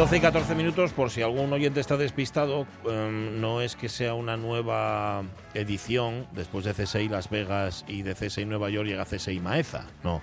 12 0.00 0.16
y 0.16 0.20
14 0.20 0.54
minutos, 0.54 0.92
por 0.94 1.10
si 1.10 1.20
algún 1.20 1.52
oyente 1.52 1.78
está 1.78 1.98
despistado, 1.98 2.66
em, 2.88 3.38
no 3.38 3.60
es 3.60 3.76
que 3.76 3.90
sea 3.90 4.14
una 4.14 4.38
nueva 4.38 5.24
edición, 5.52 6.26
después 6.32 6.64
de 6.64 6.72
CSI 6.72 7.10
Las 7.10 7.28
Vegas 7.28 7.84
y 7.86 8.00
de 8.00 8.14
CSI 8.14 8.46
Nueva 8.46 8.70
York 8.70 8.88
llega 8.88 9.04
CSI 9.04 9.40
Maeza, 9.40 9.84
no. 10.02 10.22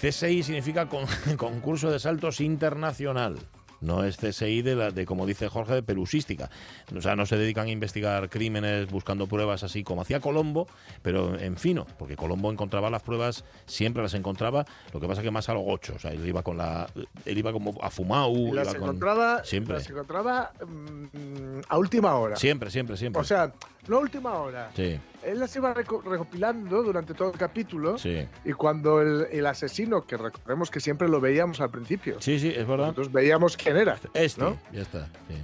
CSI 0.00 0.42
significa 0.42 0.86
con- 0.86 1.04
concurso 1.36 1.90
de 1.90 1.98
saltos 1.98 2.40
internacional. 2.40 3.36
No 3.84 4.02
es 4.04 4.16
CSI 4.16 4.62
de, 4.62 4.74
la, 4.74 4.90
de, 4.90 5.04
como 5.06 5.26
dice 5.26 5.48
Jorge, 5.48 5.74
de 5.74 5.82
pelusística. 5.82 6.50
O 6.96 7.00
sea, 7.00 7.14
no 7.16 7.26
se 7.26 7.36
dedican 7.36 7.66
a 7.66 7.70
investigar 7.70 8.28
crímenes 8.30 8.90
buscando 8.90 9.26
pruebas 9.26 9.62
así 9.62 9.84
como 9.84 10.02
hacía 10.02 10.20
Colombo, 10.20 10.66
pero 11.02 11.38
en 11.38 11.56
fino, 11.56 11.86
porque 11.98 12.16
Colombo 12.16 12.50
encontraba 12.50 12.90
las 12.90 13.02
pruebas, 13.02 13.44
siempre 13.66 14.02
las 14.02 14.14
encontraba, 14.14 14.64
lo 14.92 15.00
que 15.00 15.06
pasa 15.06 15.22
que 15.22 15.30
más 15.30 15.48
a 15.48 15.54
los 15.54 15.62
ocho. 15.66 15.92
O 15.96 15.98
sea, 15.98 16.12
él 16.12 16.26
iba 16.26 16.42
con 16.42 16.56
la. 16.58 16.86
Él 17.24 17.38
iba 17.38 17.52
como 17.52 17.74
a 17.82 17.90
fumau. 17.90 18.52
Las 18.54 18.68
iba 18.68 18.78
con- 18.78 18.82
encontraba, 18.88 19.44
Siempre. 19.44 19.74
las 19.74 19.88
encontraba 19.90 20.52
mm, 20.66 21.60
a 21.68 21.78
última 21.78 22.14
hora. 22.16 22.36
Siempre, 22.36 22.70
siempre, 22.70 22.96
siempre. 22.96 23.20
O 23.20 23.24
sea, 23.24 23.52
no 23.86 23.96
a 23.96 24.00
última 24.00 24.32
hora. 24.34 24.70
sí, 24.74 24.98
Él 25.24 25.40
las 25.40 25.54
iba 25.56 25.74
reco- 25.74 26.02
recopilando 26.02 26.82
durante 26.82 27.14
todo 27.14 27.32
el 27.32 27.38
capítulo. 27.38 27.98
sí. 27.98 28.26
Y 28.44 28.52
cuando 28.52 29.00
el, 29.00 29.26
el 29.30 29.46
asesino, 29.46 30.06
que 30.06 30.16
recordemos 30.16 30.70
que 30.70 30.80
siempre 30.80 31.08
lo 31.08 31.20
veíamos 31.20 31.60
al 31.60 31.70
principio, 31.70 32.20
Sí, 32.20 32.38
sí, 32.38 32.48
es 32.48 32.66
verdad. 32.66 32.86
nosotros 32.86 33.12
veíamos 33.12 33.56
quién 33.56 33.76
era. 33.76 33.98
Este, 34.14 34.40
¿no? 34.40 34.58
ya 34.72 34.82
está. 34.82 35.06
sí. 35.28 35.34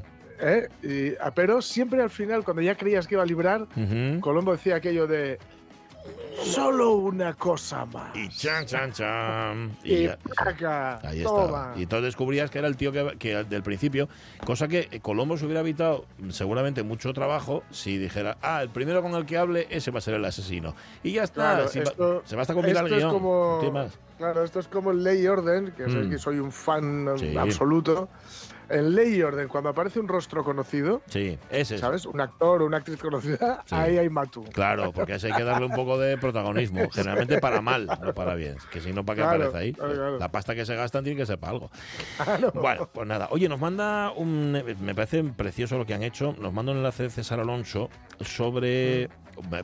¿eh? 0.41 0.69
Y- 0.83 1.15
ah, 1.21 1.33
pero 1.35 1.61
siempre 1.63 2.03
al 2.03 2.11
final, 2.11 2.45
cuando 2.45 2.63
ya 2.63 2.75
creías 2.77 3.07
que 3.07 3.15
iba 3.15 3.23
a 3.23 3.27
librar. 3.27 3.67
Colombo 4.21 4.53
decía 4.53 4.77
aquello 4.77 5.07
de. 5.07 5.39
Solo 6.43 6.93
una 6.95 7.35
cosa 7.35 7.85
más. 7.87 8.17
Y 8.17 8.29
chan, 8.29 8.65
chan, 8.67 8.93
chan. 8.93 9.77
Y 9.85 9.93
Y 9.95 10.03
ya- 10.05 10.17
placa, 10.17 10.99
Ahí 11.07 11.19
estaba. 11.19 11.75
Y 11.77 11.83
entonces 11.83 12.07
descubrías 12.07 12.51
que 12.51 12.59
era 12.59 12.69
el 12.69 12.77
tío 12.77 12.93
que, 12.93 13.17
que 13.19 13.45
del 13.45 13.63
principio, 13.63 14.09
cosa 14.47 14.67
que 14.69 15.01
Colombo 15.03 15.37
se 15.37 15.45
hubiera 15.45 15.61
evitado 15.61 16.07
seguramente 16.31 16.83
mucho 16.83 17.13
trabajo 17.13 17.63
si 17.71 17.99
dijera, 17.99 18.39
ah, 18.43 18.63
el 18.63 18.71
primero 18.71 19.03
con 19.03 19.15
el 19.15 19.27
que 19.27 19.37
hable, 19.37 19.67
ese 19.71 19.91
va 19.91 19.99
a 19.99 20.03
ser 20.03 20.15
el 20.15 20.25
asesino. 20.25 20.75
Y 21.03 21.13
ya 21.13 21.25
está, 21.25 21.55
Claro, 21.55 21.69
si 21.69 21.79
va- 21.81 21.85
esto- 21.85 22.23
se 22.25 22.37
basta 22.37 22.55
con 22.55 22.65
mirar 22.65 22.87
el 22.87 22.93
esto 22.95 23.09
guion. 23.11 23.13
como-. 23.13 23.89
Claro, 24.17 24.45
esto 24.45 24.61
es 24.61 24.69
como 24.69 24.93
Ley 24.93 25.23
y 25.23 25.27
Orden, 25.29 25.73
que 25.77 25.87
Mm. 25.87 26.19
soy 26.19 26.39
un 26.39 26.53
fan 26.53 27.09
Sí. 27.19 27.37
absoluto. 27.37 28.09
En 28.71 28.95
Ley 28.95 29.17
y 29.17 29.23
Orden, 29.23 29.49
cuando 29.49 29.71
aparece 29.71 29.99
un 30.01 30.07
rostro 30.09 30.45
conocido, 30.45 31.03
Sí, 31.07 31.37
ese 31.51 31.75
es. 31.75 31.81
¿sabes? 31.81 32.07
Un 32.07 32.21
actor 32.21 32.63
o 32.63 32.67
una 32.67 32.77
actriz 32.79 32.99
conocida, 33.01 33.63
Sí. 33.67 33.75
ahí 33.75 33.99
hay 33.99 34.09
Matu. 34.09 34.45
Claro, 34.45 34.93
porque 34.93 35.15
a 35.15 35.17
ese 35.17 35.27
hay 35.27 35.33
que 35.35 35.43
darle 35.45 35.67
un 35.67 35.73
poco 35.75 35.99
de 35.99 36.17
protagonismo, 36.19 36.81
generalmente 36.93 37.39
para 37.41 37.61
mal, 37.61 37.87
no 38.03 38.15
para 38.15 38.35
bien. 38.35 38.57
Que 38.71 38.81
si 38.81 38.93
no, 38.93 39.05
¿para 39.05 39.17
qué 39.17 39.23
Claro, 39.23 39.45
aparece 39.49 39.59
ahí? 39.59 39.73
claro. 39.73 40.19
La 40.19 40.31
pasta 40.31 40.55
que 40.55 40.65
se 40.65 40.75
gastan 40.77 41.05
tiene 41.05 41.19
que 41.19 41.27
ser 41.27 41.39
para 41.39 41.53
algo. 41.53 41.71
Bueno, 42.55 42.89
pues 42.93 43.07
nada. 43.07 43.29
Oye, 43.33 43.49
nos 43.49 43.59
manda 43.61 44.13
un. 44.13 44.53
Me 44.81 44.95
parece 44.95 45.25
precioso 45.25 45.77
lo 45.77 45.85
que 45.87 45.95
han 45.95 46.03
hecho. 46.03 46.35
Nos 46.39 46.53
manda 46.53 46.73
un 46.73 46.79
enlace 46.79 47.05
de 47.05 47.11
César 47.11 47.41
Alonso 47.41 47.91
sobre. 48.21 49.09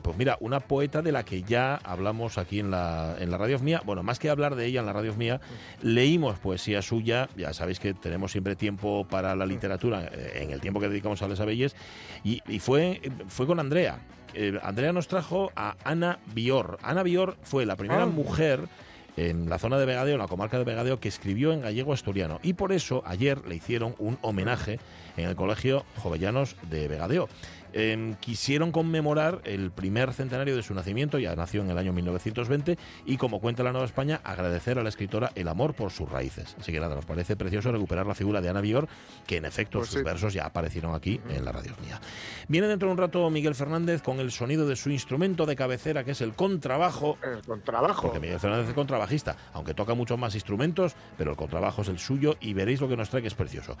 Pues 0.01 0.17
mira, 0.17 0.37
una 0.39 0.59
poeta 0.59 1.01
de 1.01 1.11
la 1.11 1.23
que 1.23 1.43
ya 1.43 1.75
hablamos 1.83 2.37
aquí 2.37 2.59
en 2.59 2.71
la, 2.71 3.15
en 3.19 3.29
la 3.31 3.37
radio 3.37 3.59
mía. 3.59 3.81
Bueno, 3.85 4.03
más 4.03 4.19
que 4.19 4.29
hablar 4.29 4.55
de 4.55 4.65
ella 4.65 4.79
en 4.79 4.85
la 4.85 4.93
radio 4.93 5.13
mía, 5.15 5.39
leímos 5.81 6.39
poesía 6.39 6.81
suya. 6.81 7.29
Ya 7.37 7.53
sabéis 7.53 7.79
que 7.79 7.93
tenemos 7.93 8.31
siempre 8.31 8.55
tiempo 8.55 9.05
para 9.09 9.35
la 9.35 9.45
literatura 9.45 10.09
eh, 10.11 10.39
en 10.43 10.51
el 10.51 10.61
tiempo 10.61 10.79
que 10.79 10.89
dedicamos 10.89 11.21
a 11.21 11.27
Les 11.27 11.39
Abelles. 11.39 11.75
Y, 12.23 12.41
y 12.47 12.59
fue, 12.59 13.01
fue 13.27 13.45
con 13.45 13.59
Andrea. 13.59 13.99
Eh, 14.33 14.59
Andrea 14.63 14.91
nos 14.93 15.07
trajo 15.07 15.51
a 15.55 15.75
Ana 15.83 16.19
Bior. 16.33 16.77
Ana 16.83 17.03
Bior 17.03 17.37
fue 17.43 17.65
la 17.65 17.75
primera 17.75 18.03
Ah. 18.03 18.07
mujer 18.07 18.67
en 19.15 19.49
la 19.49 19.57
zona 19.57 19.79
de 19.79 19.85
Vegadeo, 19.87 20.13
en 20.13 20.19
la 20.19 20.27
comarca 20.27 20.59
de 20.59 20.63
Vegadeo, 20.63 20.99
que 20.99 21.07
escribió 21.07 21.51
en 21.51 21.61
gallego 21.61 21.91
asturiano. 21.91 22.39
Y 22.43 22.53
por 22.53 22.71
eso 22.71 23.01
ayer 23.05 23.39
le 23.47 23.55
hicieron 23.55 23.95
un 23.97 24.19
homenaje 24.21 24.79
en 25.17 25.27
el 25.27 25.35
Colegio 25.35 25.85
Jovellanos 25.97 26.55
de 26.69 26.87
Vegadeo. 26.87 27.27
Em, 27.73 28.15
quisieron 28.15 28.71
conmemorar 28.71 29.41
el 29.43 29.71
primer 29.71 30.13
centenario 30.13 30.55
de 30.55 30.63
su 30.63 30.73
nacimiento, 30.73 31.19
ya 31.19 31.35
nació 31.35 31.61
en 31.61 31.69
el 31.69 31.77
año 31.77 31.93
1920, 31.93 32.77
y 33.05 33.17
como 33.17 33.39
cuenta 33.39 33.63
la 33.63 33.71
Nueva 33.71 33.85
España, 33.85 34.21
agradecer 34.23 34.79
a 34.79 34.83
la 34.83 34.89
escritora 34.89 35.31
el 35.35 35.47
amor 35.47 35.73
por 35.73 35.91
sus 35.91 36.09
raíces. 36.09 36.55
Así 36.59 36.71
que 36.71 36.79
nada, 36.79 36.95
nos 36.95 37.05
parece 37.05 37.35
precioso 37.35 37.71
recuperar 37.71 38.05
la 38.07 38.15
figura 38.15 38.41
de 38.41 38.49
Ana 38.49 38.61
Bior, 38.61 38.87
que 39.25 39.37
en 39.37 39.45
efecto 39.45 39.79
Pues 39.79 39.89
sus 39.89 39.99
sí. 39.99 40.03
versos 40.03 40.33
ya 40.33 40.45
aparecieron 40.45 40.95
aquí 40.95 41.19
en 41.29 41.43
la 41.45 41.51
radio 41.51 41.73
mía. 41.83 41.99
Viene 42.47 42.67
dentro 42.67 42.87
de 42.87 42.93
un 42.93 42.97
rato 42.97 43.29
Miguel 43.29 43.55
Fernández 43.55 44.01
con 44.01 44.19
el 44.19 44.31
sonido 44.31 44.67
de 44.67 44.75
su 44.75 44.89
instrumento 44.89 45.45
de 45.45 45.55
cabecera, 45.55 46.03
que 46.03 46.11
es 46.11 46.21
el 46.21 46.33
contrabajo, 46.33 47.17
Eh, 47.23 47.41
con 47.45 47.61
trabajo. 47.61 48.03
porque 48.03 48.19
Miguel 48.19 48.39
Fernández 48.39 48.69
es 48.69 48.73
contrabajista, 48.73 49.35
aunque 49.53 49.73
toca 49.73 49.93
muchos 49.93 50.17
más 50.17 50.33
instrumentos, 50.35 50.95
pero 51.17 51.31
el 51.31 51.37
contrabajo 51.37 51.81
es 51.81 51.89
el 51.89 51.99
suyo 51.99 52.35
y 52.39 52.53
veréis 52.53 52.81
lo 52.81 52.87
que 52.87 52.97
nos 52.97 53.09
trae 53.09 53.21
que 53.21 53.27
es 53.27 53.33
precioso. 53.35 53.77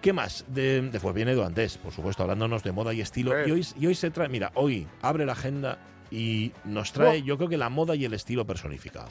¿Qué 0.00 0.12
más? 0.12 0.44
De, 0.48 0.82
después 0.90 1.14
viene 1.14 1.32
Edu 1.32 1.42
Andés, 1.42 1.78
por 1.78 1.92
supuesto, 1.92 2.22
hablándonos 2.22 2.62
de 2.62 2.72
moda 2.72 2.92
y 2.92 3.00
estilo. 3.00 3.29
Y 3.46 3.50
hoy, 3.50 3.66
y 3.78 3.86
hoy 3.86 3.94
se 3.94 4.10
trae, 4.10 4.28
mira, 4.28 4.50
hoy 4.54 4.86
abre 5.02 5.26
la 5.26 5.32
agenda 5.32 5.78
y 6.10 6.52
nos 6.64 6.92
trae, 6.92 7.22
yo 7.22 7.36
creo 7.36 7.48
que 7.48 7.56
la 7.56 7.68
moda 7.68 7.94
y 7.94 8.04
el 8.04 8.14
estilo 8.14 8.44
personificado. 8.46 9.08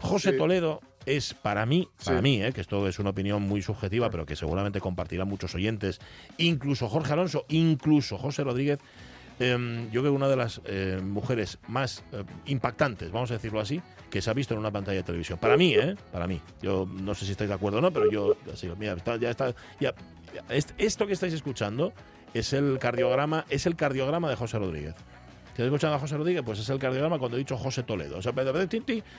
José 0.00 0.32
Sí. 0.32 0.36
Toledo 0.38 0.80
es 1.06 1.32
para 1.34 1.64
mí, 1.66 1.88
para 2.04 2.18
Sí. 2.18 2.22
mí, 2.22 2.42
eh, 2.42 2.52
que 2.52 2.60
esto 2.60 2.86
es 2.86 2.98
una 2.98 3.10
opinión 3.10 3.42
muy 3.42 3.62
subjetiva, 3.62 4.10
pero 4.10 4.26
que 4.26 4.36
seguramente 4.36 4.80
compartirán 4.80 5.28
muchos 5.28 5.54
oyentes, 5.54 6.00
incluso 6.38 6.88
Jorge 6.88 7.14
Alonso, 7.14 7.46
incluso 7.48 8.18
José 8.18 8.44
Rodríguez, 8.44 8.78
Em, 9.40 9.86
yo 9.90 10.02
creo 10.02 10.12
que 10.12 10.16
una 10.16 10.28
de 10.28 10.36
las 10.36 10.60
eh, 10.66 11.00
mujeres 11.02 11.58
más 11.66 12.04
eh, 12.12 12.22
impactantes, 12.46 13.10
vamos 13.10 13.30
a 13.30 13.34
decirlo 13.34 13.60
así, 13.60 13.80
que 14.10 14.20
se 14.20 14.28
ha 14.30 14.34
visto 14.34 14.52
en 14.52 14.60
una 14.60 14.70
pantalla 14.70 14.98
de 14.98 15.02
televisión. 15.04 15.38
Para 15.38 15.56
mí, 15.56 15.72
¿eh? 15.74 15.96
Para 16.12 16.26
mí. 16.26 16.38
Yo 16.60 16.86
no 16.86 17.14
sé 17.14 17.24
si 17.24 17.32
estáis 17.32 17.48
de 17.48 17.54
acuerdo 17.54 17.78
o 17.78 17.80
no, 17.80 17.90
pero 17.90 18.08
yo, 18.10 18.36
así, 18.52 18.68
mira, 18.78 18.94
ya 19.18 19.30
está. 19.30 19.52
Ya, 19.80 19.94
esto 20.78 21.06
que 21.06 21.14
estáis 21.14 21.32
escuchando 21.32 21.92
es 22.34 22.52
el 22.52 22.78
cardiograma, 22.78 23.44
es 23.48 23.66
el 23.66 23.76
cardiograma 23.76 24.28
de 24.28 24.36
José 24.36 24.58
Rodríguez. 24.58 24.94
¿Estáis 25.48 25.66
escuchando 25.66 25.96
a 25.96 25.98
José 25.98 26.16
Rodríguez? 26.16 26.42
Pues 26.44 26.58
es 26.60 26.68
el 26.70 26.78
cardiograma 26.78 27.18
cuando 27.18 27.36
he 27.36 27.40
dicho 27.40 27.58
José 27.58 27.82
Toledo. 27.82 28.16
O 28.18 28.22
sea, 28.22 28.32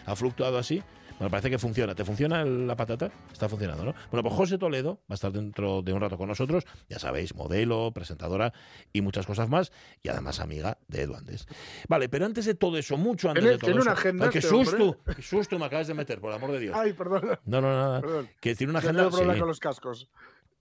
ha 0.06 0.16
fluctuado 0.16 0.57
así. 0.57 0.81
Bueno, 1.19 1.29
parece 1.29 1.51
que 1.51 1.59
funciona. 1.59 1.94
¿Te 1.94 2.03
funciona 2.03 2.44
la 2.44 2.75
patata? 2.75 3.12
Está 3.31 3.47
funcionando, 3.47 3.85
¿no? 3.85 3.94
Bueno, 4.09 4.24
pues 4.24 4.34
José 4.34 4.57
Toledo 4.57 4.96
va 5.01 5.13
a 5.13 5.13
estar 5.13 5.31
dentro 5.31 5.84
de 5.84 5.94
un 5.94 6.01
rato 6.01 6.18
con 6.18 6.28
nosotros. 6.28 6.63
Ya 6.90 6.97
sabéis, 6.97 7.35
modelo, 7.35 7.91
presentadora 7.94 8.51
y 8.91 9.01
muchas 9.01 9.28
cosas 9.28 9.47
más. 9.47 9.72
Y 10.01 10.09
además 10.09 10.40
amiga 10.40 10.80
de 10.88 11.03
Edu 11.03 11.16
Andes. 11.16 11.45
Vale, 11.88 12.09
pero 12.09 12.25
antes 12.25 12.45
de 12.45 12.56
todo 12.56 12.80
eso, 12.80 12.97
mucho 12.97 13.30
antes 13.30 13.44
de 13.44 13.51
todo 13.51 13.59
tiene 13.68 13.80
eso. 13.81 13.84
una 13.90 13.91
agenda 13.91 14.25
Ay, 14.25 14.31
¡Qué 14.31 14.40
este 14.40 14.50
susto! 14.50 14.97
¡Qué 15.16 15.22
susto 15.22 15.59
me 15.59 15.66
acabas 15.66 15.88
de 15.88 15.94
meter, 15.94 16.19
por 16.19 16.31
el 16.31 16.38
amor 16.38 16.51
de 16.51 16.59
Dios! 16.59 16.75
Ay, 16.75 16.94
perdón. 16.94 17.40
No, 17.45 17.62
no, 17.62 17.69
nada. 17.69 18.01
perdón. 18.01 18.30
Que 18.41 18.56
tiene 18.56 18.72
una 18.72 18.81
Tengo 18.81 18.91
agenda. 18.94 19.09
problema 19.12 19.34
sí. 19.35 19.40
con 19.40 19.47
los 19.50 19.59
cascos. 19.59 20.09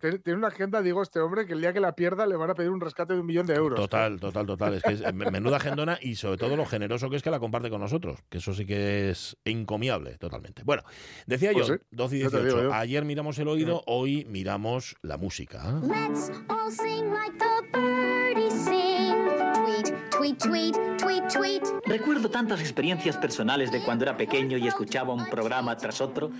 Tiene, 0.02 0.36
una 0.36 0.48
agenda, 0.48 0.82
digo, 0.82 1.00
este 1.00 1.20
hombre, 1.20 1.46
que 1.46 1.52
el 1.52 1.60
día 1.60 1.72
que 1.72 1.78
la 1.78 1.94
pierda 1.94 2.26
le 2.26 2.34
van 2.34 2.50
a 2.50 2.54
pedir 2.54 2.70
un 2.70 2.80
rescate 2.80 3.14
de 3.14 3.20
un 3.20 3.26
millón 3.26 3.46
de 3.46 3.54
euros. 3.54 3.78
Total, 3.78 4.18
total, 4.18 4.46
total. 4.46 4.74
Es 4.74 4.82
que 4.82 4.92
es 4.94 5.00
eh, 5.00 5.12
menuda 5.12 5.58
agendona 5.58 5.96
y 6.00 6.16
sobre 6.16 6.38
todo 6.38 6.56
lo 6.56 6.66
generoso 6.66 7.08
que 7.08 7.14
es 7.14 7.22
que 7.22 7.30
la 7.30 7.38
comparte 7.38 7.70
con 7.70 7.80
nosotros, 7.80 8.18
que 8.28 8.38
eso 8.38 8.52
sí 8.52 8.66
que 8.66 9.10
es 9.10 9.36
encomiable 9.44 10.18
totalmente. 10.18 10.64
Bueno, 10.64 10.82
decía 11.26 11.52
Pues 11.52 11.68
yo, 11.68 11.74
sí, 11.74 11.80
12 11.92 12.16
y 12.16 12.20
ya 12.20 12.30
te 12.30 12.36
18. 12.38 12.56
digo 12.56 12.68
yo. 12.70 12.74
Ayer 12.74 13.04
miramos 13.04 13.38
el 13.38 13.46
oído, 13.46 13.84
hoy 13.86 14.26
miramos 14.28 14.96
la 15.02 15.18
música. 15.18 15.80
Let's 15.82 16.32
all 16.48 16.72
sing 16.72 17.12
like 17.12 17.38
the 17.38 17.78
birdies 17.78 18.52
sing. 18.54 19.12
Tweet, 19.54 20.38
tweet, 20.38 20.38
tweet, 20.38 20.74
tweet, 20.98 21.22
tweet. 21.32 21.62
Recuerdo 21.86 22.28
tantas 22.28 22.60
experiencias 22.60 23.16
personales 23.16 23.70
de 23.70 23.82
cuando 23.84 24.04
era 24.04 24.16
pequeño 24.16 24.58
y 24.58 24.66
escuchaba 24.66 25.14
un 25.14 25.26
programa 25.30 25.76
tras 25.76 26.00
otro. 26.00 26.30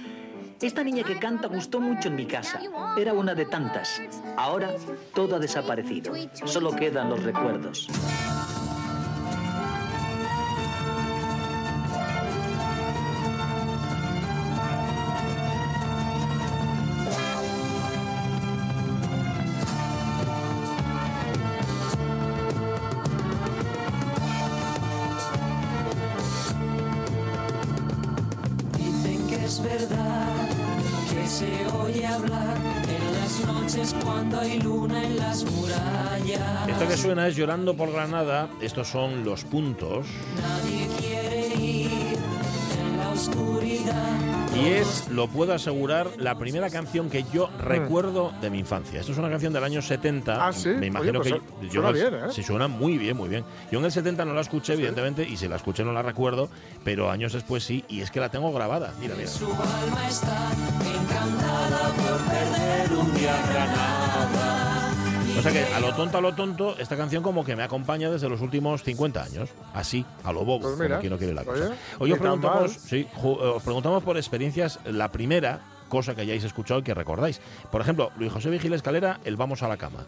Esta 0.63 0.85
niña 0.85 1.03
que 1.03 1.19
canta 1.19 1.49
gustó 1.49 1.81
mucho 1.81 2.09
en 2.09 2.15
mi 2.15 2.25
casa. 2.25 2.61
Era 2.97 3.13
una 3.13 3.35
de 3.35 3.47
tantas. 3.47 4.01
Ahora 4.37 4.71
todo 5.13 5.37
ha 5.37 5.39
desaparecido. 5.41 6.15
Solo 6.45 6.71
quedan 6.71 7.11
los 7.11 7.25
recuerdos. 7.25 7.89
Llorando 37.43 37.77
por 37.77 37.91
Granada. 37.91 38.49
Estos 38.61 38.87
son 38.87 39.25
los 39.25 39.43
puntos. 39.43 40.07
Nadie 40.41 40.87
quiere 41.01 41.47
ir 41.57 41.91
en 41.91 42.99
la 42.99 43.09
oscuridad. 43.11 44.55
Y 44.55 44.69
es, 44.69 45.09
lo 45.09 45.27
puedo 45.27 45.53
asegurar, 45.53 46.07
la 46.19 46.39
primera 46.39 46.71
canción 46.71 47.11
que 47.11 47.25
yo 47.33 47.51
recuerdo 47.59 48.33
de 48.41 48.49
mi 48.49 48.61
infancia. 48.61 49.01
Esto 49.01 49.11
es 49.11 49.19
una 49.19 49.29
canción 49.29 49.53
del 49.53 49.65
año 49.65 49.83
70. 49.83 50.37
Mm. 50.37 50.41
Ah, 50.41 50.53
¿sí? 50.53 50.69
Me 50.69 50.87
imagino 50.87 51.19
Oye, 51.19 51.33
que 51.33 51.41
pues 51.41 51.73
yo, 51.73 51.83
suena 51.83 51.99
yo- 51.99 52.11
bien, 52.11 52.15
¿eh? 52.27 52.33
Sí, 52.33 52.45
suena 52.45 52.69
muy 52.69 52.97
bien, 52.97 53.17
muy 53.17 53.29
bien. 53.29 53.43
Yo 53.73 53.81
en 53.81 53.87
el 53.87 53.91
70 53.91 54.25
no 54.25 54.35
la 54.35 54.43
escuché, 54.43 54.75
evidentemente, 54.75 55.27
y 55.29 55.37
si 55.37 55.49
la 55.49 55.57
escuché 55.57 55.83
no 55.83 55.93
la 55.93 56.03
recuerdo, 56.03 56.49
pero 56.85 57.11
años 57.11 57.33
después 57.33 57.65
sí, 57.65 57.85
y 57.89 58.03
es 58.03 58.13
que 58.13 58.21
la 58.21 58.29
tengo 58.29 58.53
grabada. 58.53 58.95
Mira, 59.01 59.17
mira. 59.17 59.29
Su 59.29 59.47
alma 59.47 60.07
está 60.09 60.49
encantada 60.95 61.89
por 61.97 62.21
perder 62.21 62.99
un 63.01 63.15
día 63.17 63.35
Granada. 63.53 64.72
O 65.39 65.43
sea 65.43 65.51
que 65.53 65.65
a 65.75 65.81
lo 65.81 65.95
tonto, 65.95 66.19
a 66.19 66.21
lo 66.21 66.35
tonto, 66.35 66.77
esta 66.79 66.97
canción 66.97 67.23
como 67.23 67.45
que 67.45 67.57
me 67.57 67.63
acompaña 67.63 68.11
desde 68.11 68.29
los 68.29 68.41
últimos 68.41 68.83
50 68.83 69.23
años. 69.23 69.51
Así, 69.75 70.05
a 70.25 70.33
lo 70.33 70.41
bobo, 70.45 70.61
Pues 70.61 70.73
como 70.75 70.83
mira, 70.85 71.01
quien 71.01 71.11
no 71.13 71.19
quiere 71.19 71.33
la 71.35 71.45
cosa. 71.45 71.73
Hoy 71.99 72.13
os 72.13 72.19
preguntamos, 72.19 72.73
sí, 72.73 72.99
eh, 73.01 73.09
os 73.23 73.63
preguntamos 73.63 74.03
por 74.03 74.17
experiencias, 74.17 74.79
la 74.85 75.11
primera 75.11 75.61
cosa 75.89 76.15
que 76.15 76.21
hayáis 76.23 76.45
escuchado 76.45 76.81
y 76.81 76.83
que 76.83 76.95
recordáis. 76.95 77.41
Por 77.71 77.81
ejemplo, 77.81 78.13
Luis 78.19 78.31
José 78.33 78.51
Vigil 78.51 78.73
Escalera, 78.75 79.21
el 79.25 79.37
Vamos 79.37 79.63
a 79.63 79.69
la 79.69 79.77
cama. 79.77 80.05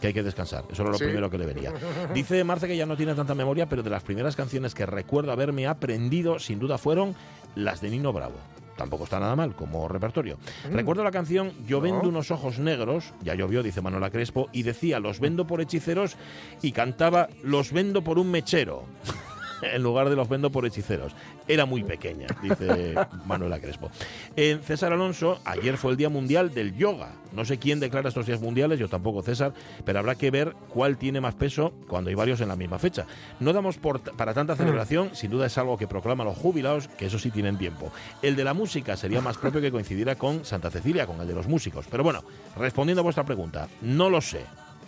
Que 0.00 0.08
hay 0.08 0.12
que 0.14 0.22
descansar. 0.22 0.62
Eso 0.70 0.82
era 0.82 0.92
lo 0.92 0.98
Sí. 0.98 1.04
primero 1.04 1.28
que 1.28 1.38
le 1.38 1.46
venía. 1.46 1.72
Dice 2.14 2.44
Marce 2.44 2.68
que 2.68 2.76
ya 2.76 2.86
no 2.86 2.96
tiene 2.96 3.14
tanta 3.16 3.34
memoria, 3.34 3.66
pero 3.68 3.82
de 3.82 3.90
las 3.90 4.04
primeras 4.04 4.36
canciones 4.36 4.72
que 4.72 4.86
recuerdo 4.86 5.32
haberme 5.32 5.66
aprendido, 5.66 6.38
sin 6.38 6.60
duda, 6.60 6.78
fueron 6.78 7.16
las 7.56 7.80
de 7.80 7.90
Nino 7.90 8.12
Bravo. 8.12 8.36
Tampoco 8.78 9.04
está 9.04 9.18
nada 9.18 9.34
mal 9.36 9.54
como 9.56 9.88
repertorio. 9.88 10.38
Recuerdo 10.72 11.02
la 11.04 11.10
canción 11.10 11.52
Yo 11.66 11.80
vendo 11.80 12.04
No. 12.04 12.08
unos 12.10 12.30
ojos 12.30 12.60
negros, 12.60 13.12
ya 13.22 13.34
llovió, 13.34 13.62
dice 13.64 13.82
Manuela 13.82 14.08
Crespo, 14.10 14.48
y 14.52 14.62
decía 14.62 15.00
Los 15.00 15.18
vendo 15.18 15.46
por 15.48 15.60
hechiceros 15.60 16.16
y 16.62 16.70
cantaba 16.72 17.28
Los 17.42 17.72
vendo 17.72 18.02
por 18.04 18.18
un 18.20 18.30
mechero. 18.30 18.84
en 19.62 19.82
lugar 19.82 20.08
de 20.08 20.16
los 20.16 20.28
vendo 20.28 20.50
por 20.50 20.66
hechiceros. 20.66 21.12
Era 21.46 21.66
muy 21.66 21.82
pequeña, 21.82 22.26
dice 22.42 22.94
Manuela 23.26 23.60
Crespo. 23.60 23.90
En 24.36 24.62
César 24.62 24.92
Alonso, 24.92 25.40
ayer 25.44 25.76
fue 25.76 25.92
el 25.92 25.96
Día 25.96 26.08
Mundial 26.08 26.52
del 26.54 26.76
Yoga. 26.76 27.12
No 27.32 27.44
sé 27.44 27.58
quién 27.58 27.80
declara 27.80 28.08
estos 28.08 28.26
días 28.26 28.40
mundiales, 28.40 28.78
yo 28.78 28.88
tampoco 28.88 29.22
César, 29.22 29.52
pero 29.84 29.98
habrá 29.98 30.14
que 30.14 30.30
ver 30.30 30.54
cuál 30.68 30.96
tiene 30.96 31.20
más 31.20 31.34
peso 31.34 31.72
cuando 31.86 32.08
hay 32.08 32.14
varios 32.14 32.40
en 32.40 32.48
la 32.48 32.56
misma 32.56 32.78
fecha. 32.78 33.06
No 33.40 33.52
damos 33.52 33.76
por 33.76 34.00
para 34.00 34.34
tanta 34.34 34.56
celebración, 34.56 35.10
sin 35.14 35.30
duda 35.30 35.46
es 35.46 35.58
algo 35.58 35.76
que 35.76 35.86
proclaman 35.86 36.26
los 36.26 36.36
jubilados, 36.36 36.88
que 36.88 37.06
eso 37.06 37.18
sí 37.18 37.30
tienen 37.30 37.58
tiempo. 37.58 37.92
El 38.22 38.36
de 38.36 38.44
la 38.44 38.54
música 38.54 38.96
sería 38.96 39.20
más 39.20 39.36
propio 39.36 39.60
que 39.60 39.70
coincidiera 39.70 40.14
con 40.16 40.44
Santa 40.44 40.70
Cecilia, 40.70 41.06
con 41.06 41.20
el 41.20 41.28
de 41.28 41.34
los 41.34 41.48
músicos. 41.48 41.86
Pero 41.90 42.02
bueno, 42.02 42.22
respondiendo 42.56 43.00
a 43.00 43.04
vuestra 43.04 43.24
pregunta, 43.24 43.68
no 43.82 44.10
lo 44.10 44.20
sé. 44.20 44.40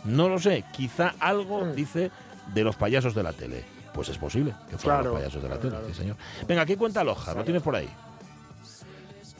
No 0.04 0.28
lo 0.28 0.38
sé. 0.38 0.64
Quizá 0.72 1.14
algo 1.20 1.66
dice 1.74 2.10
de 2.54 2.64
los 2.64 2.76
payasos 2.76 3.14
de 3.14 3.22
la 3.22 3.32
tele. 3.32 3.79
Pues 3.92 4.08
es 4.08 4.18
posible 4.18 4.54
que 4.68 4.78
fueran 4.78 5.00
Claro, 5.00 5.10
los 5.10 5.20
payasos 5.20 5.42
de 5.42 5.48
la 5.48 5.54
claro, 5.56 5.60
tele, 5.60 5.70
claro. 5.80 5.86
sí, 5.88 5.94
señor. 5.94 6.16
Venga, 6.46 6.64
¿qué 6.66 6.76
cuenta 6.76 7.02
Loja? 7.04 7.34
¿Lo 7.34 7.44
tienes 7.44 7.62
por 7.62 7.74
ahí? 7.76 7.88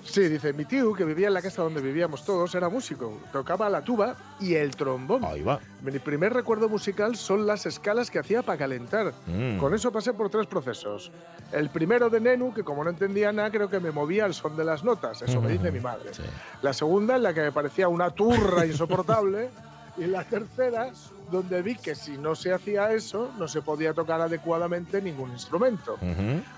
Sí, 0.02 0.22
dice, 0.22 0.52
mi 0.52 0.64
tío, 0.64 0.92
que 0.92 1.04
vivía 1.04 1.28
en 1.28 1.34
la 1.34 1.42
casa 1.42 1.62
donde 1.62 1.80
vivíamos 1.80 2.24
todos, 2.24 2.52
era 2.56 2.68
músico. 2.68 3.20
Tocaba 3.32 3.70
la 3.70 3.84
tuba 3.84 4.16
y 4.40 4.54
el 4.54 4.74
trombón. 4.74 5.24
Ahí 5.24 5.42
va. 5.42 5.60
Mi 5.82 5.96
primer 6.00 6.32
recuerdo 6.32 6.68
musical 6.68 7.14
son 7.14 7.46
las 7.46 7.64
escalas 7.66 8.10
que 8.10 8.18
hacía 8.18 8.42
para 8.42 8.58
calentar. 8.58 9.12
Mm. 9.28 9.58
Con 9.58 9.72
eso 9.72 9.92
pasé 9.92 10.12
por 10.12 10.28
tres 10.28 10.48
procesos. 10.48 11.12
El 11.52 11.70
primero 11.70 12.10
de 12.10 12.18
Nenu, 12.18 12.52
que 12.52 12.64
como 12.64 12.82
no 12.82 12.90
entendía 12.90 13.30
nada, 13.30 13.52
creo 13.52 13.70
que 13.70 13.78
me 13.78 13.92
movía 13.92 14.24
al 14.24 14.34
son 14.34 14.56
de 14.56 14.64
las 14.64 14.82
notas. 14.82 15.22
Eso 15.22 15.40
me 15.40 15.52
dice 15.52 15.70
mi 15.70 15.78
madre. 15.80 16.12
Sí. 16.12 16.22
La 16.62 16.72
segunda, 16.72 17.14
en 17.14 17.22
la 17.22 17.32
que 17.32 17.42
me 17.42 17.52
parecía 17.52 17.86
una 17.86 18.10
turra 18.10 18.66
insoportable. 18.66 19.50
Y 19.98 20.06
la 20.06 20.24
tercera, 20.24 20.88
donde 21.30 21.62
vi 21.62 21.76
que 21.76 21.94
si 21.94 22.18
no 22.18 22.34
se 22.34 22.52
hacía 22.52 22.92
eso, 22.92 23.30
no 23.38 23.48
se 23.48 23.62
podía 23.62 23.94
tocar 23.94 24.20
adecuadamente 24.20 25.00
ningún 25.00 25.30
instrumento. 25.32 25.98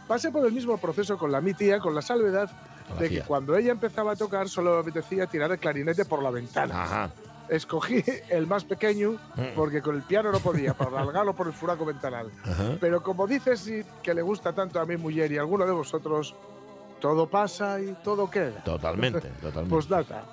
Pasé 0.08 0.30
por 0.30 0.46
el 0.46 0.52
mismo 0.52 0.76
proceso 0.78 1.16
con 1.18 1.30
la 1.32 1.40
mi 1.40 1.54
tía, 1.54 1.78
con 1.80 1.94
la 1.94 2.02
salvedad 2.02 2.50
la 2.90 2.96
de 2.96 3.08
que 3.08 3.20
cuando 3.22 3.56
ella 3.56 3.72
empezaba 3.72 4.12
a 4.12 4.16
tocar 4.16 4.48
solo 4.48 4.74
me 4.74 4.80
apetecía 4.80 5.26
tirar 5.26 5.50
el 5.52 5.58
clarinete 5.58 6.04
por 6.04 6.22
la 6.22 6.30
ventana. 6.30 6.82
Ajá. 6.82 7.10
Escogí 7.48 8.02
el 8.30 8.46
más 8.46 8.64
pequeño 8.64 9.12
Mm. 9.36 9.54
porque 9.56 9.82
con 9.82 9.96
el 9.96 10.02
piano 10.02 10.30
no 10.32 10.38
podía, 10.40 10.74
para 10.74 10.90
alargarlo 11.00 11.34
por 11.34 11.46
el 11.48 11.52
furaco 11.52 11.84
ventanal. 11.84 12.30
Ajá. 12.44 12.76
Pero 12.80 13.02
como 13.02 13.26
dices 13.26 13.60
sí, 13.60 13.82
que 14.02 14.14
le 14.14 14.22
gusta 14.22 14.52
tanto 14.52 14.80
a 14.80 14.86
mi 14.86 14.96
mujer 14.96 15.30
y 15.32 15.38
a 15.38 15.40
alguno 15.40 15.66
de 15.66 15.72
vosotros, 15.72 16.34
todo 17.00 17.26
pasa 17.28 17.80
y 17.80 17.96
todo 18.04 18.30
queda. 18.30 18.62
Totalmente, 18.64 19.20
totalmente. 19.42 19.70
Pues 19.70 19.88
data. 19.88 20.24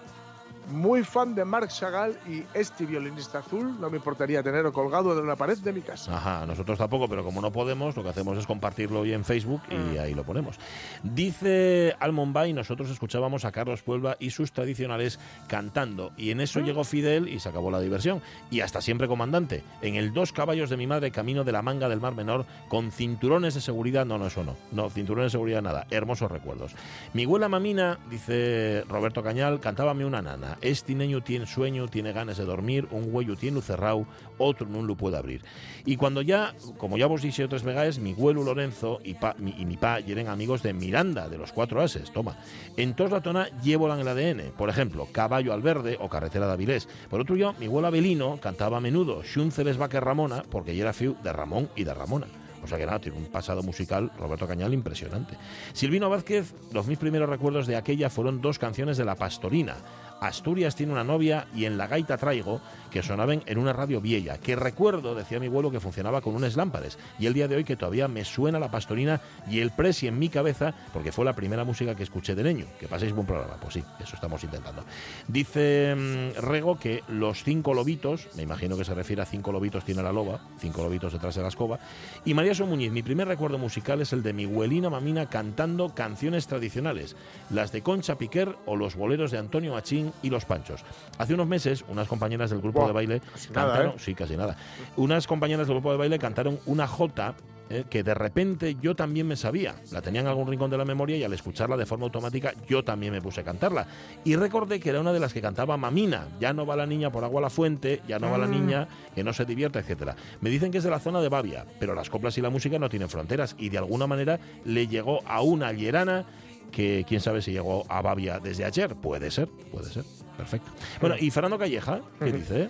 Muy 0.72 1.04
fan 1.04 1.34
de 1.36 1.44
Marc 1.46 1.70
Chagall 1.70 2.18
y 2.28 2.44
este 2.54 2.86
violinista 2.86 3.40
azul, 3.40 3.80
no 3.82 3.90
me 3.90 3.98
importaría 3.98 4.44
tenerlo 4.44 4.72
colgado 4.72 5.18
en 5.18 5.24
una 5.24 5.36
pared 5.36 5.58
de 5.58 5.74
mi 5.74 5.82
casa. 5.82 6.16
Ajá, 6.16 6.46
nosotros 6.46 6.78
tampoco, 6.78 7.08
pero 7.10 7.24
como 7.24 7.42
no 7.42 7.52
podemos, 7.52 7.96
lo 7.96 8.04
que 8.04 8.10
hacemos 8.10 8.38
es 8.38 8.46
compartirlo 8.46 9.00
hoy 9.02 9.14
en 9.14 9.26
Facebook 9.26 9.62
y 9.70 9.76
Mm. 9.76 10.00
ahí 10.00 10.14
lo 10.14 10.24
ponemos. 10.24 10.58
Dice 11.04 11.96
Almond 12.00 12.34
Bay, 12.34 12.54
nosotros 12.54 12.90
escuchábamos 12.92 13.46
a 13.46 13.52
Carlos 13.52 13.82
Puebla 13.82 14.16
y 14.20 14.30
sus 14.30 14.52
tradicionales 14.52 15.20
cantando, 15.48 16.12
y 16.18 16.30
en 16.32 16.38
Mm. 16.38 16.42
eso 16.42 16.60
llegó 16.60 16.84
Fidel 16.84 17.28
y 17.28 17.40
se 17.40 17.50
acabó 17.50 17.72
la 17.72 17.80
diversión. 17.80 18.22
Y 18.52 18.60
hasta 18.62 18.80
siempre 18.80 19.08
comandante, 19.08 19.64
en 19.82 19.96
el 19.96 20.14
Dos 20.14 20.32
Caballos 20.34 20.70
de 20.70 20.78
mi 20.78 20.86
madre, 20.86 21.10
camino 21.12 21.44
de 21.44 21.52
la 21.52 21.62
manga 21.64 21.90
del 21.90 22.00
Mar 22.00 22.14
Menor, 22.14 22.46
con 22.68 22.92
cinturones 22.92 23.56
de 23.56 23.62
seguridad, 23.62 24.06
no, 24.06 24.18
no, 24.20 24.28
eso 24.28 24.44
no, 24.44 24.56
no, 24.72 24.90
cinturones 24.92 25.32
de 25.32 25.38
seguridad 25.38 25.62
nada, 25.64 25.88
hermosos 25.90 26.32
recuerdos. 26.32 26.76
Mi 27.14 27.24
abuela 27.24 27.50
mamina, 27.50 27.98
dice 28.10 28.84
Roberto 28.88 29.24
Cañal, 29.24 29.60
cantábame 29.60 30.06
una 30.06 30.22
nana. 30.22 30.58
Este 30.62 30.94
niño 30.96 31.22
tiene 31.22 31.46
sueño, 31.46 31.88
tiene 31.88 32.12
ganas 32.12 32.38
de 32.38 32.46
dormir, 32.46 32.88
un 32.92 33.14
huello 33.14 33.36
tiene 33.36 33.62
cerrado, 33.62 34.06
otro 34.38 34.68
no 34.68 34.82
lo 34.82 34.96
puede 34.96 35.18
abrir. 35.18 35.44
Y 35.86 35.96
cuando 35.98 36.22
ya, 36.22 36.54
como 36.78 36.98
ya 36.98 37.08
vos 37.08 37.22
dije 37.22 37.44
otras 37.44 37.64
veces, 37.64 38.00
mi 38.00 38.14
abuelo 38.14 38.44
Lorenzo 38.44 39.00
y, 39.04 39.14
pa, 39.14 39.36
mi, 39.38 39.52
y 39.58 39.66
mi 39.66 39.78
pa 39.78 40.00
eran 40.00 40.28
amigos 40.28 40.64
de 40.64 40.74
Miranda, 40.74 41.30
de 41.30 41.38
los 41.38 41.52
cuatro 41.52 41.82
ases, 41.82 42.12
toma. 42.12 42.38
En 42.78 42.96
toda 42.96 43.10
la 43.10 43.22
tona 43.22 43.48
llevan 43.62 44.00
el 44.00 44.08
ADN, 44.08 44.52
por 44.58 44.70
ejemplo, 44.70 45.08
Caballo 45.12 45.54
al 45.54 45.62
Verde 45.62 45.98
o 46.00 46.10
Carretera 46.10 46.48
de 46.48 46.54
Avilés. 46.54 46.88
Por 47.10 47.22
otro 47.22 47.36
lado, 47.36 47.56
mi 47.60 47.66
abuelo 47.66 47.88
Abelino 47.88 48.40
cantaba 48.42 48.78
a 48.78 48.82
menudo 48.82 49.24
Xunceles 49.24 49.78
Vaque 49.78 50.00
Ramona, 50.00 50.44
porque 50.50 50.76
ya 50.76 50.84
era 50.84 50.94
fiu 50.94 51.16
de 51.24 51.34
Ramón 51.34 51.70
y 51.76 51.84
de 51.84 51.94
Ramona. 51.94 52.28
O 52.64 52.68
sea 52.68 52.78
que 52.78 52.86
nada, 52.86 53.00
tiene 53.00 53.18
un 53.18 53.26
pasado 53.26 53.64
musical, 53.64 54.12
Roberto 54.18 54.48
Cañal, 54.48 54.74
impresionante. 54.74 55.38
Silvino 55.74 56.10
Vázquez, 56.10 56.54
los 56.74 56.88
mis 56.88 56.98
primeros 56.98 57.30
recuerdos 57.30 57.68
de 57.68 57.76
aquella 57.76 58.10
fueron 58.10 58.42
dos 58.42 58.60
canciones 58.60 58.98
de 58.98 59.06
La 59.06 59.16
Pastorina. 59.16 59.78
Asturias 60.22 60.76
tiene 60.76 60.92
una 60.92 61.04
novia 61.04 61.48
y 61.56 61.66
en 61.66 61.78
La 61.78 61.88
Gaita 61.88 62.18
Traigo, 62.18 62.62
que 62.92 63.04
sonaban 63.04 63.44
en 63.46 63.58
una 63.58 63.74
radio 63.74 64.02
vieja, 64.02 64.38
que 64.38 64.56
recuerdo, 64.56 65.16
decía 65.16 65.40
mi 65.40 65.48
abuelo, 65.48 65.72
que 65.72 65.80
funcionaba 65.80 66.22
con 66.22 66.36
unas 66.36 66.56
lámparas. 66.56 66.98
Y 67.20 67.26
el 67.26 67.34
día 67.34 67.48
de 67.48 67.56
hoy 67.56 67.64
que 67.64 67.76
todavía 67.76 68.08
me 68.08 68.26
suena 68.26 68.60
La 68.60 68.72
Pastorina 68.72 69.22
y 69.50 69.60
el 69.60 69.72
Presi 69.72 70.08
en 70.08 70.20
mi 70.20 70.30
cabeza, 70.30 70.74
porque 70.94 71.12
fue 71.12 71.26
la 71.26 71.34
primera 71.34 71.64
música 71.64 71.96
que 71.96 72.04
escuché 72.04 72.36
de 72.36 72.44
niño. 72.44 72.66
Que 72.80 72.88
paséis 72.88 73.14
buen 73.14 73.28
programa. 73.28 73.56
Pues 73.62 73.76
sí, 73.76 73.84
eso 74.00 74.16
estamos 74.16 74.44
intentando. 74.44 74.84
Dice 75.28 75.96
mm, 75.96 76.42
Rego 76.42 76.80
que 76.80 77.04
los 77.08 77.44
cinco 77.44 77.74
lobitos, 77.74 78.28
me 78.36 78.44
imagino 78.44 78.78
que 78.78 78.86
se 78.86 78.94
refiere 78.94 79.22
a 79.22 79.26
cinco 79.26 79.52
lobitos 79.52 79.86
tiene 79.86 80.04
la 80.04 80.12
loba, 80.12 80.42
cinco 80.60 80.84
lobitos 80.84 81.14
detrás 81.14 81.36
de 81.36 81.42
la 81.42 81.48
escoba. 81.50 81.80
Y 82.26 82.34
María 82.34 82.56
So 82.56 82.66
Muñiz, 82.66 82.92
mi 82.92 83.04
primer 83.04 83.28
recuerdo 83.28 83.58
musical 83.58 84.02
es 84.02 84.14
el 84.14 84.24
de 84.24 84.34
mi 84.34 84.46
abuelina 84.46 84.90
mamina 84.90 85.30
cantando 85.30 85.94
canciones 85.94 86.48
tradicionales, 86.48 87.16
las 87.50 87.72
de 87.72 87.82
Concha 87.82 88.18
Piquer 88.18 88.56
o 88.66 88.76
los 88.76 88.96
boleros 88.96 89.32
de 89.32 89.38
Antonio 89.38 89.74
Machín 89.74 90.09
y 90.22 90.30
Los 90.30 90.46
Panchos. 90.46 90.84
Hace 91.18 91.34
unos 91.34 91.48
meses, 91.48 91.84
unas 91.88 92.08
compañeras 92.08 92.50
del 92.50 92.62
grupo 92.62 92.86
de 92.88 92.94
baile 92.94 93.22
nada, 93.54 93.68
cantaron, 93.74 93.92
¿eh? 93.92 93.96
sí, 93.98 94.16
casi 94.16 94.36
nada. 94.38 94.58
Unas 94.98 95.28
compañeras 95.28 95.68
del 95.68 95.76
grupo 95.76 95.92
de 95.92 95.98
baile 95.98 96.20
cantaron 96.20 96.60
una 96.66 96.88
jota 96.88 97.36
eh, 97.72 97.84
que 97.88 98.02
de 98.02 98.16
repente 98.16 98.78
yo 98.82 98.96
también 98.96 99.28
me 99.28 99.36
sabía. 99.36 99.76
La 99.92 100.02
tenía 100.02 100.22
en 100.22 100.28
algún 100.28 100.48
rincón 100.48 100.72
de 100.72 100.78
la 100.80 100.86
memoria 100.86 101.18
y 101.18 101.24
al 101.24 101.34
escucharla 101.34 101.78
de 101.78 101.86
forma 101.86 102.06
automática 102.06 102.52
yo 102.68 102.84
también 102.84 103.14
me 103.14 103.22
puse 103.22 103.42
a 103.42 103.44
cantarla. 103.44 103.86
Y 104.24 104.36
recordé 104.38 104.80
que 104.80 104.90
era 104.90 105.00
una 105.00 105.14
de 105.14 105.20
las 105.20 105.34
que 105.34 105.40
cantaba 105.42 105.78
Mamina. 105.78 106.30
Ya 106.40 106.52
no 106.52 106.66
va 106.66 106.76
la 106.76 106.88
niña 106.88 107.12
por 107.12 107.24
agua 107.24 107.42
a 107.42 107.44
la 107.44 107.50
fuente, 107.52 108.02
ya 108.08 108.18
no 108.18 108.32
va 108.32 108.40
la 108.40 108.48
Mm. 108.48 108.52
niña 108.52 108.88
que 109.14 109.24
no 109.24 109.34
se 109.34 109.46
divierte, 109.46 109.78
etcétera. 109.78 110.16
Me 110.42 110.50
dicen 110.50 110.72
que 110.72 110.80
es 110.80 110.84
de 110.84 110.90
la 110.90 111.00
zona 111.00 111.22
de 111.22 111.30
Bavia, 111.30 111.64
pero 111.80 111.94
las 111.94 112.10
coplas 112.10 112.36
y 112.40 112.42
la 112.42 112.50
música 112.50 112.80
no 112.80 112.90
tienen 112.90 113.08
fronteras 113.08 113.56
y 113.60 113.70
de 113.70 113.78
alguna 113.78 114.08
manera 114.08 114.40
le 114.66 114.88
llegó 114.88 115.20
a 115.28 115.42
una 115.42 115.72
llerana 115.72 116.26
que 116.72 117.06
quién 117.08 117.22
sabe 117.22 117.42
si 117.42 117.52
llegó 117.52 117.86
a 117.90 118.02
Bavia 118.02 118.40
desde 118.40 118.66
ayer. 118.66 118.96
Puede 118.96 119.32
ser, 119.32 119.48
puede 119.72 119.90
ser. 119.92 120.04
Perfecto. 120.38 120.72
Bueno, 121.02 121.16
y 121.20 121.32
Fernando 121.32 121.58
Calleja, 121.58 122.00
¿qué 122.20 122.32
dice? 122.32 122.70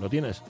¿Lo 0.00 0.08
tienes? 0.10 0.42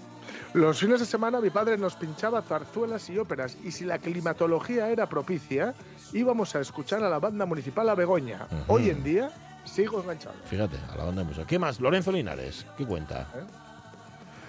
Los 0.55 0.81
fines 0.81 1.01
de 1.01 1.07
semana 1.07 1.41
mi 1.41 1.51
padre 1.51 1.77
nos 1.79 1.95
pinchaba 1.97 2.43
zarzuelas 2.43 3.09
y 3.11 3.19
óperas 3.19 3.57
y 3.63 3.71
si 3.73 3.85
la 3.85 3.99
climatología 3.99 4.89
era 4.91 5.09
propicia, 5.09 5.75
íbamos 6.13 6.57
a 6.57 6.61
escuchar 6.61 7.05
a 7.05 7.09
la 7.09 7.19
banda 7.19 7.47
municipal 7.47 7.89
a 7.89 7.95
Begoña. 7.95 8.47
Hoy 8.67 8.91
en 8.91 9.05
día 9.05 9.31
sigo 9.65 10.01
enganchado. 10.01 10.35
Fíjate, 10.47 10.77
a 10.93 10.97
la 10.97 11.05
banda 11.05 11.23
de 11.23 11.29
música. 11.29 11.47
¿Qué 11.47 11.59
más? 11.59 11.79
Lorenzo 11.81 12.11
Linares, 12.11 12.67
¿qué 12.77 12.85
cuenta? 12.87 13.29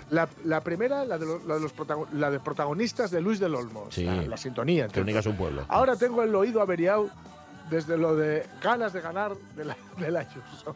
La, 0.09 0.27
la 0.45 0.61
primera, 0.63 1.03
la 1.03 1.17
de, 1.17 1.25
lo- 1.25 1.39
la 1.45 1.55
de 1.55 1.61
los 1.61 1.73
la 2.13 2.31
de 2.31 2.39
protagonistas 2.39 3.11
de 3.11 3.19
Luis 3.19 3.39
del 3.39 3.53
Olmo, 3.55 3.87
Sí. 3.91 4.05
la, 4.05 4.21
la 4.21 4.37
sintonía. 4.37 4.85
entre 4.85 5.01
Crónicas 5.01 5.25
un 5.25 5.35
pueblo. 5.35 5.65
Ahora 5.67 5.97
tengo 5.97 6.23
el 6.23 6.33
oído 6.33 6.61
averiado 6.61 7.09
desde 7.69 7.97
lo 7.97 8.15
de 8.15 8.45
ganas 8.61 8.93
de 8.93 9.01
ganar 9.01 9.33
de 9.55 9.65
la, 9.65 9.75
de 9.97 10.11
la 10.11 10.19
Ayuso. 10.21 10.75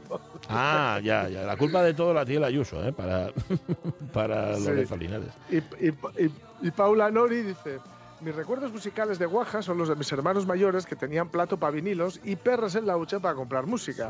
Ah, 0.50 1.00
ya, 1.04 1.28
ya. 1.30 1.44
La 1.44 1.58
culpa 1.58 1.82
de 1.84 1.94
todo 1.94 2.14
la 2.14 2.26
tiene 2.26 2.40
el 2.40 2.44
Ayuso, 2.46 2.84
¿eh? 2.86 2.92
Para, 2.94 3.32
para 4.14 4.56
Sí. 4.56 4.66
Lorenzo 4.66 4.98
Linares. 4.98 5.30
Y, 5.50 5.58
y- 5.58 5.94
y- 6.26 6.32
y 6.64 6.72
Paula 6.72 7.10
Nori 7.10 7.42
dice, 7.42 7.80
mis 8.22 8.36
recuerdos 8.36 8.72
musicales 8.72 9.18
de 9.18 9.26
Guaja 9.26 9.62
son 9.64 9.78
los 9.80 9.88
de 9.90 9.96
mis 9.96 10.12
hermanos 10.12 10.46
mayores 10.46 10.86
que 10.86 10.96
tenían 10.96 11.30
plato 11.30 11.58
para 11.58 11.72
vinilos 11.72 12.20
y 12.24 12.36
perras 12.36 12.76
en 12.76 12.86
la 12.86 12.98
hucha 12.98 13.20
para 13.20 13.34
comprar 13.36 13.66
música. 13.66 14.10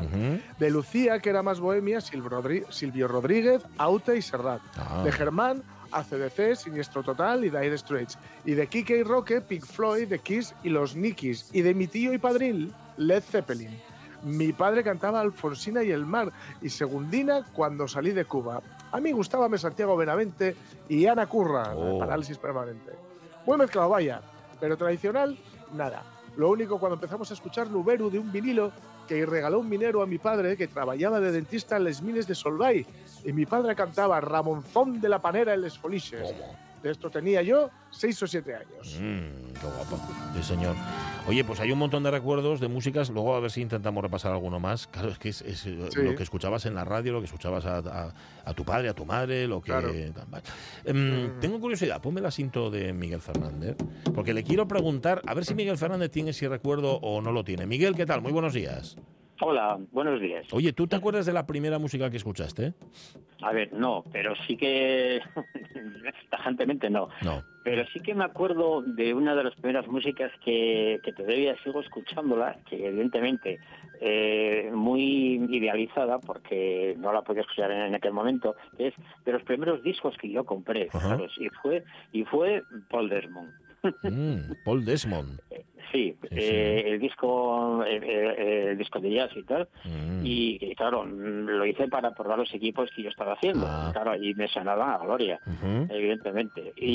De 0.58 0.70
Lucía, 0.70 1.18
que 1.20 1.30
era 1.30 1.42
más 1.42 1.60
bohemia, 1.60 2.00
Silvio 2.02 3.08
Rodríguez, 3.08 3.62
Aute 3.78 4.16
y 4.16 4.22
Serrat. 4.22 4.60
Ah. 4.76 5.02
De 5.04 5.12
Germán, 5.12 5.62
ACDC, 5.92 6.54
Siniestro 6.56 7.02
Total 7.02 7.44
y 7.44 7.50
Dire 7.50 7.76
Straits. 7.78 8.18
Y 8.44 8.52
de 8.52 8.66
Kike 8.66 8.98
y 8.98 9.02
Roque, 9.02 9.40
Pink 9.40 9.64
Floyd, 9.64 10.08
The 10.08 10.18
Kiss 10.18 10.54
y 10.62 10.68
los 10.70 10.96
Nikis. 10.96 11.50
Y 11.52 11.62
de 11.62 11.74
mi 11.74 11.86
tío 11.86 12.12
y 12.12 12.18
padril, 12.18 12.72
Led 12.96 13.22
Zeppelin. 13.22 13.70
Mi 14.24 14.52
padre 14.52 14.84
cantaba 14.84 15.20
Alfonsina 15.20 15.82
y 15.82 15.90
el 15.90 16.06
mar 16.06 16.30
y 16.60 16.68
Segundina 16.68 17.44
cuando 17.52 17.88
salí 17.88 18.12
de 18.12 18.24
Cuba. 18.24 18.62
A 18.92 19.00
mí 19.00 19.10
gustábame 19.12 19.58
Santiago 19.58 19.96
Benavente 19.96 20.54
y 20.88 21.06
Ana 21.06 21.26
Curra, 21.26 21.72
Oh. 21.74 21.98
parálisis 21.98 22.38
permanente. 22.38 22.92
Muy 23.46 23.56
mezclado, 23.58 23.88
vaya, 23.88 24.20
pero 24.60 24.76
tradicional, 24.76 25.36
nada. 25.74 26.04
Lo 26.36 26.50
único 26.50 26.78
cuando 26.78 26.94
empezamos 26.94 27.30
a 27.30 27.34
escuchar 27.34 27.68
Nuberu 27.68 28.10
de 28.10 28.18
un 28.18 28.32
vinilo 28.32 28.72
que 29.06 29.26
regaló 29.26 29.60
un 29.60 29.68
minero 29.68 30.02
a 30.02 30.06
mi 30.06 30.18
padre 30.18 30.56
que 30.56 30.68
trabajaba 30.68 31.20
de 31.20 31.32
dentista 31.32 31.76
en 31.76 31.84
les 31.84 32.00
mines 32.00 32.26
de 32.26 32.34
Solvay 32.34 32.86
y 33.24 33.32
mi 33.32 33.44
padre 33.44 33.74
cantaba 33.74 34.20
Ramonzón 34.20 35.00
de 35.00 35.08
la 35.08 35.20
Panera 35.20 35.54
en 35.54 35.62
les 35.62 35.76
Foliches. 35.76 36.34
De 36.82 36.90
esto 36.90 37.10
tenía 37.10 37.42
yo 37.42 37.70
seis 37.90 38.20
o 38.22 38.26
siete 38.26 38.54
años. 38.56 38.98
Mm, 39.00 39.52
qué 39.54 39.66
guapo. 39.66 40.00
Sí, 40.34 40.42
señor. 40.42 40.74
Oye, 41.28 41.44
pues 41.44 41.60
hay 41.60 41.70
un 41.70 41.78
montón 41.78 42.02
de 42.02 42.10
recuerdos 42.10 42.58
de 42.58 42.66
músicas. 42.66 43.08
Luego 43.10 43.36
a 43.36 43.40
ver 43.40 43.52
si 43.52 43.60
intentamos 43.60 44.02
repasar 44.02 44.32
alguno 44.32 44.58
más. 44.58 44.88
Claro, 44.88 45.10
es 45.10 45.18
que 45.18 45.28
es, 45.28 45.42
es, 45.42 45.64
eh, 45.66 45.78
Sí. 45.90 46.02
lo 46.02 46.16
que 46.16 46.24
escuchabas 46.24 46.66
en 46.66 46.74
la 46.74 46.84
radio, 46.84 47.12
lo 47.12 47.20
que 47.20 47.26
escuchabas 47.26 47.64
a, 47.66 47.78
a- 47.78 48.14
a 48.44 48.54
tu 48.54 48.64
padre, 48.64 48.88
a 48.88 48.94
tu 48.94 49.04
madre, 49.04 49.46
lo 49.46 49.60
que. 49.60 49.66
Claro. 49.70 49.90
Em, 50.84 51.26
Mm. 51.36 51.40
Tengo 51.40 51.60
curiosidad, 51.60 52.00
ponme 52.02 52.18
el 52.20 52.26
asinto 52.26 52.70
de 52.70 52.92
Miguel 52.92 53.20
Fernández. 53.20 53.76
Porque 54.14 54.34
le 54.34 54.42
quiero 54.42 54.66
preguntar, 54.66 55.22
a 55.26 55.34
ver 55.34 55.44
si 55.44 55.54
Miguel 55.54 55.78
Fernández 55.78 56.10
tiene 56.10 56.30
ese 56.30 56.48
recuerdo 56.48 56.96
o 56.96 57.20
no 57.20 57.30
lo 57.30 57.44
tiene. 57.44 57.66
Miguel, 57.66 57.94
¿qué 57.94 58.06
tal? 58.06 58.22
Muy 58.22 58.32
buenos 58.32 58.52
días. 58.54 58.96
Hola, 59.44 59.76
buenos 59.90 60.20
días. 60.20 60.46
Oye, 60.52 60.72
¿tú 60.72 60.86
te 60.86 60.94
acuerdas 60.94 61.26
de 61.26 61.32
la 61.32 61.44
primera 61.46 61.80
música 61.80 62.08
que 62.08 62.16
escuchaste? 62.16 62.74
A 63.42 63.50
ver, 63.50 63.72
no, 63.72 64.04
pero 64.12 64.34
sí 64.46 64.56
que 64.56 65.20
tajantemente 66.30 66.88
no. 66.88 67.08
No. 67.24 67.42
Pero 67.64 67.84
sí 67.92 67.98
que 67.98 68.14
me 68.14 68.22
acuerdo 68.22 68.82
de 68.82 69.12
una 69.12 69.34
de 69.34 69.42
las 69.42 69.54
primeras 69.56 69.88
músicas 69.88 70.30
que, 70.44 71.00
que 71.02 71.12
todavía 71.12 71.56
sigo 71.64 71.80
escuchándola, 71.80 72.56
que 72.70 72.86
evidentemente 72.86 73.58
eh, 74.00 74.70
muy 74.72 75.44
idealizada 75.50 76.20
porque 76.20 76.94
no 76.98 77.12
la 77.12 77.22
podía 77.22 77.42
escuchar 77.42 77.72
en, 77.72 77.96
aquel 77.96 78.12
momento, 78.12 78.54
que 78.76 78.88
es 78.88 78.94
de 79.24 79.32
los 79.32 79.42
primeros 79.42 79.82
discos 79.82 80.16
que 80.18 80.30
yo 80.30 80.44
compré, 80.44 80.88
fijaros, 80.88 81.32
y 81.36 81.48
fue 81.48 81.82
y 82.12 82.22
fue 82.24 82.62
Paul 82.88 83.08
Desmond. 83.08 83.50
Mm, 84.04 84.52
Paul 84.64 84.84
Desmond. 84.84 85.40
Sí, 85.92 86.14
Sí, 86.22 86.28
eh, 86.30 86.84
el 86.86 86.98
disco 87.00 87.84
eh, 87.84 88.00
eh, 88.02 88.66
el 88.70 88.78
disco 88.78 88.98
de 88.98 89.10
jazz 89.12 89.30
y 89.36 89.42
tal. 89.42 89.68
Mm. 89.84 90.24
Y, 90.24 90.58
y, 90.60 90.74
claro, 90.74 91.04
mm, 91.04 91.46
lo 91.50 91.66
hice 91.66 91.86
para 91.88 92.12
probar 92.14 92.38
los 92.38 92.52
equipos 92.54 92.90
que 92.96 93.02
yo 93.02 93.10
estaba 93.10 93.34
haciendo. 93.34 93.66
Ah. 93.68 93.90
Claro, 93.92 94.16
y 94.16 94.34
me 94.34 94.48
sonaban 94.48 94.90
a 94.90 94.98
gloria, 94.98 95.38
evidentemente. 95.90 96.72
Y, 96.76 96.86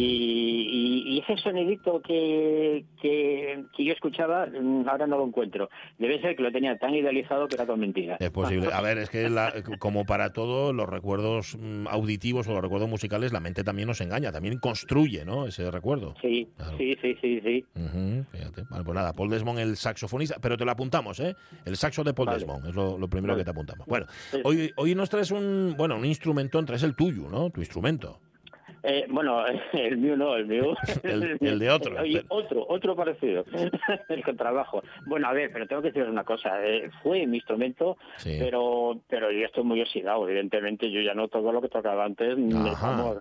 y- 0.72 1.16
y 1.16 1.20
ese 1.20 1.38
sonidito 1.42 2.02
que, 2.02 2.86
que, 3.02 3.66
que 3.76 3.84
yo 3.86 3.94
escuchaba, 3.94 4.48
mm, 4.48 4.88
ahora 4.90 5.08
no 5.08 5.18
lo 5.18 5.28
encuentro. 5.28 5.70
Debe 5.98 6.20
ser 6.22 6.36
que 6.36 6.44
lo 6.44 6.52
tenía 6.52 6.78
tan 6.78 6.94
idealizado 6.96 7.48
que 7.48 7.56
era 7.56 7.66
todo 7.66 7.78
mentira. 7.78 8.18
Es 8.20 8.32
posible. 8.32 8.70
A 8.74 8.82
ver, 8.82 8.98
es 8.98 9.10
que 9.10 9.30
la- 9.30 9.54
como 9.80 10.06
para 10.06 10.34
todo, 10.34 10.74
los 10.74 10.88
recuerdos 10.90 11.58
mm, 11.60 11.88
auditivos 11.88 12.48
o 12.48 12.54
los 12.54 12.62
recuerdos 12.62 12.90
musicales, 12.90 13.32
la 13.32 13.40
mente 13.40 13.64
también 13.64 13.88
nos 13.88 14.02
engaña, 14.02 14.32
también 14.32 14.58
construye, 14.60 15.26
¿no? 15.26 15.46
Ese 15.46 15.70
recuerdo. 15.72 16.16
Sí, 16.22 16.48
Claro. 16.58 16.78
sí, 16.78 16.98
sí, 17.02 17.16
sí, 17.22 17.42
sí. 17.42 17.66
Fíjate. 18.32 18.64
Vale, 18.70 18.84
pues 18.88 18.96
nada, 18.96 19.12
Paul 19.12 19.30
Desmond, 19.30 19.60
el 19.60 19.76
saxofonista, 19.76 20.38
pero 20.42 20.56
te 20.58 20.64
lo 20.64 20.72
apuntamos, 20.72 21.20
¿eh? 21.20 21.36
El 21.66 21.76
saxo 21.76 22.04
de 22.06 22.14
Paul 22.14 22.28
Vale. 22.28 22.40
Desmond, 22.40 22.68
es 22.68 22.74
lo, 22.76 22.98
lo 22.98 23.10
primero 23.10 23.34
Vale. 23.34 23.42
que 23.42 23.46
te 23.46 23.52
apuntamos. 23.52 23.86
Bueno, 23.86 24.06
Sí. 24.32 24.40
hoy, 24.46 24.72
hoy 24.78 24.96
nos 24.96 25.10
traes 25.10 25.30
un, 25.32 25.76
bueno, 25.78 25.98
un 25.98 26.06
instrumento, 26.06 26.64
traes 26.64 26.84
el 26.84 26.96
tuyo, 26.96 27.28
¿no? 27.30 27.50
Tu 27.50 27.60
instrumento. 27.60 28.22
Eh, 28.90 29.06
bueno, 29.10 29.44
el 29.74 29.98
mío 29.98 30.16
no, 30.16 30.36
el 30.36 30.46
mío. 30.48 30.74
El- 31.04 31.38
el 31.42 31.60
de 31.60 31.70
otro. 31.70 31.96
Oye, 32.02 32.24
otro, 32.30 32.66
otro 32.70 32.96
parecido. 32.96 33.44
el 34.08 34.24
contrabajo. 34.24 34.82
Bueno, 35.06 35.28
a 35.28 35.34
ver, 35.34 35.52
pero 35.52 35.68
tengo 35.68 35.82
que 35.82 35.90
decir 35.92 36.04
una 36.10 36.24
cosa. 36.24 36.66
eh, 36.66 36.90
fue 37.04 37.26
mi 37.28 37.38
instrumento, 37.38 37.98
Sí. 38.18 38.38
pero 38.40 39.00
pero 39.10 39.32
yo 39.32 39.46
estoy 39.46 39.64
muy 39.66 39.82
oxidado. 39.82 40.28
Evidentemente, 40.28 40.90
yo 40.90 41.02
ya 41.02 41.14
no 41.14 41.28
toco 41.28 41.52
lo 41.52 41.62
que 41.62 41.70
tocaba 41.70 42.06
antes. 42.06 42.36
vamos, 42.82 43.18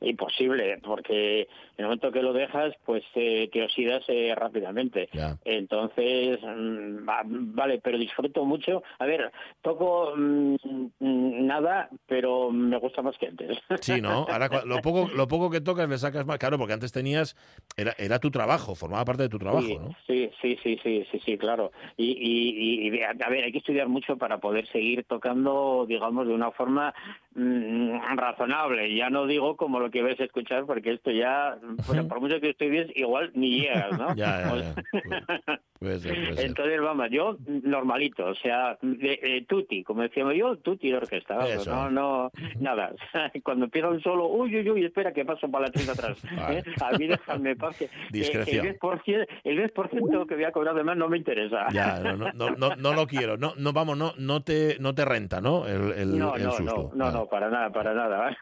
imposible, 0.00 0.78
porque 0.84 1.42
en 1.42 1.48
el 1.78 1.84
momento 1.84 2.10
que 2.12 2.22
lo 2.22 2.32
dejas, 2.32 2.74
pues 2.84 3.04
eh, 3.14 3.48
te 3.52 3.62
oxidas 3.62 4.02
eh, 4.08 4.34
rápidamente. 4.36 5.08
Ya. 5.12 5.36
Entonces, 5.44 6.38
mm, 6.42 7.08
va- 7.08 7.22
vale, 7.24 7.80
pero 7.82 7.98
disfruto 7.98 8.44
mucho. 8.44 8.82
A 8.98 9.06
ver, 9.06 9.30
toco 9.62 10.14
mm, 10.16 10.54
mm, 10.98 11.46
nada, 11.46 11.88
pero 12.06 12.50
me 12.50 12.78
gusta 12.78 13.02
más 13.02 13.16
que 13.18 13.26
antes. 13.28 13.58
Sí, 13.80 14.00
¿no? 14.00 14.26
Ahora 14.28 14.48
cua- 14.48 14.64
lo 14.78 14.82
poco, 14.82 15.08
lo 15.14 15.28
poco 15.28 15.50
que 15.50 15.60
tocas 15.60 15.88
le 15.88 15.98
sacas 15.98 16.26
más. 16.26 16.38
Claro, 16.38 16.58
porque 16.58 16.72
antes 16.72 16.92
tenías. 16.92 17.36
Era, 17.76 17.94
era 17.98 18.18
tu 18.18 18.30
trabajo, 18.30 18.74
formaba 18.74 19.04
parte 19.04 19.24
de 19.24 19.28
tu 19.28 19.38
trabajo, 19.38 19.66
sí, 19.66 19.78
¿no? 19.78 19.94
sí, 20.06 20.30
sí, 20.40 20.58
sí, 20.62 20.78
sí, 20.82 21.06
sí, 21.10 21.20
sí, 21.24 21.38
claro. 21.38 21.70
Y, 21.96 22.06
y, 22.10 22.88
y, 22.88 23.02
a 23.02 23.28
ver, 23.28 23.44
hay 23.44 23.52
que 23.52 23.58
estudiar 23.58 23.88
mucho 23.88 24.16
para 24.16 24.38
poder 24.38 24.66
seguir 24.68 25.04
tocando, 25.04 25.86
digamos, 25.88 26.26
de 26.26 26.34
una 26.34 26.50
forma 26.50 26.94
mm, 27.38 28.16
razonable. 28.16 28.94
Ya 28.94 29.10
no 29.10 29.26
digo 29.26 29.56
como 29.56 29.80
lo 29.80 29.90
que 29.90 30.02
ves 30.02 30.18
escuchar, 30.20 30.66
porque 30.66 30.92
esto 30.94 31.10
ya, 31.10 31.56
pues, 31.86 32.02
por 32.04 32.20
mucho 32.20 32.40
que 32.40 32.50
estudies, 32.50 32.88
igual 32.96 33.30
ni 33.34 33.60
llegas, 33.60 33.98
¿no? 33.98 34.08
Ya, 34.16 34.42
ya, 34.42 34.56
ya. 34.56 34.74
sea- 34.74 35.60
Puede 35.78 36.00
ser, 36.00 36.12
puede 36.12 36.34
ser. 36.34 36.46
Entonces, 36.46 36.80
vamos, 36.80 37.06
yo 37.10 37.36
normalito, 37.62 38.26
o 38.26 38.34
sea, 38.34 38.76
de, 38.82 39.16
de 39.22 39.44
tutti, 39.48 39.84
como 39.84 40.02
decíamos 40.02 40.34
yo, 40.34 40.56
tutti 40.56 40.90
de 40.90 40.96
orquesta, 40.96 41.36
vamos, 41.36 41.66
no, 41.68 41.88
no, 41.90 42.30
nada. 42.58 42.92
Cuando 43.44 43.66
empieza 43.66 43.88
un 43.88 44.00
solo, 44.02 44.26
uy, 44.26 44.56
uy, 44.58 44.68
uy, 44.70 44.84
espera, 44.84 45.12
que 45.12 45.24
paso 45.24 45.48
para 45.48 45.66
la 45.66 45.70
tienda 45.70 45.92
atrás. 45.92 46.18
Vale. 46.36 46.58
¿eh? 46.58 46.62
A 46.82 46.98
mí 46.98 47.06
déjame 47.06 47.54
paz. 47.54 47.78
Discreción. 48.10 48.66
El 48.66 48.76
10%, 48.80 49.26
el 49.44 49.72
10% 49.72 50.26
que 50.26 50.34
voy 50.34 50.44
a 50.44 50.50
cobrar 50.50 50.74
de 50.74 50.82
más 50.82 50.96
no 50.96 51.08
me 51.08 51.16
interesa. 51.18 51.66
Ya, 51.72 52.00
no, 52.00 52.16
no, 52.16 52.50
no, 52.56 52.74
no, 52.76 52.92
lo 52.94 53.06
quiero. 53.06 53.36
No, 53.36 53.52
no, 53.56 53.72
vamos, 53.72 53.96
no, 53.96 54.14
no 54.18 54.42
te, 54.42 54.78
no 54.80 54.96
te 54.96 55.04
renta, 55.04 55.40
¿no? 55.40 55.64
El, 55.68 55.92
el, 55.92 56.18
No, 56.18 56.34
el 56.34 56.42
no, 56.42 56.50
susto. 56.52 56.64
no, 56.74 56.90
no, 56.96 57.04
Vale. 57.04 57.18
no, 57.18 57.27
para 57.28 57.48
nada, 57.50 57.70
para 57.70 57.94
nada. 57.94 58.36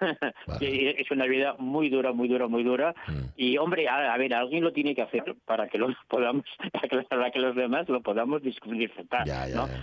Vale. 0.47 1.00
Es 1.00 1.11
una 1.11 1.26
vida 1.26 1.55
muy 1.59 1.88
dura, 1.88 2.12
muy 2.12 2.28
dura, 2.28 2.47
muy 2.49 2.62
dura. 2.64 2.95
Mm. 3.09 3.12
Y 3.37 3.59
hombre, 3.59 3.88
a, 3.88 4.12
a 4.12 4.16
ver, 4.19 4.33
alguien 4.35 4.64
lo 4.64 4.73
tiene 4.73 4.95
que 4.95 5.02
hacer 5.02 5.25
para 5.45 5.69
que 5.69 5.78
lo 5.78 5.88
podamos, 6.09 6.45
para 7.11 7.31
que, 7.31 7.38
los 7.38 7.55
demás 7.55 7.88
lo 7.88 8.00
podamos 8.00 8.43
dis- 8.43 8.61
disfrutar, 8.78 9.26
Ya, 9.26 9.47
ya, 9.49 9.55
¿no? 9.57 9.66
ya. 9.69 9.75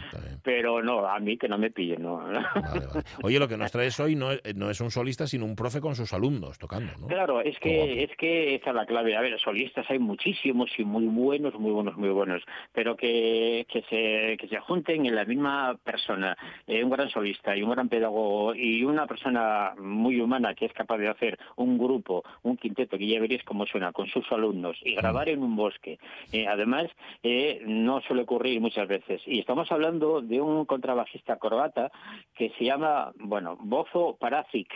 Pero 0.44 0.82
no, 0.82 1.06
a 1.08 1.20
mí 1.20 1.38
que 1.38 1.48
no 1.48 1.58
me 1.58 1.72
pillen, 1.72 2.02
no. 2.02 2.18
Vale, 2.24 2.40
vale. 2.54 3.04
Oye, 3.24 3.40
lo 3.40 3.48
que 3.48 3.58
nos 3.58 3.72
traes 3.72 4.00
hoy 4.00 4.16
no 4.16 4.32
es, 4.32 4.42
no 4.56 4.70
es 4.70 4.80
un 4.82 4.92
solista, 4.92 5.28
sino 5.28 5.46
un 5.46 5.56
profe 5.56 5.80
con 5.82 5.96
sus 5.96 6.14
alumnos 6.14 6.58
tocando, 6.58 6.92
¿no? 7.00 7.08
Claro, 7.08 7.42
es 7.42 7.58
que 7.60 8.04
es 8.04 8.12
que 8.18 8.56
esa 8.56 8.70
es 8.72 8.76
la 8.76 8.86
clave. 8.86 9.16
A 9.16 9.22
ver, 9.22 9.40
solistas 9.40 9.86
hay 9.90 10.00
muchísimos 10.00 10.70
y 10.78 10.84
muy 10.84 11.06
buenos, 11.06 11.54
muy 11.56 11.72
buenos, 11.72 11.96
muy 11.98 12.10
buenos, 12.10 12.42
pero 12.74 12.96
que, 12.96 13.66
que 13.72 13.82
se 13.90 14.38
que 14.38 14.48
se 14.48 14.60
junten 14.60 15.06
en 15.06 15.16
la 15.16 15.26
misma 15.26 15.78
persona, 15.84 16.36
eh, 16.68 16.84
un 16.84 16.90
gran 16.90 17.10
solista 17.10 17.56
y 17.56 17.62
un 17.64 17.72
gran 17.72 17.90
pedagogo 17.90 18.54
y 18.56 18.83
una 18.84 19.08
persona 19.08 19.74
muy 19.78 20.20
humana 20.20 20.54
que 20.54 20.66
es 20.66 20.74
capaz 20.74 20.98
de 20.98 21.10
hacer 21.10 21.38
un 21.56 21.78
grupo, 21.78 22.24
un 22.44 22.58
quinteto 22.58 22.98
que 22.98 23.08
ya 23.08 23.20
veréis 23.20 23.44
cómo 23.44 23.66
suena 23.66 23.92
con 23.92 24.08
sus 24.08 24.30
alumnos 24.32 24.78
y 24.84 24.96
grabar 24.96 25.30
en 25.30 25.42
un 25.42 25.56
bosque. 25.56 26.00
Eh, 26.32 26.48
además, 26.48 26.88
eh, 27.22 27.62
no 27.66 28.02
suele 28.02 28.24
ocurrir 28.24 28.60
muchas 28.62 28.88
veces. 28.88 29.22
Y 29.26 29.40
estamos 29.40 29.72
hablando 29.72 30.22
de 30.22 30.42
un 30.42 30.66
contrabajista 30.66 31.38
croata 31.38 31.92
que 32.36 32.52
se 32.58 32.66
llama, 32.66 33.12
bueno, 33.16 33.58
Bozo 33.60 34.18
Paracic. 34.20 34.70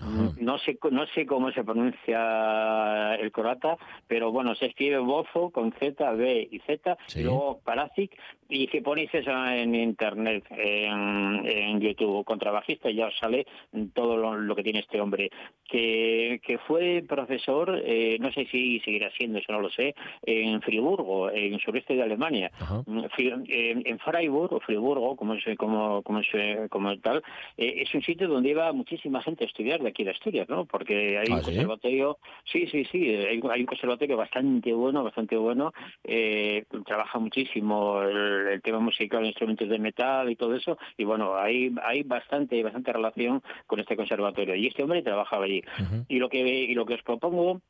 Ajá. 0.00 0.32
No 0.40 0.58
sé, 0.58 0.76
no 0.90 1.06
sé 1.08 1.24
cómo 1.24 1.52
se 1.52 1.62
pronuncia 1.64 3.14
el 3.16 3.30
croata, 3.32 3.76
pero 4.06 4.32
bueno, 4.32 4.54
se 4.54 4.66
escribe 4.66 4.98
Bozo 4.98 5.50
con 5.50 5.72
Z, 5.72 6.12
B 6.12 6.48
y 6.50 6.58
Z, 6.60 6.96
Sí. 7.06 7.20
y 7.20 7.22
luego 7.24 7.60
Paracic, 7.64 8.10
y 8.48 8.66
si 8.68 8.80
ponéis 8.80 9.12
eso 9.14 9.30
en 9.46 9.74
internet, 9.74 10.44
en, 10.50 11.46
en 11.46 11.80
YouTube, 11.80 12.24
contrabajista, 12.24 12.90
ya 12.90 13.06
os 13.06 13.16
sale 13.18 13.46
todo 13.94 14.16
lo, 14.16 14.36
lo 14.36 14.54
que 14.54 14.62
tiene 14.62 14.80
este 14.80 15.00
hombre, 15.00 15.30
que, 15.68 16.40
que 16.44 16.58
fue 16.58 17.02
profesor, 17.08 17.80
eh, 17.84 18.18
no 18.20 18.32
sé 18.32 18.46
si 18.46 18.80
seguirá 18.80 19.10
siendo, 19.12 19.38
eso 19.38 19.52
no 19.52 19.60
lo 19.60 19.70
sé, 19.70 19.94
en 20.24 20.60
Friburgo, 20.62 21.30
en 21.30 21.54
el 21.54 21.60
sureste 21.60 21.94
de 21.94 22.02
Alemania. 22.02 22.50
Mm, 22.86 23.04
Fri- 23.16 23.44
En, 23.48 23.82
en 23.86 23.98
Freiburg, 24.00 24.52
o 24.54 24.60
Friburgo, 24.60 25.16
como, 25.16 25.34
como, 25.56 26.02
como, 26.02 26.22
se, 26.22 26.68
como 26.68 26.96
tal, 26.98 27.22
eh, 27.56 27.74
es 27.82 27.94
un 27.94 28.02
sitio 28.02 28.28
donde 28.28 28.50
iba 28.50 28.72
muchísima 28.72 29.22
gente 29.22 29.44
a 29.44 29.46
estudiar 29.46 29.80
de 29.84 29.90
aquí 29.90 30.04
de 30.04 30.10
Asturias, 30.10 30.48
¿no? 30.48 30.64
Porque 30.64 31.18
hay 31.18 31.28
¿Ah, 31.30 31.36
un 31.36 31.42
conservatorio, 31.42 32.18
sí, 32.44 32.66
sí, 32.66 32.84
sí, 32.90 33.08
hay, 33.08 33.40
hay 33.50 33.60
un 33.60 33.66
conservatorio 33.66 34.16
bastante 34.16 34.72
bueno, 34.72 35.04
bastante 35.04 35.36
bueno, 35.36 35.72
eh, 36.02 36.64
trabaja 36.84 37.18
muchísimo 37.18 38.02
el, 38.02 38.48
el 38.48 38.62
tema 38.62 38.80
musical, 38.80 39.24
instrumentos 39.24 39.68
de 39.68 39.78
metal 39.78 40.30
y 40.30 40.36
todo 40.36 40.54
eso, 40.54 40.76
y 40.96 41.04
bueno, 41.04 41.36
hay, 41.36 41.72
hay 41.82 42.02
bastante, 42.02 42.62
bastante 42.62 42.92
relación 42.92 43.42
con 43.66 43.80
este 43.80 43.96
conservatorio. 43.96 44.54
Y 44.54 44.66
este 44.66 44.82
hombre 44.82 45.02
trabajaba 45.02 45.44
allí. 45.44 45.62
Y 46.08 46.18
lo 46.18 46.28
que, 46.28 46.40
y 46.40 46.74
lo 46.74 46.84
que 46.86 46.94
os 46.94 47.02
propongo 47.02 47.60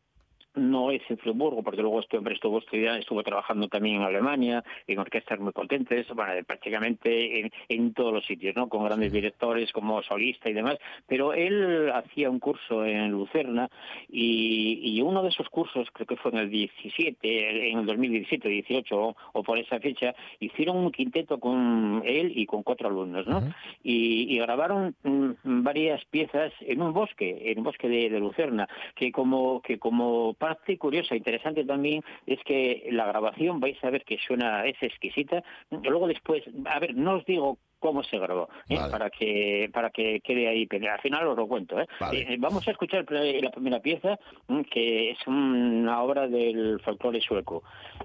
no 0.55 0.91
es 0.91 1.03
en 1.09 1.19
Friburgo, 1.19 1.63
porque 1.63 1.83
luego 1.83 2.01
este 2.01 2.19
hombre 2.19 2.35
estuvo 2.35 2.59
estudiando, 2.59 3.01
estuvo 3.01 3.23
trabajando 3.23 3.69
también 3.69 3.97
en 3.97 4.03
Alemania, 4.03 4.65
en 4.87 4.99
orquestas 4.99 5.41
muy 5.41 5.53
potentes, 5.53 6.07
bueno, 6.15 6.33
prácticamente 6.47 7.41
en, 7.41 7.53
en 7.69 7.95
todos 7.95 8.13
los 8.13 8.25
sitios, 8.25 8.55
¿no? 8.57 8.69
Con 8.69 8.85
grandes 8.85 9.13
directores 9.13 9.73
como 9.73 10.03
solista 10.03 10.49
y 10.49 10.53
demás. 10.53 10.79
Pero 11.07 11.33
él 11.33 11.91
hacía 11.93 12.31
un 12.31 12.39
curso 12.39 12.85
en 12.85 13.11
Lucerna 13.11 13.69
y, 14.09 14.81
y 14.83 15.03
uno 15.03 15.23
de 15.23 15.31
esos 15.31 15.49
cursos, 15.49 15.89
creo 15.93 16.07
que 16.07 16.17
fue 16.17 16.31
en 16.33 16.39
el 16.39 16.51
17, 16.51 17.71
en 17.71 17.79
el 17.79 17.87
2017, 17.87 18.49
18 18.49 18.97
o, 18.97 19.17
o 19.33 19.43
por 19.43 19.59
esa 19.59 19.81
fecha, 19.81 20.15
hicieron 20.41 20.77
un 20.77 20.93
quinteto 20.93 21.39
con 21.39 22.03
él 22.05 22.33
y 22.35 22.47
con 22.47 22.63
cuatro 22.63 22.89
alumnos, 22.89 23.27
¿no? 23.27 23.43
Y, 23.83 24.35
y 24.35 24.39
grabaron 24.39 24.95
mm, 25.03 25.63
varias 25.63 26.05
piezas 26.07 26.53
en 26.61 26.83
un 26.83 26.93
bosque, 26.93 27.51
en 27.51 27.59
un 27.59 27.65
bosque 27.65 27.89
de, 27.89 28.11
de 28.11 28.21
Lucerna, 28.21 28.69
que 28.95 29.13
como 29.13 29.61
que 29.63 29.79
como 29.79 30.35
parte 30.45 30.77
curiosa, 30.77 31.17
interesante 31.17 31.65
también, 31.65 32.03
es 32.27 32.39
que 32.45 32.87
la 32.91 33.07
grabación 33.07 33.61
vais 33.61 33.83
a 33.83 33.89
ver 33.89 34.05
que 34.05 34.19
suena, 34.19 34.67
es 34.67 34.77
exquisita. 34.83 35.43
Luego 35.71 36.07
después, 36.07 36.43
a 36.67 36.79
ver, 36.81 36.95
no 36.95 37.15
os 37.15 37.25
digo 37.25 37.57
cómo 37.79 38.03
se 38.03 38.19
grabó, 38.19 38.49
¿eh? 38.69 38.77
Vale. 38.77 38.93
para 38.93 39.11
que 39.11 39.71
para 39.73 39.89
que 39.91 40.21
quede 40.21 40.49
ahí, 40.49 40.67
pero 40.67 40.93
al 40.93 41.01
final 41.01 41.27
os 41.29 41.37
lo 41.37 41.47
cuento. 41.47 41.81
¿eh? 41.81 41.87
Vale. 41.99 42.21
Eh, 42.21 42.37
vamos 42.39 42.67
a 42.69 42.73
escuchar 42.73 43.07
la 43.11 43.51
primera 43.51 43.81
pieza, 43.81 44.19
mm, 44.49 44.61
que 44.71 45.13
es 45.13 45.19
una 45.27 46.03
obra 46.03 46.29
del 46.29 46.79
folclore 46.85 47.21
sueco. 47.23 47.63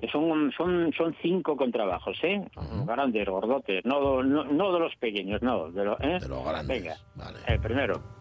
Son, 0.10 0.52
son, 0.54 0.94
son 0.94 1.16
cinco 1.22 1.58
contrabajos, 1.58 2.18
¿eh? 2.24 2.42
grandes, 2.86 3.28
gordotes, 3.28 3.84
no, 3.84 4.24
no, 4.24 4.46
no 4.46 4.74
de 4.74 4.80
los 4.80 4.96
pequeños, 4.96 5.42
no, 5.42 5.72
de, 5.72 5.84
los 5.84 6.00
¿eh? 6.00 6.20
De 6.22 6.30
los 6.30 6.44
grandes. 6.46 6.68
Venga, 6.68 6.96
Vale. 7.16 7.40
el 7.48 7.60
primero. 7.60 8.19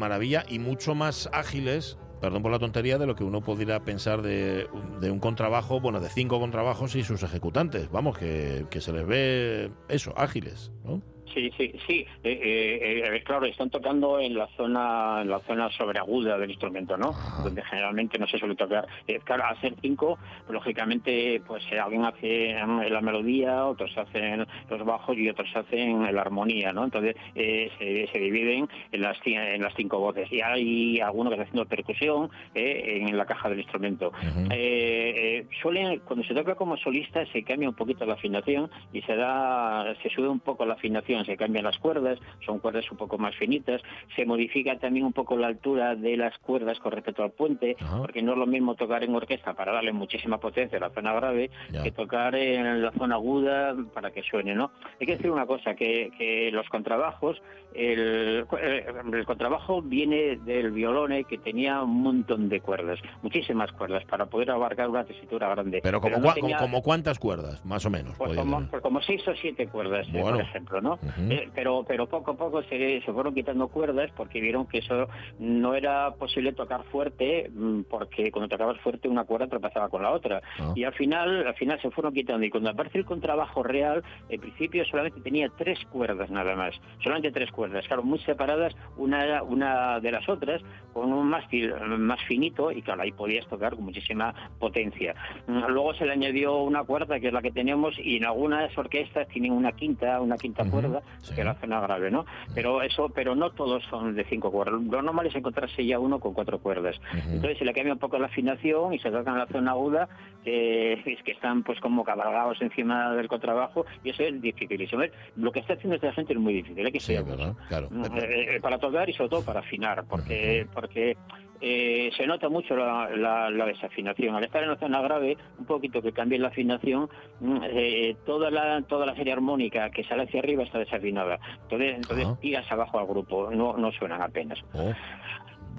Maravilla 0.00 0.44
y 0.48 0.58
mucho 0.58 0.96
más 0.96 1.30
ágiles, 1.32 1.96
perdón 2.20 2.42
por 2.42 2.50
la 2.50 2.58
tontería, 2.58 2.98
de 2.98 3.06
lo 3.06 3.14
que 3.14 3.22
uno 3.22 3.40
pudiera 3.42 3.84
pensar 3.84 4.22
de, 4.22 4.68
de 5.00 5.10
un 5.10 5.20
contrabajo, 5.20 5.80
bueno, 5.80 6.00
de 6.00 6.08
cinco 6.08 6.40
contrabajos 6.40 6.96
y 6.96 7.04
sus 7.04 7.22
ejecutantes. 7.22 7.90
Vamos, 7.90 8.18
que, 8.18 8.66
que 8.70 8.80
se 8.80 8.92
les 8.92 9.06
ve 9.06 9.70
eso, 9.88 10.12
ágiles, 10.16 10.72
¿no? 10.84 11.02
Sí, 11.34 11.50
sí, 11.56 11.72
sí. 11.86 12.06
Eh, 12.24 12.40
eh, 12.42 13.16
eh, 13.16 13.22
claro, 13.24 13.46
están 13.46 13.70
tocando 13.70 14.18
en 14.18 14.34
la 14.34 14.48
zona, 14.56 15.22
en 15.22 15.30
la 15.30 15.40
zona 15.40 15.70
sobreaguda 15.70 16.38
del 16.38 16.50
instrumento, 16.50 16.96
¿no? 16.96 17.12
Ah. 17.14 17.40
Donde 17.44 17.62
generalmente 17.62 18.18
no 18.18 18.26
se 18.26 18.38
suele 18.38 18.54
tocar. 18.54 18.86
Eh, 19.06 19.20
claro, 19.24 19.44
hacer 19.44 19.74
cinco, 19.80 20.18
lógicamente, 20.48 21.40
pues 21.46 21.64
eh, 21.70 21.78
alguien 21.78 22.04
hace 22.04 22.54
la 22.90 23.00
melodía, 23.00 23.66
otros 23.66 23.96
hacen 23.96 24.46
los 24.68 24.84
bajos 24.84 25.16
y 25.16 25.28
otros 25.28 25.48
hacen 25.54 26.14
la 26.14 26.20
armonía, 26.20 26.72
¿no? 26.72 26.84
Entonces 26.84 27.16
eh, 27.34 27.70
se, 27.78 28.08
se 28.12 28.18
dividen 28.18 28.68
en 28.92 29.02
las 29.02 29.18
en 29.24 29.62
las 29.62 29.74
cinco 29.74 29.98
voces 29.98 30.30
y 30.32 30.40
hay 30.40 31.00
alguno 31.00 31.30
que 31.30 31.36
está 31.36 31.44
haciendo 31.44 31.68
percusión 31.68 32.30
eh, 32.54 33.04
en 33.08 33.16
la 33.16 33.26
caja 33.26 33.48
del 33.48 33.60
instrumento. 33.60 34.12
Eh, 34.50 35.14
eh, 35.16 35.46
suelen, 35.62 36.00
cuando 36.00 36.24
se 36.24 36.34
toca 36.34 36.54
como 36.54 36.76
solista 36.76 37.24
se 37.26 37.42
cambia 37.42 37.68
un 37.68 37.74
poquito 37.74 38.04
la 38.06 38.14
afinación 38.14 38.70
y 38.92 39.02
se 39.02 39.14
da, 39.14 39.94
se 40.02 40.08
sube 40.10 40.28
un 40.28 40.40
poco 40.40 40.64
la 40.64 40.74
afinación, 40.74 41.19
se 41.24 41.36
cambian 41.36 41.64
las 41.64 41.78
cuerdas, 41.78 42.18
son 42.44 42.58
cuerdas 42.58 42.90
un 42.90 42.96
poco 42.98 43.18
más 43.18 43.34
finitas, 43.36 43.80
se 44.16 44.24
modifica 44.26 44.78
también 44.78 45.04
un 45.06 45.12
poco 45.12 45.36
la 45.36 45.46
altura 45.48 45.94
de 45.96 46.16
las 46.16 46.36
cuerdas 46.38 46.78
con 46.78 46.92
respecto 46.92 47.22
al 47.22 47.30
puente, 47.32 47.76
Ajá. 47.80 47.98
porque 47.98 48.22
no 48.22 48.32
es 48.32 48.38
lo 48.38 48.46
mismo 48.46 48.74
tocar 48.74 49.04
en 49.04 49.14
orquesta 49.14 49.54
para 49.54 49.72
darle 49.72 49.92
muchísima 49.92 50.38
potencia 50.38 50.78
a 50.78 50.80
la 50.80 50.90
zona 50.90 51.12
grave 51.12 51.50
Ya. 51.72 51.82
que 51.82 51.90
tocar 51.92 52.34
en 52.34 52.82
la 52.82 52.92
zona 52.92 53.14
aguda 53.16 53.74
para 53.94 54.10
que 54.10 54.22
suene, 54.22 54.54
¿no? 54.54 54.70
Hay 55.00 55.06
que 55.06 55.16
decir 55.16 55.30
una 55.30 55.46
cosa, 55.46 55.74
que, 55.74 56.10
que 56.16 56.50
los 56.52 56.68
contrabajos, 56.68 57.40
el, 57.74 58.44
eh, 58.60 58.86
el 59.12 59.24
contrabajo 59.24 59.80
viene 59.82 60.36
del 60.44 60.70
violone 60.72 61.24
que 61.24 61.38
tenía 61.38 61.82
un 61.82 62.02
montón 62.02 62.48
de 62.48 62.60
cuerdas, 62.60 62.98
muchísimas 63.22 63.70
cuerdas 63.72 64.04
para 64.04 64.26
poder 64.26 64.50
abarcar 64.50 64.88
una 64.88 65.04
tesitura 65.04 65.48
grande. 65.48 65.80
Pero 65.82 66.00
como, 66.00 66.18
no 66.18 66.28
cua- 66.28 66.34
tenía- 66.34 66.58
como 66.58 66.82
cuántas 66.82 67.18
cuerdas, 67.18 67.64
más 67.64 67.84
o 67.86 67.90
menos. 67.90 68.14
pues 68.18 68.36
como, 68.36 68.66
pues 68.68 68.82
como 68.82 69.00
seis 69.02 69.26
o 69.28 69.34
siete 69.34 69.66
cuerdas, 69.68 70.06
eh, 70.12 70.20
por 70.20 70.40
ejemplo, 70.40 70.80
¿no? 70.80 70.98
Eh, 71.18 71.48
pero, 71.54 71.84
pero 71.86 72.08
poco 72.08 72.32
a 72.32 72.36
poco 72.36 72.62
se, 72.62 73.00
se 73.00 73.12
fueron 73.12 73.34
quitando 73.34 73.68
cuerdas 73.68 74.10
porque 74.16 74.40
vieron 74.40 74.66
que 74.66 74.78
eso 74.78 75.08
no 75.38 75.74
era 75.74 76.12
posible 76.14 76.52
tocar 76.52 76.84
fuerte 76.84 77.50
mm, 77.52 77.82
porque 77.82 78.30
cuando 78.30 78.48
tocabas 78.48 78.78
fuerte 78.80 79.08
una 79.08 79.24
cuerda 79.24 79.46
tropezaba 79.46 79.88
con 79.88 80.02
la 80.02 80.10
otra. 80.10 80.40
Ah. 80.58 80.72
Y 80.74 80.84
al 80.84 80.92
final, 80.94 81.46
al 81.46 81.54
final 81.54 81.80
se 81.80 81.90
fueron 81.90 82.12
quitando. 82.12 82.44
Y 82.44 82.50
cuando 82.50 82.70
aparece 82.70 82.98
el 82.98 83.04
contrabajo 83.04 83.62
real, 83.62 84.02
en 84.28 84.40
principio 84.40 84.84
solamente 84.84 85.20
tenía 85.20 85.48
tres 85.56 85.78
cuerdas 85.90 86.30
nada 86.30 86.54
más. 86.56 86.74
Solamente 87.02 87.32
tres 87.32 87.50
cuerdas, 87.50 87.86
claro, 87.86 88.02
muy 88.02 88.18
separadas 88.20 88.74
una, 88.96 89.42
una 89.42 90.00
de 90.00 90.12
las 90.12 90.28
otras, 90.28 90.62
con 90.92 91.12
un 91.12 91.28
mástil 91.28 91.72
más 91.98 92.20
finito 92.26 92.70
y 92.70 92.82
claro, 92.82 93.02
ahí 93.02 93.12
podías 93.12 93.46
tocar 93.46 93.74
con 93.74 93.84
muchísima 93.84 94.34
potencia. 94.58 95.14
Mm, 95.46 95.70
Luego 95.70 95.94
se 95.94 96.04
le 96.04 96.12
añadió 96.12 96.58
una 96.58 96.84
cuerda, 96.84 97.20
que 97.20 97.28
es 97.28 97.32
la 97.32 97.42
que 97.42 97.50
tenemos, 97.50 97.94
y 97.98 98.16
en 98.16 98.24
algunas 98.24 98.76
orquestas 98.76 99.28
tienen 99.28 99.52
una 99.52 99.72
quinta, 99.72 100.20
una 100.20 100.36
quinta 100.36 100.68
cuerda, 100.68 100.99
sí. 101.22 101.34
que 101.34 101.44
la 101.44 101.54
zona 101.54 101.80
grave, 101.80 102.10
¿no? 102.10 102.24
Pero 102.54 102.82
eso, 102.82 103.08
pero 103.08 103.34
no 103.34 103.50
todos 103.50 103.82
son 103.84 104.14
de 104.14 104.24
cinco 104.24 104.50
cuerdas. 104.50 104.80
Lo 104.82 105.02
normal 105.02 105.26
es 105.26 105.34
encontrarse 105.34 105.84
ya 105.84 105.98
uno 105.98 106.18
con 106.20 106.34
cuatro 106.34 106.58
cuerdas. 106.58 106.96
Entonces 107.12 107.58
se 107.58 107.64
le 107.64 107.72
cambia 107.72 107.92
un 107.92 107.98
poco 107.98 108.18
la 108.18 108.26
afinación 108.26 108.94
y 108.94 108.98
se 108.98 109.10
tocan 109.10 109.38
la 109.38 109.46
zona 109.46 109.72
aguda, 109.72 110.08
que 110.44 110.94
es 110.94 111.22
que 111.22 111.32
están 111.32 111.62
pues 111.62 111.78
como 111.80 112.04
cabalgados 112.04 112.60
encima 112.62 113.12
del 113.14 113.28
contrabajo, 113.28 113.84
y 114.04 114.10
eso 114.10 114.22
es 114.22 114.40
dificilísimo. 114.40 115.02
Lo 115.36 115.52
que 115.52 115.60
está 115.60 115.74
haciendo 115.74 115.96
esta 115.96 116.12
gente 116.12 116.32
es 116.32 116.38
muy 116.38 116.54
difícil, 116.54 116.84
hay 116.84 116.92
que 116.92 117.00
Sí, 117.00 117.14
ser 117.14 117.24
¿verdad? 117.24 117.54
Claro. 117.68 117.88
Eh, 118.16 118.56
eh, 118.56 118.60
para 118.60 118.78
tocar 118.78 119.08
y 119.08 119.12
sobre 119.12 119.30
todo 119.30 119.44
para 119.44 119.60
afinar, 119.60 120.04
porque 120.08 120.66
porque 120.72 121.16
eh, 121.60 122.10
se 122.16 122.26
nota 122.26 122.48
mucho 122.48 122.74
la, 122.76 123.10
la- 123.16 123.50
la 123.50 123.66
desafinación. 123.66 124.34
Al 124.34 124.44
estar 124.44 124.62
en 124.62 124.70
la 124.70 124.76
zona 124.76 125.00
grave, 125.02 125.36
un 125.58 125.66
poquito 125.66 126.00
que 126.02 126.12
cambie 126.12 126.38
la 126.38 126.48
afinación, 126.48 127.08
mm, 127.40 127.58
eh, 127.64 128.16
toda 128.26 128.50
la 128.50 128.82
toda 128.82 129.06
la 129.06 129.14
serie 129.14 129.32
armónica 129.32 129.90
que 129.90 130.04
sale 130.04 130.24
hacia 130.24 130.40
arriba 130.40 130.62
está 130.64 130.78
desafinada. 130.78 131.38
Entonces, 131.62 131.96
entonces 131.96 132.26
Ajá. 132.26 132.36
tiras 132.40 132.72
abajo 132.72 132.98
al 132.98 133.06
grupo, 133.06 133.50
no, 133.50 133.76
no 133.76 133.92
suenan 133.92 134.22
apenas. 134.22 134.58
Oh. 134.72 134.92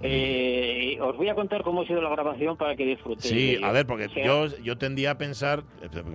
Eh, 0.04 0.98
os 1.00 1.16
voy 1.16 1.30
a 1.30 1.36
contar 1.36 1.62
cómo 1.62 1.82
ha 1.82 1.86
sido 1.86 2.02
la 2.02 2.10
grabación 2.10 2.58
para 2.58 2.76
que 2.76 2.86
disfrutéis. 2.86 3.32
Sí, 3.32 3.58
a 3.64 3.72
ver, 3.72 3.86
porque 3.86 4.08
yo, 4.26 4.48
yo 4.64 4.76
tendía 4.78 5.12
a 5.12 5.18
pensar, 5.20 5.62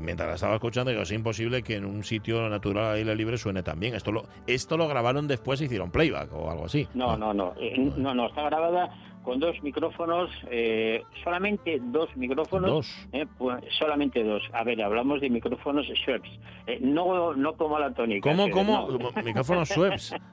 mientras 0.01 0.29
la 0.29 0.35
estaba 0.35 0.55
escuchando, 0.55 0.91
que 0.93 1.01
es 1.03 1.13
imposible 1.13 1.63
que 1.63 1.77
en 1.77 1.85
un 1.85 2.03
sitio 2.03 2.49
natural 2.49 2.85
al 2.87 2.97
aire 2.97 3.15
libre 3.15 3.37
suene 3.39 3.63
tan 3.63 3.79
bien. 3.79 3.95
Esto 3.95 4.11
lo, 4.11 4.25
esto 4.49 4.77
lo 4.77 4.89
grabaron 4.89 5.29
después 5.29 5.61
y 5.61 5.67
hicieron 5.67 5.93
playback 5.93 6.33
o 6.33 6.51
algo 6.51 6.65
así. 6.65 6.89
No, 6.95 7.17
no, 7.17 7.33
no. 7.33 7.55
eh, 7.61 7.77
no, 7.97 8.13
no, 8.13 8.27
está 8.27 8.43
grabada 8.43 8.91
con 9.27 9.41
dos 9.41 9.61
micrófonos, 9.61 10.31
eh, 10.53 11.03
solamente 11.25 11.81
dos 11.83 12.09
micrófonos, 12.17 12.71
Dos. 12.71 13.09
eh, 13.13 13.27
pues, 13.37 13.57
solamente 13.77 14.23
dos. 14.23 14.41
A 14.53 14.63
ver, 14.63 14.81
hablamos 14.81 15.21
de 15.21 15.29
micrófonos 15.29 15.85
Schweppes, 15.89 16.31
eh, 16.69 16.79
no, 16.81 17.35
no 17.35 17.55
como 17.55 17.77
la 17.81 17.93
tónica. 17.93 18.31
¿Cómo, 18.31 18.49
cómo? 18.51 18.89
no. 18.89 19.11
Micrófonos 19.25 19.69
Schweppes. 19.69 20.15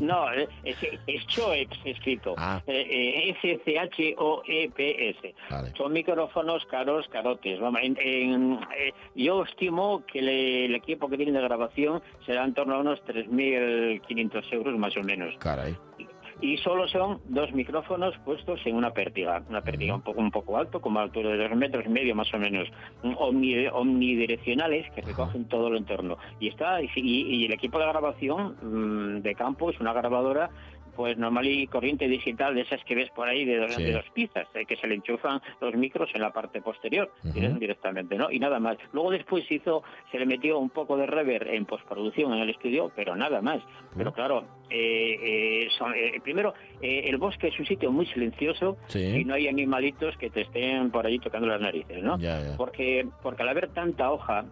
No, 0.00 0.30
eh, 0.34 0.46
es, 0.64 0.76
es 1.06 1.24
escrito. 1.86 2.34
Ah. 2.36 2.60
S-C-H-O-E-P-S. 3.94 5.34
Vale. 5.50 5.72
Son 5.76 5.92
micrófonos 5.92 6.64
caros, 6.66 7.06
carotes. 7.08 7.58
Vamos, 7.60 7.80
en- 7.82 7.96
en- 8.00 8.58
yo 9.14 9.44
estimo 9.44 10.04
que 10.06 10.20
le- 10.20 10.66
el 10.66 10.74
equipo 10.74 11.08
que 11.08 11.16
tiene 11.16 11.32
de 11.32 11.40
grabación 11.40 12.02
será 12.26 12.44
en 12.44 12.52
torno 12.52 12.74
a 12.74 12.80
unos 12.80 13.00
3.500 13.06 14.52
euros 14.52 14.78
más 14.78 14.94
o 14.98 15.02
menos. 15.02 15.34
Caray. 15.38 15.74
Y 16.44 16.58
solo 16.58 16.86
son 16.88 17.20
dos 17.24 17.50
micrófonos 17.54 18.14
puestos 18.18 18.60
en 18.66 18.76
una 18.76 18.90
pértiga. 18.90 19.42
Una 19.48 19.62
pértiga 19.62 19.94
un 19.94 20.02
poco, 20.02 20.20
un 20.20 20.30
poco 20.30 20.58
alto, 20.58 20.78
como 20.78 20.98
a 20.98 21.02
altura 21.02 21.30
de 21.30 21.38
dos 21.48 21.56
metros 21.56 21.86
y 21.86 21.88
medio 21.88 22.14
más 22.14 22.32
o 22.34 22.38
menos. 22.38 22.68
Omni- 23.02 23.70
omnidireccionales 23.72 24.90
que 24.92 25.00
recogen 25.00 25.46
todo 25.46 25.68
el 25.68 25.76
entorno. 25.78 26.18
Y 26.40 26.48
está 26.48 26.82
y, 26.82 26.90
y 26.96 27.46
el 27.46 27.52
equipo 27.54 27.78
de 27.78 27.86
grabación 27.86 28.56
mm, 28.62 29.22
de 29.22 29.34
campo 29.34 29.70
es 29.70 29.80
una 29.80 29.94
grabadora 29.94 30.50
pues 30.96 31.16
normal 31.18 31.46
y 31.46 31.66
corriente 31.66 32.08
digital 32.08 32.54
de 32.54 32.62
esas 32.62 32.82
que 32.84 32.94
ves 32.94 33.10
por 33.10 33.28
ahí 33.28 33.44
de, 33.44 33.56
dos- 33.58 33.74
Sí. 33.74 33.82
de 33.82 33.92
dos 33.92 34.04
piezas, 34.14 34.46
eh, 34.54 34.64
que 34.66 34.76
se 34.76 34.86
le 34.86 34.94
enchufan 34.94 35.40
los 35.60 35.74
micros 35.74 36.10
en 36.14 36.20
la 36.22 36.32
parte 36.32 36.60
posterior 36.62 37.10
dire- 37.22 37.58
directamente, 37.58 38.16
¿no? 38.16 38.30
Y 38.30 38.38
nada 38.38 38.58
más. 38.60 38.76
Luego 38.92 39.10
después 39.10 39.46
se 39.46 39.54
hizo, 39.54 39.82
se 40.10 40.18
le 40.18 40.26
metió 40.26 40.58
un 40.58 40.70
poco 40.70 40.96
de 40.96 41.06
reverb 41.06 41.48
en 41.48 41.64
postproducción 41.66 42.32
en 42.34 42.40
el 42.40 42.50
estudio, 42.50 42.92
pero 42.94 43.16
nada 43.16 43.40
más. 43.42 43.62
Pero 43.96 44.12
claro, 44.12 44.44
eh, 44.70 45.16
eh, 45.22 45.68
son- 45.78 45.94
eh, 45.94 46.20
primero, 46.22 46.54
eh, 46.80 47.02
el 47.06 47.16
bosque 47.18 47.48
es 47.48 47.58
un 47.58 47.66
sitio 47.66 47.90
muy 47.90 48.06
silencioso 48.06 48.76
Sí. 48.86 49.00
y 49.20 49.24
no 49.24 49.34
hay 49.34 49.48
animalitos 49.48 50.16
que 50.16 50.30
te 50.30 50.42
estén 50.42 50.90
por 50.90 51.06
allí 51.06 51.18
tocando 51.18 51.46
las 51.48 51.60
narices, 51.60 52.02
¿no? 52.02 52.18
Ya, 52.18 52.40
ya. 52.40 52.56
Porque, 52.56 53.06
porque 53.22 53.42
al 53.42 53.48
haber 53.48 53.68
tanta 53.68 54.10
hoja, 54.10 54.44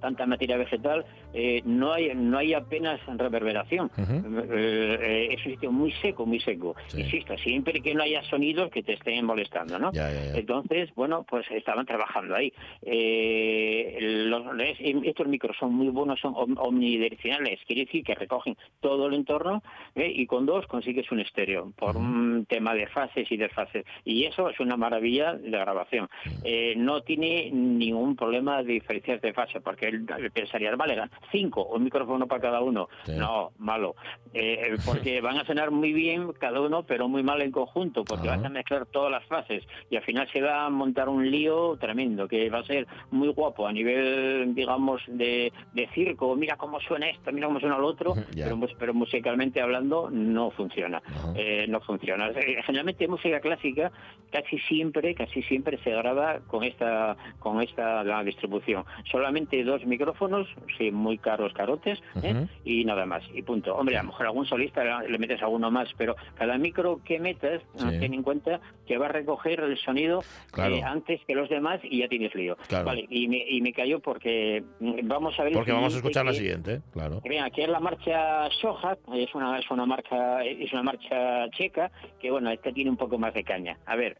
tanta 0.00 0.26
materia 0.26 0.56
vegetal, 0.56 1.04
eh, 1.34 1.60
no 1.64 1.92
hay 1.92 2.12
no 2.14 2.38
hay 2.38 2.54
apenas 2.54 3.00
reverberación. 3.06 3.90
Eh, 3.98 4.98
eh, 5.02 5.28
es 5.32 5.44
un 5.44 5.52
sitio 5.52 5.72
muy 5.72 5.92
seco, 6.00 6.24
muy 6.26 6.40
seco. 6.40 6.74
Sí. 6.86 7.00
Insisto, 7.02 7.36
siempre 7.38 7.80
que 7.80 7.94
no 7.94 8.02
haya 8.04 8.22
sonidos 8.24 8.70
que 8.70 8.82
te 8.82 8.94
estén 8.94 9.24
molestando, 9.26 9.78
¿no? 9.78 9.92
Ya, 9.92 10.10
ya, 10.10 10.32
ya. 10.32 10.38
Entonces, 10.38 10.90
bueno, 10.94 11.24
pues 11.28 11.44
estaban 11.50 11.84
trabajando 11.86 12.34
ahí. 12.36 12.52
Eh, 12.82 13.98
los, 14.28 14.42
es- 14.60 14.78
estos 15.04 15.26
micros 15.26 15.56
son 15.58 15.74
muy 15.74 15.88
buenos, 15.88 16.20
son 16.20 16.32
om- 16.36 16.56
omnidireccionales, 16.58 17.60
quiere 17.66 17.84
decir 17.84 18.04
que 18.04 18.14
recogen 18.14 18.56
todo 18.80 19.06
el 19.08 19.14
entorno 19.14 19.62
¿eh? 19.94 20.10
y 20.14 20.26
con 20.26 20.46
dos 20.46 20.66
consigues 20.66 21.10
un 21.10 21.20
estéreo 21.20 21.72
por 21.76 21.96
un 21.96 22.46
tema 22.48 22.74
de 22.74 22.86
fases 22.86 23.30
y 23.30 23.36
desfases. 23.36 23.84
Y 24.04 24.24
eso 24.24 24.48
es 24.48 24.60
una 24.60 24.76
maravilla 24.76 25.34
de 25.34 25.50
grabación. 25.50 26.08
Eh, 26.44 26.74
no 26.76 27.02
tiene 27.02 27.50
ningún 27.52 28.16
problema 28.16 28.62
de 28.62 28.74
diferencias 28.74 29.20
de 29.20 29.32
fase, 29.32 29.60
porque 29.60 29.86
él 29.88 30.06
pensaría, 30.32 30.74
vale, 30.76 30.94
cinco, 31.30 31.64
un 31.66 31.84
micrófono 31.84 32.26
para 32.26 32.40
cada 32.40 32.60
uno. 32.60 32.88
Sí. 33.04 33.12
No, 33.16 33.52
malo. 33.58 33.94
Eh, 34.32 34.76
porque 34.84 35.20
van 35.20 35.38
a 35.38 35.44
sonar 35.44 35.70
muy 35.70 35.92
bien 35.92 36.32
cada 36.34 36.60
uno, 36.60 36.84
pero 36.84 37.08
muy 37.08 37.22
mal 37.22 37.40
en 37.42 37.50
conjunto, 37.52 38.04
porque 38.04 38.28
Ajá. 38.28 38.36
vas 38.38 38.46
a 38.46 38.48
mezclar 38.50 38.86
todas 38.86 39.10
las 39.10 39.24
fases 39.26 39.64
y 39.90 39.96
al 39.96 40.02
final 40.02 40.28
se 40.32 40.40
va 40.40 40.66
a 40.66 40.70
montar 40.70 41.08
un 41.08 41.30
lío 41.30 41.76
tremendo, 41.78 42.28
que 42.28 42.48
va 42.50 42.60
a 42.60 42.64
ser 42.64 42.86
muy 43.10 43.28
guapo 43.28 43.66
a 43.66 43.72
nivel, 43.72 44.54
digamos, 44.54 45.02
de, 45.08 45.52
de 45.72 45.88
circo. 45.94 46.34
Mira 46.36 46.56
cómo 46.56 46.80
suena 46.80 47.08
esto, 47.08 47.32
mira 47.32 47.46
cómo 47.46 47.60
suena 47.60 47.78
lo 47.78 47.86
otro, 47.86 48.14
pero, 48.34 48.58
pero 48.78 48.94
musicalmente 48.94 49.60
hablando 49.60 50.10
no 50.10 50.50
funciona. 50.50 51.02
Eh, 51.34 51.66
no 51.68 51.80
funciona. 51.80 52.28
Eh, 52.30 52.62
Generalmente 52.64 53.06
música 53.08 53.40
clásica 53.40 53.92
casi 54.30 54.58
siempre, 54.60 55.14
casi 55.14 55.42
siempre 55.42 55.78
se 55.78 55.90
graba 55.90 56.40
con 56.46 56.64
esta, 56.64 57.16
con 57.38 57.62
esta 57.62 58.02
la 58.02 58.22
distribución. 58.24 58.84
Solamente 59.10 59.62
dos 59.62 59.84
micrófonos, 59.86 60.48
sí, 60.76 60.90
muy 60.90 61.13
caros, 61.18 61.52
carotes, 61.52 62.00
¿eh? 62.22 62.46
Y 62.64 62.84
nada 62.84 63.06
más, 63.06 63.22
y 63.34 63.42
punto. 63.42 63.74
Hombre, 63.76 63.96
a 63.96 64.02
lo 64.02 64.08
mejor 64.08 64.26
algún 64.26 64.46
solista 64.46 65.02
le 65.02 65.18
metes 65.18 65.42
alguno 65.42 65.70
más, 65.70 65.88
pero 65.96 66.16
cada 66.36 66.56
micro 66.58 67.00
que 67.04 67.18
metas, 67.18 67.62
Sí. 67.76 67.86
ten 68.00 68.14
en 68.14 68.22
cuenta 68.22 68.60
que 68.86 68.98
va 68.98 69.06
a 69.06 69.08
recoger 69.10 69.60
el 69.60 69.76
sonido 69.78 70.22
Claro. 70.52 70.74
eh, 70.76 70.82
antes 70.82 71.20
que 71.26 71.34
los 71.34 71.48
demás 71.48 71.80
y 71.82 71.98
ya 71.98 72.08
tienes 72.08 72.34
lío. 72.34 72.56
Claro. 72.68 72.86
Vale, 72.86 73.06
y 73.08 73.28
me, 73.28 73.38
y 73.48 73.60
me 73.60 73.72
callo 73.72 74.00
porque 74.00 74.62
vamos 74.80 75.38
a 75.38 75.44
ver. 75.44 75.52
Porque 75.52 75.72
vamos 75.72 75.94
a 75.94 75.96
escuchar 75.98 76.24
la 76.24 76.32
que- 76.32 76.38
siguiente, 76.38 76.80
claro. 76.92 77.20
que 77.22 77.28
Mira, 77.28 77.44
aquí 77.46 77.62
es 77.62 77.68
la 77.68 77.80
marcha 77.80 78.48
Soja, 78.60 78.96
es 79.14 79.34
una 79.34 79.58
es 79.58 79.70
una 79.70 79.86
marca 79.86 80.44
es 80.44 80.72
una 80.72 80.82
marcha 80.82 81.48
checa 81.50 81.90
que 82.20 82.30
bueno, 82.30 82.50
esta 82.50 82.72
tiene 82.72 82.90
un 82.90 82.96
poco 82.96 83.18
más 83.18 83.34
de 83.34 83.44
caña. 83.44 83.78
A 83.86 83.96
ver. 83.96 84.16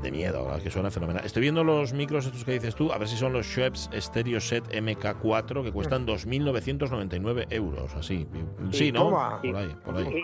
De- 0.00 0.08
de 0.08 0.10
miedo, 0.12 0.44
verdad 0.44 0.62
que 0.62 0.70
suena 0.70 0.90
fenomenal. 0.90 1.24
Estoy 1.24 1.42
viendo 1.42 1.64
los 1.64 1.92
micros 1.92 2.26
estos 2.26 2.44
que 2.44 2.52
dices 2.52 2.74
tú, 2.74 2.92
a 2.92 2.98
ver 2.98 3.08
si 3.08 3.16
son 3.16 3.32
los 3.32 3.46
Schweppes 3.46 3.90
Stereo 3.98 4.40
Set 4.40 4.64
MK4 4.72 5.62
que 5.62 5.72
cuestan 5.72 6.06
2.999 6.06 7.46
euros, 7.50 7.94
así. 7.94 8.26
Sí, 8.70 8.92
¿no? 8.92 9.04
Toma. 9.04 9.40
Por 9.42 9.56
ahí, 9.56 9.76
por 9.84 9.96
ahí. 9.96 10.22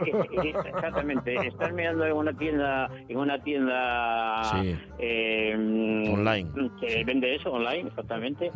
Exactamente, 0.67 1.35
estás 1.47 1.73
mirando 1.73 2.05
en 2.07 2.13
una 2.13 2.33
tienda 2.33 2.91
en 3.09 3.17
una 3.19 3.43
tienda 3.43 4.45
Sí. 4.45 4.77
eh, 4.99 6.05
Online. 6.13 6.49
que 6.81 6.89
Sí. 6.91 7.05
vende 7.05 7.35
eso 7.35 7.53
online, 7.53 7.89
exactamente. 7.89 8.51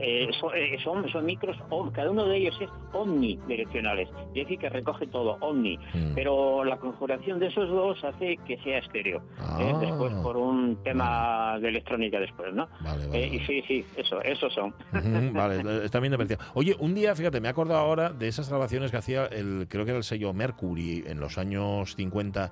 Eh, 0.00 0.28
son, 0.40 0.50
eh, 0.54 0.76
son, 0.82 1.08
son 1.10 1.24
micros, 1.24 1.56
om- 1.70 1.90
cada 1.92 2.10
uno 2.10 2.26
de 2.26 2.36
ellos 2.38 2.56
es 2.60 2.68
omnidireccionales, 2.92 4.08
es 4.28 4.34
decir, 4.34 4.58
que 4.58 4.68
recoge 4.68 5.06
todo, 5.06 5.36
omni. 5.40 5.76
Mm. 5.94 6.14
Pero 6.14 6.64
la 6.64 6.76
conjuración 6.78 7.38
de 7.38 7.46
esos 7.48 7.68
dos 7.68 8.02
hace 8.04 8.36
que 8.46 8.56
sea 8.58 8.78
estéreo. 8.78 9.18
eh, 9.60 9.72
Ah. 9.74 9.78
después 9.80 10.12
por 10.22 10.36
un 10.36 10.53
tema 10.82 11.58
de 11.60 11.68
electrónica 11.68 12.18
después, 12.20 12.54
¿no? 12.54 12.68
Vale, 12.80 13.06
vale, 13.06 13.24
Eh, 13.24 13.28
y 13.32 13.36
vale. 13.38 13.46
sí, 13.46 13.64
sí, 13.66 13.84
eso, 13.96 14.22
esos 14.22 14.52
son. 14.52 14.68
Ujú, 14.92 15.32
Vale, 15.32 15.56
eh, 15.56 15.84
está 15.84 16.00
bien. 16.00 16.14
Oye, 16.54 16.76
un 16.78 16.94
día, 16.94 17.14
fíjate, 17.14 17.40
me 17.40 17.48
he 17.48 17.50
acordado 17.50 17.80
ahora 17.80 18.10
de 18.10 18.28
esas 18.28 18.48
grabaciones 18.48 18.90
que 18.90 18.96
hacía 18.96 19.26
el, 19.26 19.66
creo 19.68 19.84
que 19.84 19.90
era 19.90 19.98
el 19.98 20.04
sello 20.04 20.32
Mercury 20.32 21.04
en 21.06 21.20
los 21.20 21.38
años 21.38 21.94
50, 21.96 22.50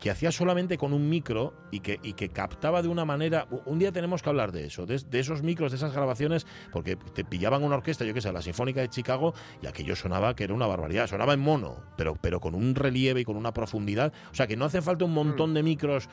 que 0.00 0.10
hacía 0.10 0.32
solamente 0.32 0.78
con 0.78 0.92
un 0.92 1.08
micro 1.08 1.54
y 1.70 1.80
que, 1.80 1.98
y 2.02 2.12
que 2.12 2.28
captaba 2.28 2.82
de 2.82 2.88
una 2.88 3.04
manera. 3.04 3.46
Un 3.66 3.78
día 3.78 3.92
tenemos 3.92 4.22
que 4.22 4.28
hablar 4.28 4.52
de 4.52 4.66
eso, 4.66 4.86
de, 4.86 4.98
de 4.98 5.18
esos 5.18 5.42
micros, 5.42 5.72
de 5.72 5.76
esas 5.76 5.92
grabaciones, 5.92 6.46
porque 6.72 6.96
te 6.96 7.24
pillaban 7.24 7.62
una 7.64 7.76
orquesta, 7.76 8.04
yo 8.04 8.14
qué 8.14 8.20
sé, 8.20 8.32
la 8.32 8.42
Sinfónica 8.42 8.80
de 8.80 8.88
Chicago, 8.88 9.34
y 9.62 9.66
aquello 9.66 9.96
sonaba 9.96 10.34
que 10.34 10.44
era 10.44 10.54
una 10.54 10.66
barbaridad, 10.66 11.06
sonaba 11.06 11.34
en 11.34 11.40
mono, 11.40 11.82
pero, 11.96 12.16
pero 12.20 12.40
con 12.40 12.54
un 12.54 12.74
relieve 12.74 13.20
y 13.20 13.24
con 13.24 13.36
una 13.36 13.52
profundidad. 13.52 14.12
O 14.30 14.34
sea, 14.34 14.46
que 14.46 14.56
no 14.56 14.64
hace 14.64 14.82
falta 14.82 15.04
un 15.04 15.14
montón 15.14 15.54
de 15.54 15.62
micros 15.62 16.08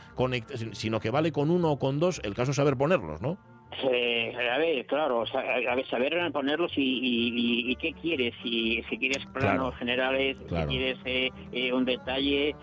sino 0.74 1.00
que 1.00 1.10
vale 1.10 1.32
con 1.32 1.52
uno 1.52 1.72
o 1.72 1.80
con 1.80 2.00
dos, 2.00 2.22
el 2.24 2.34
caso 2.34 2.52
es 2.52 2.58
saber 2.58 2.78
ponerlos, 2.78 3.22
¿no? 3.22 3.38
Eh, 3.84 4.34
a 4.52 4.58
ver, 4.58 4.86
claro, 4.86 5.20
o 5.20 5.26
sea, 5.26 5.42
a 5.42 5.76
ver, 5.76 5.86
saber 5.88 6.32
ponerlos 6.32 6.72
y, 6.78 6.82
y- 6.82 7.30
y- 7.36 7.72
y 7.72 7.76
qué 7.76 7.94
quieres, 7.94 8.34
si, 8.42 8.82
si 8.90 8.98
quieres 8.98 9.26
planos 9.28 9.56
Claro, 9.56 9.72
generales, 9.74 10.38
claro. 10.48 10.70
si 10.70 10.78
quieres 10.78 10.98
eh, 11.06 11.32
eh, 11.52 11.74
un 11.74 11.86
detalle. 11.86 12.56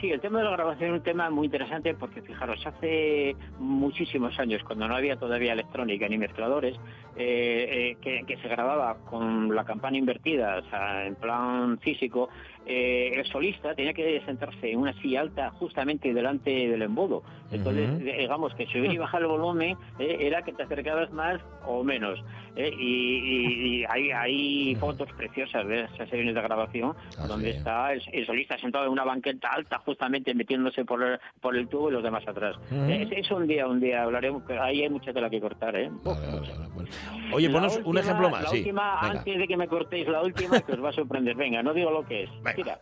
Sí, 0.00 0.12
el 0.12 0.20
tema 0.20 0.38
de 0.38 0.44
la 0.44 0.52
grabación 0.52 0.90
es 0.90 0.96
un 0.98 1.02
tema 1.02 1.28
muy 1.28 1.46
interesante 1.46 1.94
porque, 1.94 2.22
fijaros, 2.22 2.64
hace 2.64 3.34
muchísimos 3.58 4.38
años, 4.38 4.62
cuando 4.62 4.86
no 4.86 4.94
había 4.94 5.16
todavía 5.16 5.54
electrónica 5.54 6.08
ni 6.08 6.18
mezcladores, 6.18 6.76
que, 7.16 7.96
que 8.26 8.36
se 8.36 8.48
grababa 8.48 8.98
con 9.04 9.52
la 9.54 9.64
campana 9.64 9.96
invertida, 9.98 10.58
o 10.64 10.70
sea, 10.70 11.06
en 11.06 11.16
plan 11.16 11.78
físico, 11.80 12.28
eh, 12.66 13.12
el 13.14 13.24
solista 13.26 13.74
tenía 13.74 13.94
que 13.94 14.20
sentarse 14.26 14.70
en 14.70 14.78
una 14.80 14.92
silla 14.94 15.20
alta 15.22 15.50
justamente 15.52 16.12
delante 16.12 16.50
del 16.50 16.82
embudo. 16.82 17.22
Entonces, 17.50 17.90
Ujú. 17.94 18.04
digamos 18.04 18.54
que 18.54 18.66
subir 18.66 18.92
y 18.92 18.98
bajar 18.98 19.22
el 19.22 19.28
volumen 19.28 19.78
eh, 19.98 20.16
era 20.20 20.42
que 20.42 20.52
te 20.52 20.64
acercabas 20.64 21.10
más 21.12 21.40
o 21.60 21.84
menos. 21.84 22.18
eh, 22.56 22.70
y, 22.76 23.16
y- 23.18 23.76
y 23.80 23.84
hay, 23.88 24.10
hay 24.10 24.74
fotos 24.76 25.08
preciosas 25.16 25.66
de 25.66 25.80
esas 25.82 26.08
sesiones 26.08 26.34
de 26.34 26.40
grabación 26.42 26.94
Ah, 27.18 27.26
donde 27.28 27.50
sí. 27.52 27.56
está 27.58 27.92
el, 27.92 28.02
el 28.12 28.26
solista 28.26 28.58
sentado 28.58 28.86
en 28.86 28.92
una 28.92 29.04
banqueta 29.04 29.48
alta, 29.52 29.78
justamente 29.78 30.34
metiéndose 30.34 30.84
por 30.84 31.02
el, 31.02 31.18
por 31.40 31.56
el 31.56 31.68
tubo 31.68 31.88
y 31.88 31.92
los 31.92 32.02
demás 32.02 32.26
atrás. 32.26 32.56
Eh, 32.88 33.06
es, 33.10 33.12
es 33.26 33.30
un 33.30 33.46
día, 33.46 33.66
un 33.68 33.78
día 33.80 34.02
hablaremos, 34.02 34.42
pero 34.46 34.62
ahí 34.62 34.82
hay 34.82 34.88
mucha 34.90 35.12
tela 35.12 35.30
que 35.30 35.40
cortar. 35.40 35.76
¿eh? 35.76 35.88
Vale, 36.02 36.26
vale, 36.26 36.40
vale. 36.74 36.90
Oye, 37.32 37.50
ponos 37.50 37.80
un 37.84 37.98
ejemplo 37.98 38.30
más, 38.30 38.42
La 38.44 38.50
sí. 38.50 38.58
última, 38.58 39.00
Venga. 39.02 39.18
antes 39.18 39.38
de 39.38 39.48
que 39.48 39.56
me 39.56 39.68
cortéis, 39.68 40.06
la 40.08 40.22
última 40.22 40.60
que 40.60 40.72
os 40.72 40.82
va 40.84 40.90
a 40.90 40.92
sorprender. 40.92 41.34
Venga, 41.36 41.62
no 41.62 41.72
digo 41.74 41.90
lo 41.90 42.06
que 42.06 42.24
es. 42.24 42.30
Venga. 42.42 42.54
Mira. 42.56 42.78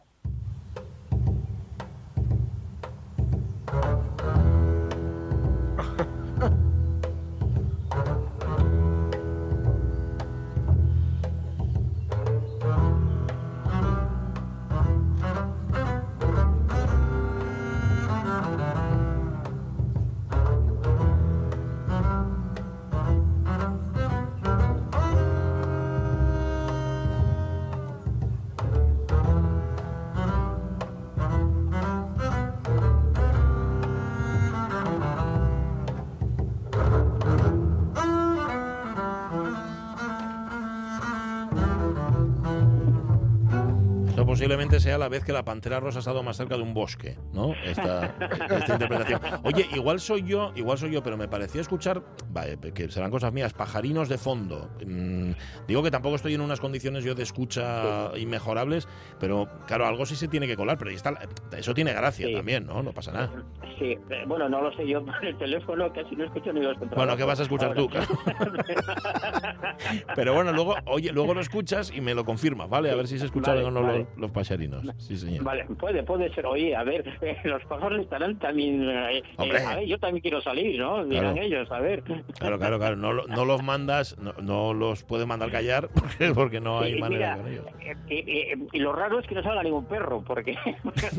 Sea 44.80 44.98
la 44.98 45.08
vez 45.08 45.24
que 45.24 45.32
la 45.32 45.44
pantera 45.44 45.80
rosa 45.80 45.98
ha 45.98 46.00
estado 46.00 46.22
más 46.22 46.36
cerca 46.36 46.56
de 46.56 46.62
un 46.62 46.74
bosque, 46.74 47.16
¿no? 47.32 47.54
Esta, 47.64 48.06
esta 48.50 48.72
interpretación. 48.74 49.20
Oye, 49.44 49.66
igual 49.74 49.98
soy 50.00 50.22
yo, 50.24 50.52
igual 50.56 50.76
soy 50.78 50.90
yo, 50.90 51.02
pero 51.02 51.16
me 51.16 51.26
parecía 51.28 51.60
escuchar, 51.60 52.02
vale, 52.30 52.58
que 52.74 52.90
serán 52.90 53.10
cosas 53.10 53.32
mías, 53.32 53.54
pajarinos 53.54 54.08
de 54.08 54.18
fondo. 54.18 54.68
Mm, 54.84 55.30
digo 55.66 55.82
que 55.82 55.90
tampoco 55.90 56.16
estoy 56.16 56.34
en 56.34 56.40
unas 56.42 56.60
condiciones 56.60 57.02
yo 57.04 57.14
de 57.14 57.22
escucha 57.22 58.10
inmejorables, 58.16 58.88
pero 59.20 59.48
claro, 59.66 59.86
algo 59.86 60.04
sí 60.06 60.16
se 60.16 60.28
tiene 60.28 60.46
que 60.46 60.56
colar, 60.56 60.76
pero 60.76 60.90
ahí 60.90 60.96
está, 60.96 61.14
eso 61.56 61.72
tiene 61.72 61.92
gracia 61.92 62.26
Sí. 62.26 62.34
también, 62.34 62.66
¿no? 62.66 62.82
No 62.82 62.92
pasa 62.92 63.12
nada. 63.12 63.30
Sí, 63.78 63.96
eh, 64.10 64.24
bueno, 64.26 64.48
no 64.48 64.60
lo 64.60 64.72
sé 64.76 64.86
yo 64.86 65.04
por 65.04 65.24
el 65.24 65.36
teléfono, 65.38 65.92
casi 65.92 66.14
no 66.16 66.24
escucho 66.24 66.52
ni 66.52 66.60
los 66.60 66.76
contrabajos. 66.78 66.96
Bueno, 66.96 67.16
¿qué 67.16 67.24
vas 67.24 67.40
a 67.40 67.42
escuchar 67.44 67.74
tú? 67.74 67.88
Ahora. 67.92 69.76
Pero 70.14 70.34
bueno, 70.34 70.52
luego, 70.52 70.74
oye, 70.86 71.12
luego 71.12 71.34
lo 71.34 71.40
escuchas 71.40 71.92
y 71.94 72.00
me 72.00 72.14
lo 72.14 72.24
confirmas, 72.24 72.68
¿vale? 72.68 72.90
A 72.90 72.94
ver 72.94 73.06
si 73.08 73.18
se 73.18 73.26
escuchan 73.26 73.54
Vale, 73.56 73.66
o 73.66 73.70
no 73.70 73.82
vale. 73.82 73.98
los, 73.98 74.08
los 74.18 74.30
pajarinos. 74.30 74.63
Sí, 74.98 75.16
señor. 75.16 75.44
Vale, 75.44 75.64
puede, 75.78 76.02
puede 76.02 76.32
ser. 76.34 76.46
Oye, 76.46 76.74
a 76.74 76.82
ver, 76.84 77.04
eh, 77.22 77.36
los 77.44 77.62
pájaros 77.64 78.00
estarán 78.00 78.38
también. 78.38 78.82
eh, 78.88 79.18
eh, 79.18 79.22
Hombre. 79.36 79.58
a 79.62 79.76
ver, 79.76 79.86
yo 79.86 79.98
también 79.98 80.22
quiero 80.22 80.40
salir, 80.40 80.78
¿no? 80.78 81.04
Dirán 81.04 81.34
Claro. 81.34 81.46
ellos, 81.46 81.70
a 81.70 81.80
ver. 81.80 82.02
Claro, 82.38 82.58
claro, 82.58 82.78
claro. 82.78 82.96
No, 82.96 83.12
no 83.12 83.44
los 83.44 83.62
mandas, 83.62 84.16
no, 84.18 84.32
no 84.42 84.74
los 84.74 85.04
puedes 85.04 85.26
mandar 85.26 85.50
callar 85.50 85.88
porque, 85.94 86.32
porque 86.34 86.60
no 86.60 86.80
hay 86.80 86.98
manera 87.00 87.36
mira, 87.36 87.42
con 87.42 87.52
ellos. 87.52 87.66
eh, 87.80 87.94
eh, 88.08 88.52
eh, 88.52 88.58
y 88.72 88.78
lo 88.78 88.92
raro 88.92 89.18
es 89.18 89.26
que 89.26 89.34
no 89.34 89.42
salga 89.42 89.62
ningún 89.62 89.84
perro, 89.86 90.22
porque, 90.26 90.56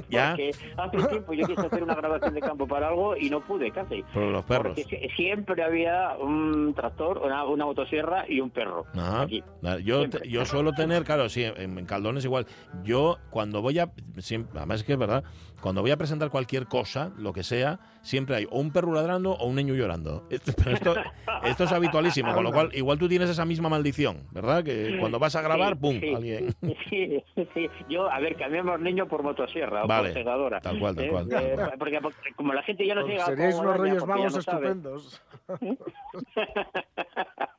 Ya. 0.10 0.32
porque 0.32 0.52
hace 0.78 1.08
tiempo 1.10 1.34
yo 1.34 1.48
quise 1.48 1.62
hacer 1.62 1.84
una 1.84 1.96
grabación 1.96 2.34
de 2.34 2.42
campo 2.42 2.68
para 2.68 2.88
algo 2.90 3.16
y 3.18 3.30
no 3.30 3.42
pude 3.42 3.72
casi. 3.72 4.04
Por 4.14 4.24
los 4.24 4.44
perros. 4.46 4.74
Porque 4.76 4.84
sie- 4.86 5.16
siempre 5.16 5.62
había 5.64 6.16
un 6.20 6.74
tractor, 6.74 7.20
una, 7.20 7.44
una 7.46 7.66
motosierra 7.66 8.26
y 8.28 8.40
un 8.40 8.50
perro. 8.50 8.86
Ajá. 8.96 9.24
aquí. 9.24 9.44
Yo, 9.84 10.00
Siempre. 10.00 10.30
yo 10.30 10.46
suelo 10.46 10.74
tener, 10.74 11.04
claro, 11.04 11.30
sí, 11.30 11.44
en, 11.44 11.78
en 11.78 11.86
Caldones 11.86 12.26
igual. 12.26 12.46
Yo 12.84 13.18
cuando 13.36 13.62
voy 13.62 13.80
a, 13.80 13.92
siempre, 14.20 14.58
además 14.60 14.80
es 14.80 14.86
que 14.86 14.94
es 14.94 14.98
verdad, 14.98 15.26
cuando 15.60 15.82
voy 15.82 15.92
a 15.92 15.98
presentar 15.98 16.30
cualquier 16.30 16.68
cosa, 16.68 17.12
lo 17.18 17.34
que 17.34 17.44
sea, 17.44 17.82
siempre 18.02 18.38
hay 18.38 18.48
o 18.50 18.62
un 18.62 18.72
perro 18.72 18.94
ladrando 18.94 19.34
o 19.34 19.46
un 19.46 19.58
niño 19.58 19.74
llorando. 19.74 20.26
Esto, 20.30 20.54
pero 20.56 20.72
esto, 20.72 20.96
esto 21.44 21.64
es 21.66 21.72
habitualísimo, 21.74 22.34
con 22.34 22.46
lo 22.46 22.54
cual 22.54 22.70
igual 22.72 22.98
tú 22.98 23.10
tienes 23.10 23.30
esa 23.30 23.44
misma 23.44 23.68
maldición, 23.68 24.26
¿verdad? 24.32 24.64
Que 24.64 24.96
cuando 25.02 25.20
vas 25.20 25.36
a 25.36 25.42
grabar, 25.42 25.74
Sí, 25.74 25.80
¡pum! 25.82 26.00
sí, 26.00 26.14
alguien. 26.14 26.56
Sí, 26.90 27.22
sí. 27.54 27.70
Yo, 27.90 28.10
a 28.10 28.22
ver, 28.22 28.38
cambiamos 28.38 28.80
niño 28.80 29.06
por 29.06 29.22
motosierra 29.22 29.84
o 29.84 29.88
por 29.88 30.14
segadora. 30.14 30.62
tal 30.62 30.80
cual, 30.80 30.96
tal 30.96 31.10
cual. 31.10 31.28
Eh, 31.30 31.58
porque, 31.78 32.00
porque 32.02 32.34
como 32.38 32.54
la 32.54 32.64
gente 32.64 32.88
ya 32.88 32.96
no 32.96 33.06
llega 33.06 33.24
a 33.24 33.26
Seríais 33.26 33.56
unos 33.56 33.76
Reyes 33.76 34.06
Magos 34.06 34.38
estupendos. 34.38 35.22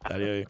Estaría 0.04 0.32
bien. 0.32 0.48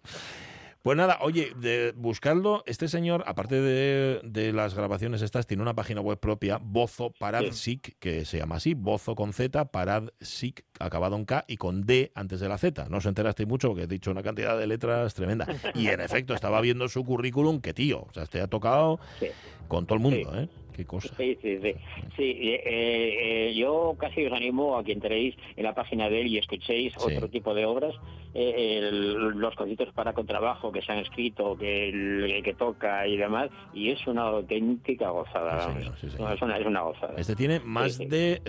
Pues 0.87 0.97
nada, 0.97 1.19
oye, 1.23 1.51
de 1.57 1.93
buscarlo, 1.97 2.63
este 2.65 2.87
señor, 2.87 3.25
aparte 3.27 3.61
de, 3.61 4.21
de 4.23 4.53
las 4.53 4.73
grabaciones 4.77 5.21
estas, 5.21 5.45
tiene 5.45 5.65
una 5.65 5.75
página 5.75 6.01
web 6.01 6.21
propia, 6.21 6.61
Bozo 6.63 7.11
Paradsic, 7.19 7.97
que 7.99 8.25
se 8.25 8.39
llama 8.39 8.55
así, 8.55 8.75
Bozo 8.75 9.17
con 9.17 9.33
Z, 9.33 9.73
Paradsic, 9.73 10.65
acabado 10.79 11.17
en 11.17 11.25
K 11.25 11.45
y 11.49 11.57
con 11.57 11.83
D 11.87 12.13
antes 12.15 12.39
de 12.39 12.49
la 12.49 12.57
Z. 12.57 12.87
No 12.89 12.99
os 12.99 13.07
enterasteis 13.07 13.49
mucho 13.49 13.67
porque 13.71 13.83
he 13.83 13.87
dicho 13.89 14.13
una 14.13 14.23
cantidad 14.23 14.57
de 14.57 14.69
letras 14.69 15.13
tremenda. 15.13 15.49
Y 15.75 15.89
en 15.89 16.01
efecto, 16.01 16.35
estaba 16.35 16.61
viendo 16.61 16.87
su 16.89 17.05
currículum, 17.05 17.61
que 17.61 17.75
tío, 17.75 18.03
o 18.09 18.13
sea, 18.13 18.27
te 18.27 18.41
ha 18.41 18.47
tocado 18.47 19.01
Sí. 19.19 19.27
con 19.67 19.87
todo 19.87 19.97
el 19.97 20.03
mundo, 20.05 20.39
¿eh? 20.41 20.49
Qué 20.73 20.85
cosa. 20.85 21.09
Sí, 21.17 21.39
sí, 21.41 21.59
sí. 21.63 21.73
Sí, 22.19 22.23
eh, 22.23 22.61
eh, 23.49 23.55
yo 23.57 23.97
casi 23.99 24.27
os 24.27 24.33
animo 24.33 24.77
a 24.77 24.85
que 24.85 24.93
entréis 24.93 25.35
en 25.57 25.65
la 25.65 25.75
página 25.75 26.11
de 26.11 26.21
él 26.21 26.27
y 26.27 26.37
escuchéis 26.39 26.93
otro 26.99 27.29
tipo 27.31 27.55
de 27.55 27.65
obras, 27.65 27.95
el- 28.37 29.15
los 29.39 29.55
conciertos 29.55 29.95
para 29.95 30.13
contrabajo 30.13 30.71
que 30.73 30.83
se 30.83 30.93
han 30.93 30.99
escrito, 30.99 31.57
que 31.57 31.89
el 31.89 32.43
que 32.43 32.55
toca 32.55 33.07
y 33.07 33.17
demás, 33.17 33.49
y 33.75 33.91
es 33.91 34.07
una 34.07 34.23
auténtica 34.23 35.11
gozada. 35.11 35.61
Sí, 35.61 35.67
vamos. 35.69 35.79
señor, 35.83 35.97
sí, 35.99 36.07
No, 36.07 36.13
señor. 36.13 36.33
es, 36.35 36.43
una, 36.43 36.59
es 36.59 36.67
una 36.67 36.81
gozada. 36.83 37.15
Este 37.17 37.35
tiene 37.37 37.61
más 37.61 37.95
Sí, 37.97 38.07
de 38.07 38.41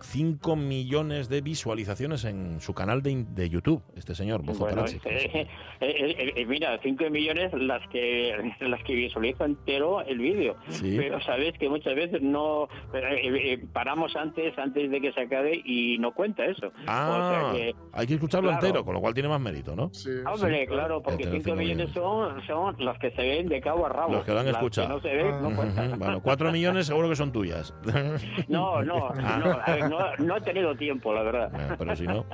5 0.00 0.56
millones 0.56 1.28
de 1.28 1.40
visualizaciones 1.40 2.24
en 2.24 2.60
su 2.60 2.74
canal 2.74 3.02
de, 3.02 3.24
de 3.30 3.48
YouTube, 3.48 3.82
este 3.96 4.14
señor, 4.14 4.42
Bozo 4.42 4.64
Bueno, 4.64 4.84
eh, 4.86 4.98
eh, 5.04 5.46
eh, 5.80 6.32
eh, 6.36 6.46
mira, 6.46 6.78
5 6.82 7.10
millones 7.10 7.52
las 7.54 7.86
que 7.88 8.34
las 8.60 8.82
que 8.84 8.94
visualizo 8.94 9.44
entero 9.44 10.02
el 10.02 10.18
vídeo. 10.18 10.56
Pero 10.80 11.20
sabes 11.22 11.56
que 11.58 11.68
muchas 11.68 11.94
veces 11.94 12.20
no 12.22 12.64
eh, 12.94 13.52
eh, 13.54 13.64
paramos 13.72 14.14
antes 14.16 14.56
antes 14.58 14.90
de 14.90 15.00
que 15.00 15.12
se 15.12 15.22
acabe 15.22 15.60
y 15.64 15.98
no 15.98 16.12
cuenta 16.12 16.44
eso. 16.44 16.72
Ah, 16.86 17.50
O 17.50 17.52
sea 17.52 17.52
que, 17.60 17.74
hay 17.92 18.06
que 18.06 18.14
escucharlo 18.14 18.48
claro. 18.50 18.66
entero, 18.66 18.84
con 18.84 18.94
lo 18.98 19.02
cual 19.02 19.14
tiene 19.14 19.28
más 19.28 19.40
mérito, 19.40 19.74
¿no? 19.76 19.90
Sí, 19.92 20.10
hombre, 20.26 20.60
sí, 20.60 20.66
claro, 20.66 21.00
porque 21.02 21.24
Tener 21.24 21.42
5 21.42 21.44
cinco 21.44 21.56
millones 21.56 21.90
son, 21.92 22.42
son 22.46 22.74
las 22.84 22.98
que 22.98 23.10
se 23.12 23.22
ven 23.22 23.48
de 23.48 23.60
cabo 23.60 23.86
a 23.86 23.88
rabo. 23.88 24.12
Los 24.12 24.24
que 24.24 24.32
lo 24.32 24.40
han 24.40 24.48
escuchado. 24.48 24.88
no 24.88 25.00
se 25.00 25.08
ven, 25.08 25.42
no 25.42 25.48
Ah. 25.48 25.56
cuentan. 25.56 25.98
Bueno, 25.98 26.20
4 26.22 26.52
millones 26.52 26.86
seguro 26.86 27.08
que 27.08 27.16
son 27.16 27.32
tuyas. 27.32 27.74
No, 28.48 28.82
no, 28.82 29.08
Ah. 29.24 29.40
no, 29.44 29.52
a 29.52 29.74
ver, 29.74 29.88
no, 29.90 29.98
no 30.18 30.36
he 30.36 30.40
tenido 30.40 30.74
tiempo, 30.76 31.12
la 31.12 31.22
verdad. 31.22 31.50
Bueno, 31.52 31.74
pero 31.78 31.96
si 31.96 32.06
no. 32.06 32.24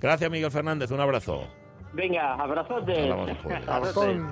Gracias, 0.00 0.30
Miguel 0.30 0.50
Fernández. 0.50 0.90
Un 0.90 1.00
abrazo. 1.00 1.46
Venga. 1.92 2.34
Abrazotes. 2.34 3.10
Abrazón. 3.66 4.28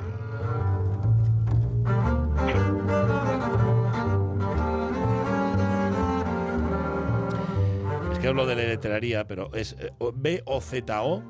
Es 8.12 8.18
que 8.18 8.28
hablo 8.28 8.46
de 8.46 8.56
la 8.56 8.62
letraría, 8.62 9.26
pero 9.26 9.54
es 9.54 9.76
eh, 9.78 9.92
o- 9.98 10.12
B-O-Z-O, 10.14 11.22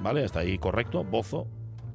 ¿vale? 0.00 0.24
Está 0.24 0.40
ahí 0.40 0.58
correcto, 0.58 1.04
Bozo. 1.04 1.46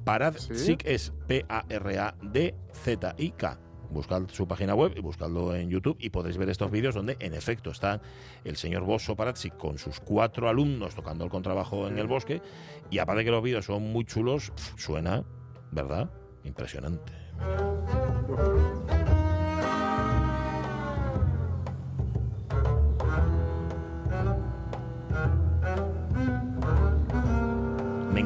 Parad 0.04 0.34
Sí. 0.36 0.54
Sic 0.54 0.86
es 0.86 1.12
P-A-R-A-D-Z-I-K. 1.28 3.58
Buscad 3.90 4.22
su 4.28 4.48
página 4.48 4.74
web 4.74 4.94
y 4.96 5.00
buscadlo 5.00 5.54
en 5.54 5.68
YouTube 5.68 5.96
y 6.00 6.08
podréis 6.10 6.38
ver 6.38 6.48
estos 6.48 6.70
vídeos 6.70 6.94
donde 6.94 7.16
en 7.20 7.34
efecto 7.34 7.70
está 7.70 8.00
el 8.42 8.56
señor 8.56 8.84
Bosso 8.84 9.14
Parazzi 9.16 9.50
con 9.50 9.76
sus 9.76 10.00
cuatro 10.00 10.48
alumnos 10.48 10.94
tocando 10.94 11.24
el 11.24 11.30
contrabajo 11.30 11.86
en 11.86 11.98
el 11.98 12.06
bosque 12.06 12.40
y 12.90 12.98
aparte 13.00 13.24
que 13.24 13.30
los 13.30 13.42
vídeos 13.42 13.66
son 13.66 13.92
muy 13.92 14.06
chulos, 14.06 14.50
suena, 14.76 15.24
¿verdad? 15.70 16.10
Impresionante. 16.44 17.12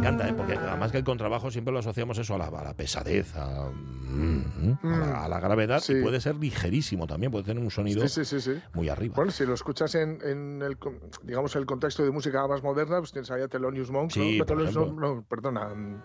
Encanta, 0.09 0.29
¿eh? 0.29 0.35
porque 0.37 0.55
además 0.55 0.91
que 0.93 0.99
el 0.99 1.05
contrabajo 1.05 1.51
siempre 1.51 1.73
lo 1.73 1.79
asociamos 1.81 2.19
eso 2.19 2.35
a 2.35 2.39
la, 2.39 2.47
a 2.47 2.65
la 2.65 2.75
pesadez, 2.75 3.35
a, 3.37 3.71
mm, 3.71 4.79
a 4.85 4.89
la, 4.89 5.25
a 5.25 5.29
la 5.29 5.41
gravedad, 5.41 5.81
Sí. 5.81 5.95
y 5.95 6.03
puede 6.03 6.21
ser 6.21 6.37
ligerísimo 6.37 7.07
también, 7.07 7.31
puede 7.33 7.45
tener 7.45 7.63
un 7.63 7.71
sonido 7.71 8.07
Sí, 8.09 8.25
sí, 8.25 8.61
muy 8.75 8.89
arriba. 8.89 9.15
Bueno, 9.17 9.31
si 9.31 9.45
lo 9.47 9.55
escuchas 9.55 9.95
en, 9.95 10.19
en 10.23 10.63
el, 10.63 10.79
digamos, 11.23 11.55
el 11.57 11.67
contexto 11.67 12.05
de 12.05 12.11
música 12.11 12.47
más 12.47 12.63
moderna, 12.63 12.99
pues 12.99 13.13
tienes 13.13 13.31
ahí 13.31 13.43
a 13.43 13.49
Thelonious 13.49 13.91
Monk. 13.91 14.11
Sí, 14.11 14.39
¿no? 14.39 14.45
por 14.45 14.57
Thelonious. 14.57 14.77
Monk, 14.77 14.99
no, 15.01 15.25
perdona. 15.29 15.69
mm, 15.75 16.03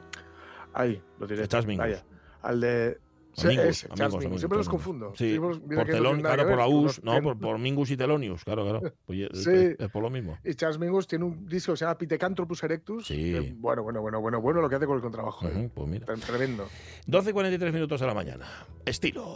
Ahí, 0.73 1.01
lo 1.19 1.27
diré. 1.27 1.47
Vaya, 1.77 2.03
Al 2.41 2.61
de... 2.61 2.99
Sí, 3.33 3.47
Mingus, 3.47 3.85
amigos, 3.85 4.15
amigos. 4.15 4.39
Siempre 4.41 4.57
los 4.57 4.69
confundo. 4.69 5.13
Sí, 5.15 5.39
por 5.39 5.85
telón, 5.87 6.19
claro, 6.21 6.47
por 6.47 6.59
unos 6.59 7.03
no, 7.03 7.21
por, 7.21 7.39
por 7.39 7.57
Mingus 7.59 7.91
y 7.91 7.97
Telonius, 7.97 8.43
claro, 8.43 8.63
claro. 8.63 8.93
Pues, 9.05 9.19
es- 9.31 9.43
Sí. 9.43 9.49
es, 9.51 9.79
es 9.79 9.89
por 9.89 10.03
lo 10.03 10.09
mismo. 10.09 10.37
Y 10.43 10.53
Chas 10.55 10.77
Mingus 10.77 11.07
tiene 11.07 11.25
un 11.25 11.45
disco 11.47 11.71
que 11.73 11.77
se 11.77 11.85
llama 11.85 11.97
Pithecanthropus 11.97 12.63
erectus. 12.63 13.07
Sí. 13.07 13.31
que, 13.31 13.53
bueno, 13.57 13.83
bueno, 13.83 14.01
bueno, 14.01 14.19
bueno, 14.21 14.41
bueno 14.41 14.61
lo 14.61 14.69
que 14.69 14.75
hace 14.75 14.85
con 14.85 14.95
el 14.97 15.01
contrabajo. 15.01 15.47
eh. 15.47 15.51
Ujú, 15.55 15.69
pues 15.73 15.87
mira. 15.87 16.05
Tre- 16.07 16.19
Tremendo. 16.19 16.67
12 17.07 17.29
y 17.29 17.33
43 17.33 17.73
minutos 17.73 17.99
de 18.01 18.07
la 18.07 18.13
mañana. 18.13 18.45
Estilo. 18.85 19.35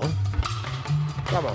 Vamos. 1.31 1.53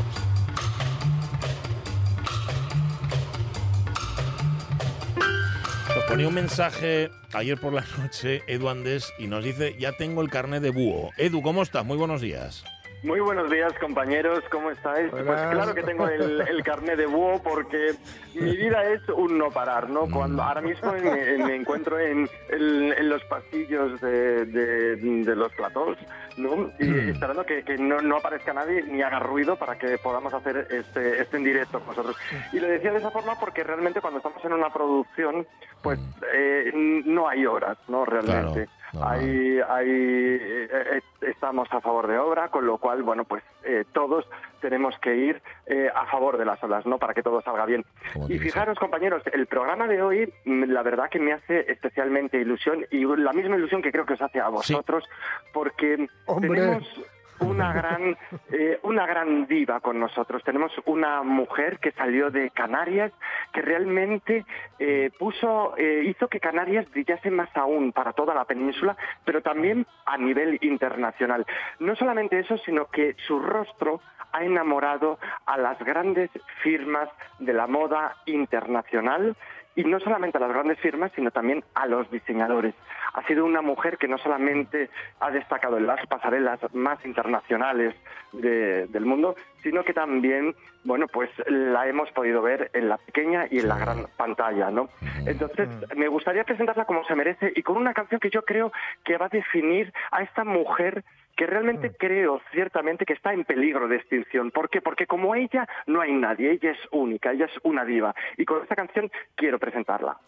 Ponía 6.11 6.27
un 6.29 6.35
mensaje 6.35 7.09
ayer 7.35 7.57
por 7.59 7.73
la 7.73 7.85
noche 7.99 8.43
Edu 8.49 8.69
Andés 8.69 9.13
y 9.19 9.29
nos 9.29 9.45
dice, 9.45 9.77
ya 9.79 9.93
tengo 9.93 10.23
el 10.23 10.29
carnet 10.29 10.61
de 10.63 10.71
búho. 10.71 11.11
Edu, 11.17 11.41
¿cómo 11.41 11.63
estás? 11.63 11.85
Muy 11.85 11.97
buenos 11.97 12.21
días. 12.21 12.65
Muy 13.03 13.21
buenos 13.21 13.51
días, 13.51 13.73
compañeros. 13.81 14.41
¿Cómo 14.51 14.71
estáis? 14.71 15.09
Pues 15.11 15.25
Buenas. 15.25 15.53
claro 15.55 15.75
que 15.75 15.83
tengo 15.83 16.07
el, 16.07 16.43
el 16.43 16.63
carnet 16.63 16.99
de 16.99 17.07
búho 17.07 17.43
porque 17.43 17.93
mi 18.35 18.55
vida 18.57 18.85
es 18.93 19.01
un 19.09 19.39
no 19.39 19.51
parar, 19.51 19.89
¿no? 19.89 20.07
Cuando 20.11 20.43
ahora 20.43 20.61
mismo 20.61 20.93
me, 20.93 21.39
me 21.39 21.55
encuentro 21.57 21.99
en, 21.99 22.29
en- 22.51 22.93
en 22.93 23.09
los 23.09 23.23
pasillos 23.25 23.99
de, 24.03 24.45
de- 24.45 24.97
de 24.97 25.37
los 25.37 25.51
platós, 25.53 25.97
¿no? 26.37 26.71
Y 26.79 27.11
esperando 27.11 27.45
que, 27.45 27.63
que 27.63 27.79
no, 27.79 28.01
no 28.01 28.17
aparezca 28.17 28.53
nadie 28.53 28.83
ni 28.83 29.03
haga 29.03 29.19
ruido 29.19 29.57
para 29.57 29.79
que 29.79 29.99
podamos 29.99 30.33
hacer 30.33 30.69
este, 30.71 31.21
este 31.21 31.37
en 31.37 31.45
directo 31.45 31.79
con 31.79 31.89
vosotros. 31.89 32.17
Y 32.53 32.61
lo 32.61 32.69
decía 32.69 32.93
de 32.93 32.99
esa 32.99 33.11
forma 33.11 33.39
porque 33.39 33.65
realmente 33.65 34.01
cuando 34.01 34.19
estamos 34.19 34.45
en 34.45 34.53
una 34.53 34.73
producción, 34.73 35.47
pues 35.83 35.99
eh, 36.33 36.73
no 37.07 37.29
hay 37.29 37.47
horas, 37.47 37.79
¿no? 37.89 38.05
Realmente. 38.05 38.69
Claro, 38.91 39.07
hay, 39.09 39.59
eh, 39.61 40.69
eh, 40.71 41.01
estamos 41.23 41.69
a 41.73 41.81
favor 41.81 42.09
de 42.09 42.19
obra, 42.19 42.49
con 42.49 42.67
lo 42.67 42.79
cual, 42.79 43.03
bueno, 43.03 43.25
pues 43.25 43.43
eh, 43.65 43.85
todos 43.93 44.25
tenemos 44.61 44.97
que 45.01 45.17
ir 45.17 45.43
eh, 45.67 45.89
a 45.95 46.07
favor 46.07 46.39
de 46.39 46.45
las 46.45 46.63
olas, 46.63 46.87
¿no? 46.87 46.99
Para 46.99 47.15
que 47.15 47.23
todo 47.23 47.41
salga 47.43 47.67
bien. 47.67 47.85
Y 48.29 48.39
fijaros, 48.39 48.79
compañeros, 48.79 49.23
el 49.33 49.47
programa 49.47 49.87
de 49.87 50.03
hoy, 50.03 50.33
mm, 50.45 50.65
la 50.65 50.83
verdad 50.83 51.09
que 51.11 51.19
me 51.19 51.33
hace 51.33 51.71
especialmente 51.71 52.39
ilusión 52.39 52.87
y 52.91 53.05
la 53.05 53.33
misma 53.33 53.57
ilusión 53.57 53.83
que 53.83 53.93
creo 53.93 54.07
que 54.07 54.15
os 54.15 54.23
hace 54.23 54.41
a 54.41 54.49
vosotros, 54.49 55.05
porque 55.53 56.09
Hombre. 56.27 56.51
tenemos 56.51 57.03
una 57.41 57.73
gran, 57.73 58.17
eh, 58.53 58.79
una 58.83 59.07
gran 59.07 59.47
diva 59.47 59.81
con 59.81 59.99
nosotros. 59.99 60.43
Tenemos 60.45 60.73
una 60.87 61.23
mujer 61.23 61.79
que 61.79 61.93
salió 61.93 62.31
de 62.31 62.51
Canarias, 62.51 63.13
que 63.53 63.63
realmente 63.63 64.45
eh, 64.79 65.11
puso, 65.19 65.75
eh, 65.77 66.05
hizo 66.07 66.29
que 66.29 66.41
Canarias 66.41 66.91
brillase 66.91 67.31
más 67.31 67.49
aún 67.57 67.93
para 67.93 68.13
toda 68.13 68.35
la 68.35 68.45
península, 68.45 68.97
pero 69.25 69.43
también 69.43 69.87
a 70.07 70.17
nivel 70.17 70.59
internacional. 70.63 71.47
No 71.79 71.97
solamente 71.97 72.39
eso, 72.39 72.59
sino 72.59 72.87
que 72.87 73.17
su 73.27 73.41
rostro 73.41 74.01
ha 74.33 74.45
enamorado 74.45 75.19
a 75.47 75.59
las 75.59 75.79
grandes 75.81 76.31
firmas 76.63 77.09
de 77.39 77.53
la 77.53 77.67
moda 77.67 78.17
internacional 78.27 79.37
y 79.77 79.85
no 79.85 80.01
solamente 80.01 80.37
a 80.39 80.41
las 80.41 80.51
grandes 80.51 80.79
firmas, 80.81 81.13
sino 81.15 81.31
también 81.31 81.63
a 81.75 81.87
los 81.87 82.11
diseñadores. 82.11 82.75
Ha 83.15 83.23
sido 83.27 83.45
una 83.45 83.63
mujer 83.63 83.99
que 83.99 84.09
no 84.09 84.19
solamente 84.19 84.91
ha 85.21 85.31
destacado 85.31 85.79
en 85.79 85.87
las 85.87 86.05
pasarelas 86.07 86.61
más 86.75 87.05
internacionales 87.05 87.95
de- 88.33 88.87
del 88.89 89.05
mundo, 89.07 89.37
sino 89.63 89.83
que 89.85 89.93
también, 89.93 90.55
bueno, 90.85 91.07
pues 91.09 91.31
la 91.47 91.87
hemos 91.89 92.11
podido 92.13 92.43
ver 92.43 92.71
en 92.75 92.89
la 92.89 92.99
pequeña 92.99 93.47
y 93.51 93.59
en 93.59 93.69
la 93.69 93.79
gran 93.79 94.07
pantalla, 94.17 94.71
¿no? 94.71 94.89
Entonces, 95.27 95.69
me 95.97 96.09
gustaría 96.09 96.45
presentarla 96.45 96.85
como 96.85 97.05
se 97.05 97.15
merece 97.15 97.53
y 97.55 97.63
con 97.63 97.77
una 97.77 97.95
canción 97.95 98.21
que 98.21 98.31
yo 98.31 98.43
creo 98.43 98.73
que 99.05 99.17
va 99.19 99.27
a 99.27 99.31
definir 99.31 99.93
a 100.11 100.23
esta 100.23 100.45
mujer 100.45 101.05
que 101.37 101.47
realmente 101.47 101.93
creo 101.99 102.41
ciertamente 102.53 103.05
que 103.05 103.15
está 103.15 103.33
en 103.33 103.45
peligro 103.45 103.89
de 103.89 103.97
extinción. 103.97 104.51
¿Por 104.51 104.69
qué? 104.69 104.81
Porque 104.81 105.07
como 105.07 105.35
ella 105.35 105.67
no 105.87 106.01
hay 106.01 106.13
nadie, 106.13 106.53
ella 106.53 106.73
es 106.73 106.79
única, 106.91 107.33
ella 107.33 107.47
es 107.47 107.59
una 107.63 107.85
diva. 107.85 108.15
Y 108.37 108.45
con 108.45 108.63
esta 108.63 108.77
canción 108.77 109.11
quiero 109.35 109.59
presentarla. 109.59 110.19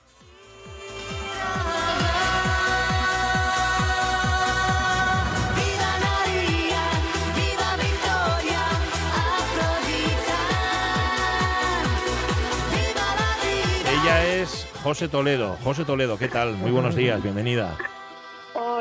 Ella 14.03 14.25
es 14.25 14.69
José 14.83 15.09
Toledo. 15.09 15.57
José 15.62 15.85
Toledo, 15.85 16.19
¿qué 16.19 16.29
tal? 16.29 16.57
Muy 16.57 16.73
buenos 16.73 16.97
días, 16.97 17.23
bienvenida. 17.23 17.77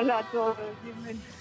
Hola 0.01 0.17
a 0.19 0.23
todos. 0.31 0.57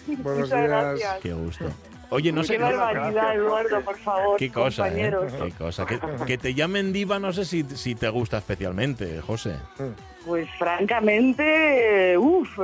Buenos 0.06 0.40
Muchas 0.50 0.50
días. 0.50 0.68
gracias. 0.68 1.16
Qué 1.22 1.32
gusto. 1.32 1.64
Oye, 2.10 2.32
no 2.32 2.42
sé... 2.44 2.54
Qué 2.58 2.62
barbaridad, 2.62 3.34
Eduardo, 3.36 3.80
por 3.82 3.96
favor, 3.98 4.36
Qué 4.36 4.50
cosa, 4.50 4.88
¿eh? 4.88 5.10
Qué 5.42 5.52
cosa. 5.52 5.86
Que, 5.86 5.98
que 6.26 6.36
te 6.38 6.52
llamen 6.54 6.92
diva 6.92 7.18
no 7.20 7.32
sé 7.32 7.44
si, 7.44 7.62
si 7.62 7.94
te 7.94 8.08
gusta 8.08 8.38
especialmente, 8.38 9.20
José. 9.22 9.54
Pues 10.26 10.46
francamente, 10.58 12.18
uff, 12.18 12.58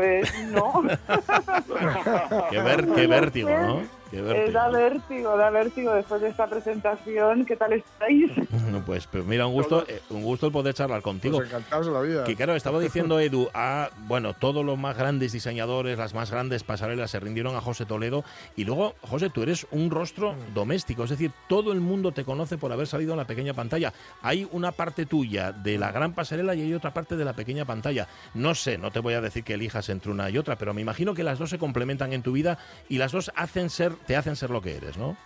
no. 0.51 0.83
Qué, 2.51 2.59
ver- 2.61 2.89
qué 2.95 3.07
vértigo, 3.07 3.49
¿no? 3.51 3.83
Qué 4.11 4.19
Eh, 4.19 4.51
da 4.51 4.69
vértigo, 4.69 5.37
da 5.37 5.51
vértigo 5.51 5.93
después 5.93 6.21
de 6.21 6.29
esta 6.29 6.47
presentación. 6.47 7.45
¿Qué 7.45 7.57
tal 7.57 7.73
estáis? 7.73 8.31
Bueno, 8.67 8.83
pues, 8.85 9.07
pues 9.07 9.25
mira, 9.25 9.47
un 9.47 9.53
gusto, 9.53 9.85
eh, 9.87 10.01
un 10.11 10.23
gusto 10.25 10.47
el 10.47 10.53
poder 10.53 10.75
charlar 10.75 11.01
contigo. 11.01 11.37
Pues 11.37 11.49
encantados 11.49 11.87
de 11.87 11.93
la 11.93 12.01
vida. 12.01 12.25
Que 12.25 12.35
claro, 12.35 12.57
estaba 12.57 12.81
diciendo 12.81 13.21
Edu, 13.21 13.49
a, 13.55 13.91
bueno, 14.07 14.35
todos 14.35 14.65
los 14.65 14.77
más 14.77 14.97
grandes 14.97 15.33
diseñadores, 15.33 15.99
las 15.99 16.15
más 16.15 16.31
grandes 16.31 16.65
pasarelas 16.65 17.11
se 17.11 17.21
rindieron 17.21 17.55
a 17.55 17.61
José 17.61 17.87
Toledo. 17.87 18.25
Y 18.57 18.65
luego, 18.65 18.95
José, 19.03 19.31
tú 19.31 19.43
eres 19.43 19.67
un 19.71 19.91
rostro 19.91 20.35
doméstico, 20.55 21.05
es 21.05 21.11
decir, 21.11 21.31
todo 21.49 21.73
el 21.73 21.81
mundo 21.81 22.13
te 22.13 22.25
conoce 22.25 22.59
por 22.59 22.73
haber 22.73 22.87
salido 22.87 23.13
en 23.13 23.19
la 23.19 23.27
pequeña 23.27 23.55
pantalla. 23.55 23.93
Hay 24.23 24.49
una 24.51 24.73
parte 24.73 25.07
tuya 25.07 25.53
de 25.53 25.79
la 25.79 25.93
gran 25.93 26.13
pasarela 26.13 26.55
y 26.55 26.63
hay 26.63 26.75
otra 26.75 26.93
parte 26.93 27.17
de 27.17 27.25
la 27.25 27.35
pequeña 27.35 27.65
pantalla. 27.65 28.09
No 28.35 28.55
sé, 28.55 28.79
no 28.79 28.91
te 28.91 29.01
voy 29.01 29.15
a 29.15 29.21
decir 29.21 29.45
que 29.45 29.55
elijas 29.55 29.89
entre 29.89 30.11
una 30.11 30.29
y 30.31 30.39
otra, 30.39 30.57
pero 30.57 30.75
me 30.75 30.81
imagino 30.81 31.15
que 31.15 31.23
las 31.23 31.39
dos 31.39 31.51
se 31.51 31.59
complementan 31.59 32.13
en 32.13 32.23
tu 32.23 32.33
vida 32.33 32.59
y 32.89 32.99
las 32.99 33.13
dos 33.13 33.31
hacen 33.35 33.71
ser, 33.71 33.93
te 34.07 34.17
hacen 34.17 34.37
ser 34.37 34.51
lo 34.51 34.61
que 34.61 34.77
eres, 34.77 34.97
¿no? 34.97 35.17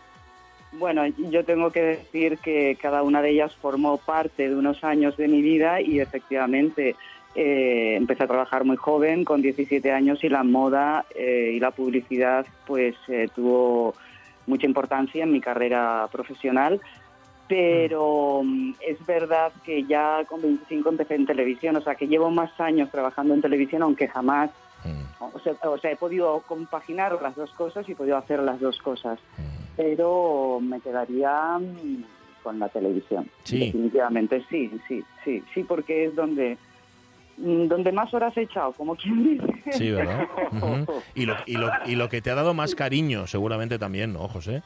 Bueno, 0.72 1.04
yo 1.06 1.44
tengo 1.44 1.70
que 1.70 1.82
decir 1.82 2.38
que 2.38 2.76
cada 2.80 3.02
una 3.02 3.22
de 3.22 3.30
ellas 3.30 3.54
formó 3.56 3.98
parte 3.98 4.48
de 4.48 4.54
unos 4.54 4.84
años 4.84 5.16
de 5.16 5.26
mi 5.26 5.42
vida 5.42 5.80
y 5.80 5.98
efectivamente 5.98 6.94
eh, 7.34 7.94
empecé 7.96 8.24
a 8.24 8.28
trabajar 8.28 8.64
muy 8.64 8.76
joven, 8.76 9.24
con 9.24 9.42
17 9.42 9.90
años, 9.92 10.22
y 10.22 10.28
la 10.28 10.44
moda 10.44 11.04
eh, 11.14 11.52
y 11.54 11.60
la 11.60 11.72
publicidad 11.72 12.46
pues 12.66 12.94
eh, 13.08 13.28
tuvo 13.34 13.94
mucha 14.46 14.66
importancia 14.66 15.24
en 15.24 15.32
mi 15.32 15.40
carrera 15.40 16.08
profesional. 16.10 16.80
Pero 17.48 18.42
mm, 18.44 18.74
es 18.86 19.04
verdad 19.04 19.52
que 19.64 19.82
ya 19.84 20.24
con 20.28 20.40
25 20.40 20.88
empecé 20.88 21.16
en 21.16 21.26
televisión, 21.26 21.76
o 21.76 21.80
sea 21.80 21.96
que 21.96 22.06
llevo 22.06 22.30
más 22.30 22.58
años 22.60 22.90
trabajando 22.90 23.34
en 23.34 23.42
televisión, 23.42 23.82
aunque 23.82 24.06
jamás 24.06 24.50
Mm, 24.84 25.24
o 25.34 25.38
sea, 25.40 25.54
o 25.62 25.78
sea, 25.78 25.92
he 25.92 25.96
podido 25.96 26.40
compaginar 26.46 27.20
las 27.22 27.36
dos 27.36 27.50
cosas 27.52 27.88
y 27.88 27.92
he 27.92 27.96
podido 27.96 28.16
hacer 28.16 28.40
las 28.40 28.60
dos 28.60 28.78
cosas, 28.78 29.18
mm. 29.38 29.76
pero 29.76 30.58
me 30.60 30.80
quedaría 30.80 31.58
mm, 31.58 32.04
con 32.42 32.58
la 32.58 32.68
televisión. 32.68 33.28
Sí. 33.44 33.66
Definitivamente, 33.66 34.44
sí, 34.48 34.70
sí, 34.88 35.04
sí, 35.24 35.42
sí, 35.54 35.64
porque 35.64 36.06
es 36.06 36.16
donde 36.16 36.56
mm, 37.38 37.66
donde 37.66 37.92
más 37.92 38.12
horas 38.14 38.36
he 38.36 38.42
echado, 38.42 38.72
como 38.72 38.96
quien 38.96 39.22
dice. 39.24 39.72
Sí, 39.72 39.90
¿verdad? 39.90 40.26
Y, 41.14 41.26
lo, 41.26 41.36
y, 41.46 41.56
lo, 41.56 41.70
y 41.86 41.94
lo 41.96 42.08
que 42.08 42.22
te 42.22 42.30
ha 42.30 42.34
dado 42.34 42.54
más 42.54 42.74
cariño, 42.74 43.26
seguramente 43.26 43.78
también, 43.78 44.12
¿no, 44.12 44.28
José? 44.28 44.62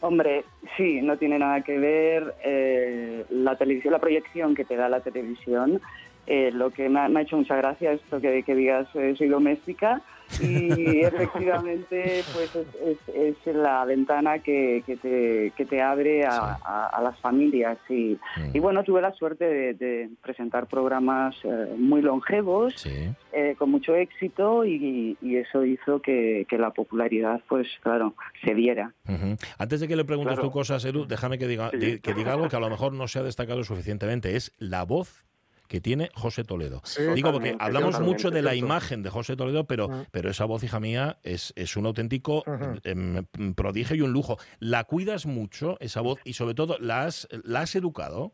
Hombre, 0.00 0.44
sí, 0.76 1.00
no 1.02 1.16
tiene 1.16 1.38
nada 1.40 1.62
que 1.62 1.76
ver 1.76 2.34
eh, 2.44 3.24
la 3.30 3.56
televisión, 3.56 3.92
la 3.92 3.98
proyección 3.98 4.54
que 4.54 4.64
te 4.64 4.76
da 4.76 4.88
la 4.88 5.00
televisión. 5.00 5.80
Eh, 6.30 6.50
lo 6.52 6.70
que 6.70 6.90
me 6.90 7.00
ha, 7.00 7.08
me 7.08 7.20
ha 7.20 7.22
hecho 7.22 7.38
mucha 7.38 7.56
gracia 7.56 7.92
esto 7.92 8.20
que, 8.20 8.42
que 8.42 8.54
digas 8.54 8.86
eh, 8.94 9.14
soy 9.16 9.28
doméstica 9.28 10.02
y 10.42 11.00
efectivamente 11.06 12.22
pues 12.34 12.54
es, 12.54 12.66
es- 13.08 13.46
es 13.46 13.54
la 13.56 13.82
ventana 13.86 14.40
que, 14.40 14.82
que 14.84 14.96
te, 14.96 15.52
que 15.56 15.64
te 15.64 15.80
abre 15.80 16.26
a, 16.26 16.30
Sí. 16.32 16.62
a- 16.66 16.86
a 16.88 17.02
las 17.02 17.18
familias 17.20 17.78
y, 17.88 18.18
Mm. 18.36 18.50
y 18.56 18.58
bueno 18.60 18.84
tuve 18.84 19.00
la 19.00 19.12
suerte 19.14 19.44
de, 19.46 19.72
de 19.74 20.10
presentar 20.22 20.66
programas 20.66 21.34
eh, 21.44 21.74
muy 21.78 22.02
longevos 22.02 22.74
Sí. 22.76 23.08
eh, 23.32 23.54
con 23.58 23.70
mucho 23.70 23.94
éxito 23.94 24.64
y, 24.66 25.16
y 25.22 25.36
eso 25.36 25.64
hizo 25.64 26.02
que, 26.02 26.44
que 26.48 26.58
la 26.58 26.70
popularidad 26.72 27.40
pues 27.48 27.66
claro 27.82 28.14
se 28.44 28.52
viera 28.54 28.92
Ujú. 29.08 29.36
Antes 29.58 29.80
de 29.80 29.88
que 29.88 29.96
le 29.96 30.04
preguntes 30.04 30.34
Claro. 30.34 30.48
tú 30.48 30.52
cosas, 30.52 30.84
Edu, 30.84 31.06
déjame 31.06 31.38
que 31.38 31.46
diga, 31.48 31.70
Sí. 31.70 32.00
que 32.00 32.12
diga 32.12 32.34
algo 32.34 32.48
que 32.50 32.56
a 32.56 32.60
lo 32.60 32.68
mejor 32.68 32.92
no 32.92 33.08
se 33.08 33.18
ha 33.18 33.22
destacado 33.22 33.64
suficientemente. 33.64 34.36
Es 34.36 34.52
la 34.58 34.82
voz 34.84 35.24
que 35.68 35.80
tiene 35.80 36.08
José 36.14 36.42
Toledo. 36.44 36.80
Sí, 36.84 37.02
Digo, 37.14 37.30
porque 37.32 37.54
hablamos 37.58 37.92
totalmente, 37.92 38.12
mucho 38.16 38.30
de 38.30 38.42
la 38.42 38.50
cierto. 38.52 38.66
imagen 38.66 39.02
de 39.02 39.10
José 39.10 39.36
Toledo, 39.36 39.64
pero, 39.64 39.88
pero 40.10 40.30
esa 40.30 40.44
voz, 40.46 40.64
hija 40.64 40.80
mía, 40.80 41.18
es, 41.22 41.52
es 41.56 41.76
un 41.76 41.86
auténtico 41.86 42.42
em, 42.84 43.24
prodigio 43.54 43.94
y 43.96 44.00
un 44.00 44.12
lujo. 44.12 44.36
¿La 44.58 44.84
cuidas 44.84 45.26
mucho, 45.26 45.76
esa 45.80 46.00
voz, 46.00 46.18
y 46.24 46.32
sobre 46.32 46.54
todo, 46.54 46.76
la 46.80 47.04
has, 47.04 47.28
la 47.44 47.60
has 47.60 47.76
educado? 47.76 48.32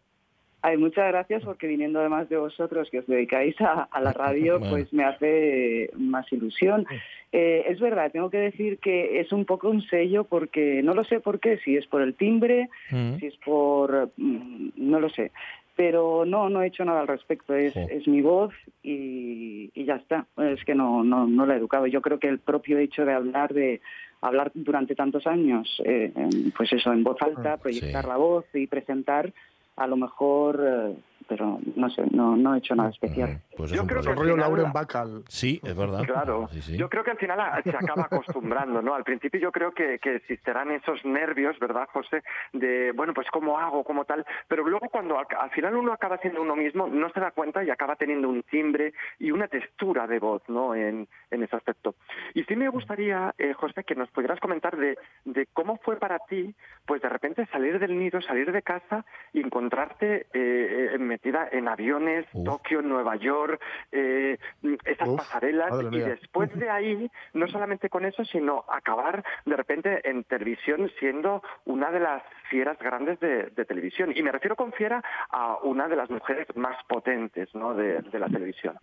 Ay, 0.62 0.78
muchas 0.78 1.08
gracias 1.08 1.42
porque 1.44 1.66
viniendo 1.66 2.00
además 2.00 2.26
de 2.30 2.38
vosotros 2.38 2.88
que 2.90 3.00
os 3.00 3.06
dedicáis 3.06 3.54
a, 3.60 3.82
a 3.82 4.00
la 4.00 4.12
radio, 4.24 4.58
Bueno. 4.58 4.74
pues 4.76 4.90
me 4.94 5.04
hace 5.04 5.90
más 5.98 6.24
ilusión. 6.32 6.86
Eh, 7.32 7.64
es 7.68 7.80
verdad, 7.80 8.10
tengo 8.12 8.30
que 8.30 8.38
decir 8.38 8.78
que 8.78 9.20
es 9.20 9.30
un 9.32 9.44
poco 9.44 9.68
un 9.68 9.82
sello 9.88 10.24
porque 10.24 10.80
no 10.82 10.94
lo 10.94 11.04
sé 11.04 11.20
por 11.20 11.40
qué, 11.40 11.58
si 11.64 11.76
es 11.76 11.86
por 11.88 12.00
el 12.00 12.14
timbre, 12.14 12.68
Mm. 12.90 13.18
si 13.18 13.26
es 13.26 13.36
por... 13.44 14.10
mm, 14.16 14.70
no 14.76 15.00
lo 15.00 15.10
sé. 15.10 15.32
Pero 15.76 16.24
no, 16.24 16.48
no 16.48 16.62
he 16.62 16.68
hecho 16.68 16.84
nada 16.84 17.00
al 17.00 17.08
respecto, 17.08 17.52
es, 17.54 17.74
es 17.76 18.06
mi 18.06 18.20
voz 18.22 18.52
y, 18.82 19.70
y 19.74 19.84
ya 19.84 19.96
está. 19.96 20.26
Es 20.36 20.64
que 20.64 20.74
no, 20.74 21.02
no, 21.02 21.26
no 21.26 21.46
la 21.46 21.54
he 21.54 21.58
educado. 21.58 21.86
Yo 21.88 22.00
creo 22.00 22.18
que 22.20 22.28
el 22.28 22.38
propio 22.38 22.78
hecho 22.78 23.04
de 23.04 23.12
hablar 23.12 23.52
de 23.52 23.80
hablar 24.20 24.52
durante 24.54 24.94
tantos 24.94 25.26
años, 25.26 25.82
eh, 25.84 26.12
pues 26.56 26.72
eso, 26.72 26.92
en 26.92 27.02
voz 27.04 27.20
alta, 27.20 27.56
proyectar 27.58 28.02
Sí. 28.04 28.08
la 28.08 28.16
voz 28.16 28.44
y 28.54 28.66
presentar, 28.66 29.32
a 29.76 29.86
lo 29.86 29.96
mejor 29.96 30.60
eh, 30.64 30.94
pero 31.28 31.58
no 31.76 31.90
sé, 31.90 32.02
no, 32.10 32.36
no 32.36 32.54
he 32.54 32.58
hecho 32.58 32.74
nada 32.74 32.90
especial. 32.90 33.40
Pues 33.56 33.70
es 33.72 33.76
Yo 33.76 33.86
creo 33.86 34.00
que 34.02 34.04
problema. 34.04 34.10
al 34.12 34.16
Rollo 34.18 34.36
Lauren 34.36 34.64
la- 34.64 34.72
Bacall. 34.72 35.22
Sí, 35.28 35.60
es 35.62 35.76
verdad. 35.76 36.04
Claro, 36.04 36.48
Sí, 36.50 36.60
sí. 36.62 36.76
yo 36.76 36.88
creo 36.88 37.04
que 37.04 37.12
al 37.12 37.18
final 37.18 37.38
se 37.62 37.70
acaba 37.70 38.02
acostumbrando, 38.10 38.82
¿no? 38.82 38.94
Al 38.94 39.04
principio 39.04 39.40
yo 39.40 39.52
creo 39.52 39.72
que, 39.72 39.98
que 39.98 40.16
existirán 40.16 40.70
esos 40.72 41.04
nervios, 41.04 41.58
¿verdad, 41.58 41.88
José? 41.92 42.22
De, 42.52 42.92
bueno, 42.92 43.14
pues 43.14 43.26
cómo 43.30 43.58
hago, 43.58 43.84
cómo 43.84 44.04
tal, 44.04 44.24
pero 44.48 44.64
luego 44.66 44.88
cuando 44.90 45.18
al, 45.18 45.26
al 45.38 45.50
final 45.50 45.76
uno 45.76 45.92
acaba 45.92 46.18
siendo 46.18 46.42
uno 46.42 46.56
mismo, 46.56 46.86
no 46.88 47.08
se 47.10 47.20
da 47.20 47.30
cuenta 47.30 47.62
y 47.64 47.70
acaba 47.70 47.96
teniendo 47.96 48.28
un 48.28 48.42
timbre 48.42 48.92
y 49.18 49.30
una 49.30 49.48
textura 49.48 50.06
de 50.06 50.18
voz, 50.18 50.42
¿no? 50.48 50.74
En, 50.74 51.08
en 51.30 51.42
ese 51.42 51.56
aspecto. 51.56 51.94
Y 52.34 52.44
sí 52.44 52.56
me 52.56 52.68
gustaría, 52.68 53.34
eh, 53.38 53.52
José, 53.54 53.84
que 53.84 53.94
nos 53.94 54.10
pudieras 54.10 54.40
comentar 54.40 54.76
de, 54.76 54.98
de 55.24 55.46
cómo 55.52 55.78
fue 55.78 55.96
para 55.96 56.18
ti, 56.20 56.54
pues 56.86 57.00
de 57.02 57.08
repente 57.08 57.46
salir 57.46 57.78
del 57.78 57.98
nido, 57.98 58.20
salir 58.22 58.50
de 58.52 58.62
casa 58.62 59.04
y 59.32 59.40
encontrarte 59.40 60.26
eh, 60.32 60.90
eh, 60.94 60.98
metida 61.14 61.48
en 61.52 61.68
aviones, 61.68 62.26
Uf. 62.32 62.44
Tokio, 62.44 62.82
Nueva 62.82 63.14
York, 63.16 63.60
eh, 63.92 64.36
esas 64.84 65.08
Uf, 65.08 65.18
pasarelas 65.18 65.70
y 65.80 65.86
mía. 65.86 66.06
después 66.06 66.52
de 66.58 66.68
ahí, 66.68 67.10
no 67.34 67.46
solamente 67.46 67.88
con 67.88 68.04
eso, 68.04 68.24
sino 68.24 68.64
acabar 68.68 69.22
de 69.46 69.56
repente 69.56 70.08
en 70.08 70.24
televisión 70.24 70.90
siendo 70.98 71.40
una 71.66 71.90
de 71.92 72.00
las 72.00 72.22
fieras 72.50 72.78
grandes 72.78 73.20
de, 73.20 73.50
de 73.50 73.64
televisión. 73.64 74.12
Y 74.14 74.22
me 74.22 74.32
refiero 74.32 74.56
con 74.56 74.72
fiera 74.72 75.02
a 75.30 75.58
una 75.62 75.86
de 75.88 75.96
las 75.96 76.10
mujeres 76.10 76.48
más 76.56 76.76
potentes 76.88 77.54
¿no? 77.54 77.74
de, 77.74 78.02
de 78.02 78.18
la 78.18 78.26
televisión. 78.28 78.76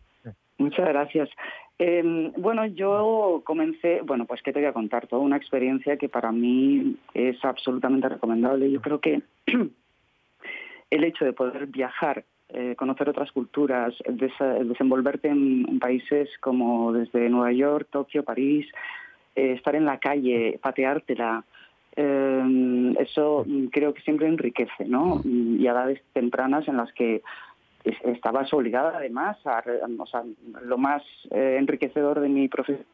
Muchas 0.58 0.88
gracias. 0.88 1.30
Eh, 1.80 2.32
bueno, 2.38 2.66
yo 2.66 3.42
comencé, 3.44 4.02
bueno, 4.04 4.26
pues 4.26 4.42
qué 4.44 4.54
te 4.54 4.60
voy 4.60 4.68
a 4.70 4.74
contar, 4.74 5.08
toda 5.08 5.22
una 5.22 5.38
experiencia 5.38 5.98
que 5.98 6.08
para 6.08 6.32
mí 6.32 6.98
es 7.14 7.44
absolutamente 7.44 8.08
recomendable. 8.08 8.72
Yo 8.72 8.80
creo 8.82 9.00
que 9.00 9.22
el 10.92 11.04
hecho 11.04 11.26
de 11.26 11.34
poder 11.34 11.66
viajar, 11.68 12.24
eh, 12.50 12.76
conocer 12.78 13.10
otras 13.10 13.32
culturas, 13.32 13.94
el 14.06 14.18
desa- 14.18 14.58
el 14.60 14.70
desenvolverte 14.70 15.30
en, 15.30 15.66
en 15.68 15.80
países 15.80 16.30
como 16.39 16.92
desde 16.94 17.30
Nueva 17.30 17.52
York, 17.54 17.88
Tokio, 17.89 18.24
París, 18.24 18.68
eh, 19.36 19.54
estar 19.54 19.76
en 19.76 19.86
la 19.86 19.98
calle, 20.00 20.60
pateártela, 20.62 21.44
eh, 21.96 22.94
eso 23.00 23.44
mm, 23.48 23.66
creo 23.68 23.94
que 23.94 24.02
siempre 24.02 24.28
enriquece, 24.28 24.86
¿no? 24.86 25.22
Y 25.26 25.66
a 25.68 25.72
edades 25.72 26.02
tempranas 26.14 26.68
en 26.68 26.78
las 26.78 26.92
que 26.94 27.22
es- 27.86 28.02
estabas 28.06 28.54
obligada 28.54 28.98
además 28.98 29.38
a, 29.48 29.64
o 29.98 30.06
sea, 30.06 30.24
lo 30.64 30.78
más 30.78 31.02
eh, 31.32 31.56
enriquecedor 31.58 32.20
de 32.20 32.30
mi 32.30 32.48
profesión 32.50 32.86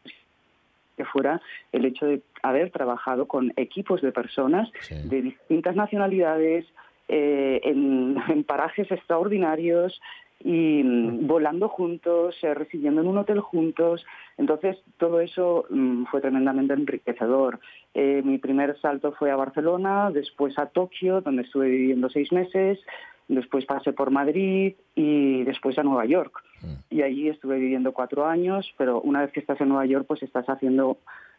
que 0.96 1.06
fuera 1.06 1.40
el 1.72 1.86
hecho 1.86 2.08
de 2.08 2.22
haber 2.42 2.72
trabajado 2.72 3.28
con 3.28 3.54
equipos 3.56 4.02
de 4.02 4.12
personas 4.12 4.68
Sí. 4.82 4.96
de 5.04 5.22
distintas 5.22 5.76
nacionalidades 5.76 6.66
eh, 7.08 7.62
en, 7.64 8.18
en 8.30 8.44
parajes 8.44 8.92
extraordinarios 8.92 10.00
y 10.44 10.84
mm, 10.84 11.28
volando 11.28 11.70
juntos, 11.70 12.36
eh, 12.44 12.54
residiendo 12.54 13.02
en 13.02 13.08
un 13.08 13.18
hotel 13.18 13.40
juntos. 13.40 14.06
Entonces, 14.38 14.78
todo 14.98 15.20
eso 15.20 15.66
mm, 15.70 16.06
fue 16.06 16.22
tremendamente 16.22 16.74
enriquecedor. 16.74 17.60
Eh, 17.94 18.22
mi 18.24 18.38
primer 18.38 18.80
salto 18.80 19.14
fue 19.14 19.32
a 19.32 19.36
Barcelona, 19.36 20.12
después 20.12 20.58
a 20.60 20.68
Tokio, 20.68 21.22
donde 21.22 21.44
estuve 21.44 21.70
viviendo 21.70 22.10
seis 22.10 22.32
meses, 22.32 22.80
después 23.28 23.66
pasé 23.66 23.94
por 23.94 24.12
Madrid 24.12 24.76
y 24.96 25.44
después 25.44 25.78
a 25.78 25.84
Nueva 25.84 26.06
York. 26.06 26.44
Y 26.90 27.02
allí 27.02 27.30
estuve 27.30 27.60
viviendo 27.60 27.94
cuatro 27.94 28.26
años, 28.26 28.74
pero 28.78 29.02
una 29.02 29.22
vez 29.22 29.32
que 29.32 29.40
estás 29.40 29.60
en 29.62 29.70
Nueva 29.70 29.86
York, 29.86 30.06
pues 30.08 30.24
estás 30.24 30.46
haciendo, 30.48 30.98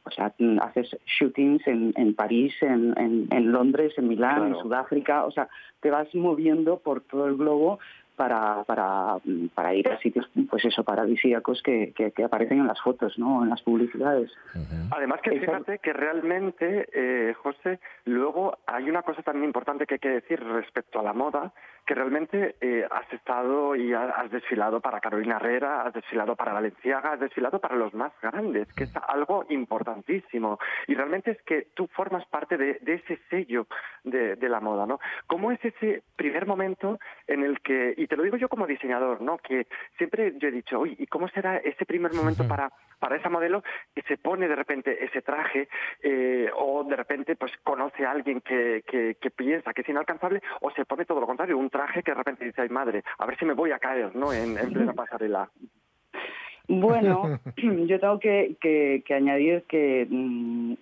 o 0.09 0.11
sea, 0.11 0.33
mm, 0.39 0.59
haces 0.61 0.97
shootings 1.07 1.67
en, 1.67 1.93
en 1.97 2.15
París, 2.15 2.53
en, 2.61 2.93
en- 2.99 3.29
en 3.31 3.53
Londres, 3.53 3.93
en 3.97 4.09
Milán, 4.09 4.49
en. 4.55 4.63
Sudáfrica, 4.63 5.25
o 5.25 5.31
sea, 5.31 5.49
te 5.81 5.91
vas 5.91 6.13
moviendo 6.15 6.79
por 6.81 7.01
todo 7.03 7.27
el 7.27 7.37
globo 7.37 7.79
para, 8.19 8.65
para, 8.65 9.17
mm, 9.25 9.47
para 9.55 9.73
ir 9.75 9.89
a 9.89 9.97
sitios, 9.99 10.29
pues 10.51 10.63
eso, 10.67 10.85
paradisíacos 10.85 11.63
que, 11.63 11.95
que, 11.97 12.11
que 12.13 12.25
aparecen 12.25 12.59
en 12.61 12.67
las 12.67 12.81
fotos, 12.83 13.19
¿no? 13.19 13.43
En 13.43 13.49
las 13.49 13.63
publicidades. 13.63 14.31
Además 14.91 15.21
que 15.23 15.31
fíjate 15.41 15.79
que 15.79 15.93
realmente, 15.95 16.89
eh, 16.93 17.33
José, 17.43 17.79
luego 18.05 18.59
hay 18.67 18.91
una 18.91 19.03
cosa 19.03 19.23
también 19.23 19.45
importante 19.47 19.87
que 19.87 19.95
hay 19.95 20.01
que 20.01 20.09
decir 20.21 20.43
respecto 20.45 21.01
a 21.01 21.03
la 21.03 21.15
moda, 21.15 21.53
que 21.87 21.95
realmente 21.95 22.57
eh, 22.61 22.87
has 22.91 23.11
estado 23.15 23.75
y 23.77 23.95
ha- 23.95 24.11
has 24.11 24.31
desfilado 24.31 24.81
para 24.81 25.01
Carolina 25.01 25.37
Herrera, 25.37 25.83
has 25.87 25.95
desfilado 25.95 26.37
para 26.37 26.53
Valenciaga, 26.53 27.13
has 27.13 27.21
desfilado 27.21 27.61
para 27.61 27.77
los 27.77 27.95
más 27.95 28.13
grandes, 28.21 28.71
que 28.75 28.85
es 28.85 28.93
algo 29.09 29.47
importantísimo. 29.49 30.59
Y 30.87 30.95
realmente 30.95 31.31
es 31.31 31.43
que 31.43 31.69
tú 31.75 31.87
formas 31.89 32.27
parte 32.27 32.57
de, 32.57 32.79
de 32.83 32.95
ese 32.95 33.19
sello 33.31 33.67
de, 34.05 34.37
de 34.37 34.49
la 34.49 34.61
moda, 34.61 34.85
¿no? 34.87 34.99
¿Cómo 35.27 35.53
es 35.53 35.65
ese 35.65 36.03
primer 36.17 36.47
momento 36.47 36.99
en 37.27 37.43
el 37.45 37.61
que, 37.61 37.95
y 37.97 38.07
te 38.09 38.17
lo 38.17 38.23
digo 38.25 38.37
yo 38.37 38.49
como 38.49 38.67
diseñador, 38.67 39.21
¿no? 39.23 39.39
Que 39.39 39.67
siempre 39.97 40.33
yo 40.39 40.49
he 40.49 40.53
dicho, 40.53 40.81
oye, 40.81 40.97
¿y 40.99 41.07
cómo 41.07 41.29
será 41.29 41.59
ese 41.59 41.87
primer 41.87 42.13
momento 42.15 42.47
para, 42.49 42.71
para 42.99 43.17
esa 43.17 43.29
modelo 43.29 43.63
que 43.95 44.03
se 44.03 44.17
pone 44.19 44.49
de 44.49 44.57
repente 44.57 45.05
ese 45.05 45.23
traje 45.23 45.69
eh, 46.03 46.51
o 46.57 46.83
de 46.85 46.97
repente 46.97 47.37
pues 47.37 47.53
conoce 47.63 48.05
a 48.05 48.11
alguien 48.11 48.41
que, 48.41 48.83
que, 48.87 49.17
que 49.21 49.31
piensa 49.31 49.73
que 49.73 49.83
es 49.83 49.89
inalcanzable 49.89 50.43
o 50.61 50.71
se 50.73 50.85
pone 50.85 51.05
todo 51.05 51.21
lo 51.21 51.27
contrario, 51.27 51.57
un 51.59 51.71
traje 51.71 52.03
que 52.03 52.11
de 52.11 52.17
repente 52.17 52.45
dice, 52.45 52.63
ay 52.63 52.69
madre, 52.71 53.05
a 53.19 53.27
ver 53.27 53.39
si 53.39 53.45
me 53.45 53.53
voy 53.55 53.71
a 53.73 53.79
caer, 53.79 54.17
¿no? 54.17 54.33
En, 54.33 54.59
en 54.59 54.73
plena 54.73 54.93
pasarela. 54.95 55.49
Bueno, 56.69 57.41
yo 57.87 58.01
tengo 58.01 58.19
que, 58.19 58.57
que- 58.61 59.03
que 59.07 59.15
añadir 59.15 59.65
que, 59.69 60.07
mm, 60.09 60.75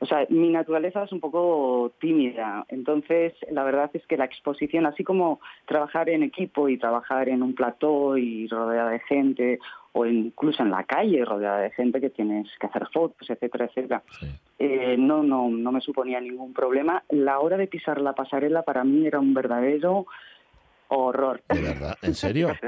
o 0.00 0.06
sea, 0.06 0.26
mi 0.30 0.50
naturaleza 0.50 1.02
es 1.04 1.12
un 1.12 1.20
poco 1.20 1.92
tímida, 2.00 2.64
entonces 2.68 3.34
la 3.50 3.64
verdad 3.64 3.90
es 3.94 4.06
que 4.06 4.16
la 4.16 4.24
exposición, 4.26 4.86
así 4.86 5.02
como 5.04 5.40
trabajar 5.66 6.08
en 6.08 6.22
equipo 6.22 6.68
y 6.68 6.78
trabajar 6.78 7.28
en 7.28 7.42
un 7.42 7.54
plató 7.54 8.16
y 8.16 8.46
rodeada 8.48 8.90
de 8.90 9.00
gente, 9.00 9.58
o 9.92 10.06
incluso 10.06 10.62
en 10.62 10.70
la 10.70 10.84
calle 10.84 11.24
rodeada 11.24 11.58
de 11.60 11.70
gente 11.70 12.00
que 12.00 12.10
tienes 12.10 12.46
que 12.60 12.66
hacer 12.68 12.86
fotos, 12.92 13.28
etcétera, 13.28 13.64
etcétera, 13.64 14.02
eh, 14.60 14.96
no, 14.98 15.22
no, 15.22 15.48
no 15.48 15.72
me 15.72 15.80
suponía 15.80 16.20
ningún 16.20 16.52
problema. 16.52 17.02
La 17.10 17.40
hora 17.40 17.56
de 17.56 17.66
pisar 17.66 18.00
la 18.00 18.12
pasarela 18.12 18.62
para 18.62 18.84
mí 18.84 19.06
era 19.06 19.18
un 19.18 19.34
verdadero 19.34 20.06
horror. 20.88 21.42
¿De 21.48 21.60
verdad? 21.62 21.96
¿En 22.02 22.14
serio? 22.14 22.48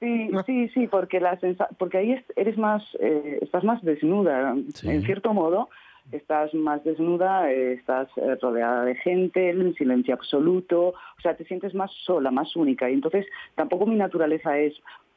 Sí, 0.00 0.30
sí, 0.46 0.68
sí, 0.70 0.86
porque 0.86 1.20
la 1.20 1.38
sensa- 1.40 1.68
porque 1.78 1.98
ahí 1.98 2.12
es- 2.12 2.24
eres 2.34 2.56
más, 2.56 2.82
eh, 3.00 3.38
estás 3.42 3.64
más 3.64 3.82
desnuda, 3.82 4.52
en 4.82 5.02
cierto 5.02 5.34
modo, 5.34 5.68
estás 6.12 6.52
más 6.54 6.82
desnuda, 6.84 7.50
eh, 7.50 7.74
estás 7.74 8.08
eh, 8.16 8.36
rodeada 8.40 8.84
de 8.84 8.94
gente, 8.96 9.50
en 9.50 9.74
silencio 9.74 10.14
absoluto, 10.14 10.88
o 10.88 11.20
sea, 11.22 11.36
te 11.36 11.44
sientes 11.44 11.74
más 11.74 11.90
sola, 12.04 12.30
más 12.30 12.56
única, 12.56 12.90
y 12.90 12.94
entonces 12.94 13.26
tampoco 13.54 13.86
mi 13.86 13.96
naturaleza 13.96 14.58
es 14.58 14.74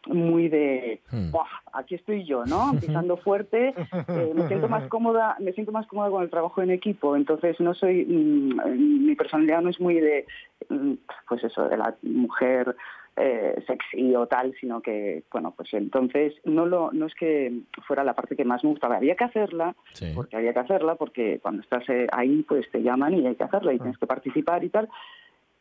muy 0.08 0.50
de 0.50 1.02
"Buah, 1.32 1.48
aquí 1.72 1.96
estoy 1.96 2.26
yo 2.26 2.46
no 2.46 2.74
pisando 2.82 3.18
fuerte 3.18 3.74
eh, 4.10 4.32
me 4.36 4.48
siento 4.48 4.68
más 4.68 4.88
cómoda 4.90 5.38
me 5.40 5.54
siento 5.54 5.72
más 5.72 5.88
cómoda 5.88 6.10
con 6.10 6.24
el 6.24 6.30
trabajo 6.30 6.62
en 6.62 6.72
equipo. 6.72 7.16
Entonces 7.16 7.60
no 7.60 7.74
soy 7.74 8.06
mm, 8.06 9.06
mi 9.06 9.16
personalidad 9.16 9.62
no 9.62 9.70
es 9.70 9.80
muy 9.80 9.96
de 9.96 10.26
mm, 10.70 10.94
pues 11.28 11.44
eso 11.44 11.70
de 11.70 11.78
la 11.78 11.96
mujer 12.02 12.76
eh, 13.16 13.64
sexy 13.68 14.16
o 14.16 14.28
tal, 14.28 14.56
sino 14.60 14.82
que, 14.82 15.24
bueno, 15.32 15.54
pues 15.56 15.74
entonces 15.74 16.34
no 16.46 16.66
lo 16.66 16.92
no 16.92 17.06
es 17.06 17.14
que 17.14 17.62
fuera 17.88 18.04
la 18.04 18.16
parte 18.16 18.36
que 18.36 18.46
más 18.46 18.64
me 18.64 18.72
gustaba, 18.72 18.98
había 18.98 19.16
que 19.16 19.24
hacerla, 19.24 19.76
porque 20.16 20.36
había 20.36 20.54
que 20.54 20.60
hacerla, 20.60 20.96
porque 20.96 21.40
cuando 21.42 21.62
estás 21.62 21.88
eh, 21.90 22.08
ahí 22.12 22.44
pues 22.48 22.70
te 22.72 22.82
llaman 22.82 23.14
y 23.14 23.28
hay 23.28 23.36
que 23.36 23.44
hacerla 23.44 23.74
y 23.74 23.80
tienes 23.80 23.98
que 23.98 24.08
participar 24.08 24.64
y 24.64 24.70
tal. 24.70 24.90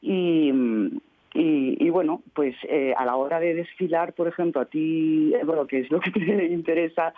Y, 0.01 0.51
mm, 0.53 0.99
y, 1.35 1.83
y 1.83 1.91
bueno, 1.91 2.23
pues 2.35 2.55
eh, 2.69 2.95
a 2.97 3.05
la 3.05 3.17
hora 3.17 3.41
de 3.41 3.55
desfilar, 3.55 4.13
por 4.13 4.29
ejemplo, 4.29 4.61
a 4.61 4.67
ti, 4.67 5.33
bueno, 5.45 5.67
que 5.67 5.81
es 5.81 5.91
lo 5.91 6.01
que 6.01 6.11
te 6.11 6.47
interesa, 6.53 7.15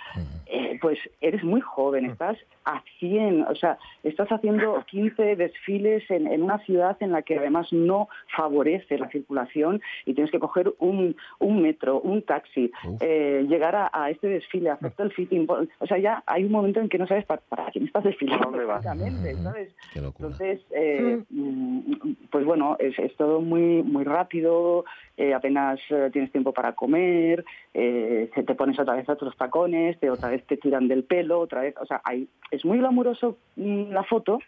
eh, 0.47 0.79
pues 0.81 0.99
eres 1.21 1.43
muy 1.43 1.61
joven, 1.61 2.07
estás 2.07 2.37
a 2.65 2.83
100, 3.01 3.43
o 3.43 3.55
sea, 3.55 3.79
estás 4.03 4.29
haciendo 4.29 4.83
15 4.87 5.37
desfiles 5.37 6.09
en, 6.11 6.27
en 6.27 6.43
una 6.43 6.59
ciudad 6.59 6.97
en 7.01 7.13
la 7.13 7.23
que 7.23 7.39
además 7.39 7.73
no 7.73 8.09
favorece 8.37 8.99
la 8.99 9.09
circulación 9.09 9.83
y 10.07 10.15
tienes 10.15 10.31
que 10.31 10.39
coger 10.39 10.73
un, 10.79 11.17
un 11.41 11.63
metro, 11.63 12.01
un 12.01 12.23
taxi, 12.23 12.71
eh, 13.01 13.45
llegar 13.49 13.75
a, 13.75 13.91
a 13.93 14.11
este 14.11 14.29
desfile, 14.29 14.71
hacerte 14.71 15.03
el 15.03 15.13
fitting, 15.13 15.47
o 15.49 15.87
sea, 15.87 15.99
ya 15.99 16.23
hay 16.27 16.45
un 16.45 16.53
momento 16.53 16.81
en 16.81 16.89
que 16.89 16.99
no 16.99 17.07
sabes 17.07 17.25
para, 17.25 17.43
para 17.49 17.71
quién 17.71 17.87
estás 17.87 18.05
desfilando, 18.05 18.53
prácticamente, 18.53 19.35
¿sabes? 19.35 19.75
Entonces, 19.95 20.61
eh, 20.71 21.23
mm, 21.31 21.93
pues 22.31 22.45
bueno, 22.45 22.77
es, 22.79 22.99
es 22.99 23.15
todo 23.17 23.41
muy 23.41 23.83
muy 23.83 24.04
rápido, 24.05 24.85
eh, 25.17 25.35
apenas 25.35 25.81
eh, 25.91 26.11
tienes 26.13 26.31
tiempo 26.33 26.53
para 26.53 26.73
comer, 26.75 27.45
eh, 27.73 28.31
se 28.35 28.43
te 28.43 28.55
pones 28.55 28.79
otra 28.79 28.95
vez 28.95 29.09
otros 29.09 29.37
tacones, 29.37 29.99
te, 30.01 30.11
otra 30.11 30.29
vez 30.31 30.45
te 30.47 30.57
tiran 30.57 30.89
del 30.89 31.05
pelo, 31.05 31.41
otra 31.41 31.63
vez, 31.63 31.75
o 31.81 31.87
sea, 31.87 32.01
hay, 32.05 32.29
es 32.51 32.65
muy 32.65 32.79
glamuroso 32.79 33.37
mm, 33.57 33.91
la 33.93 34.05
foto, 34.05 34.39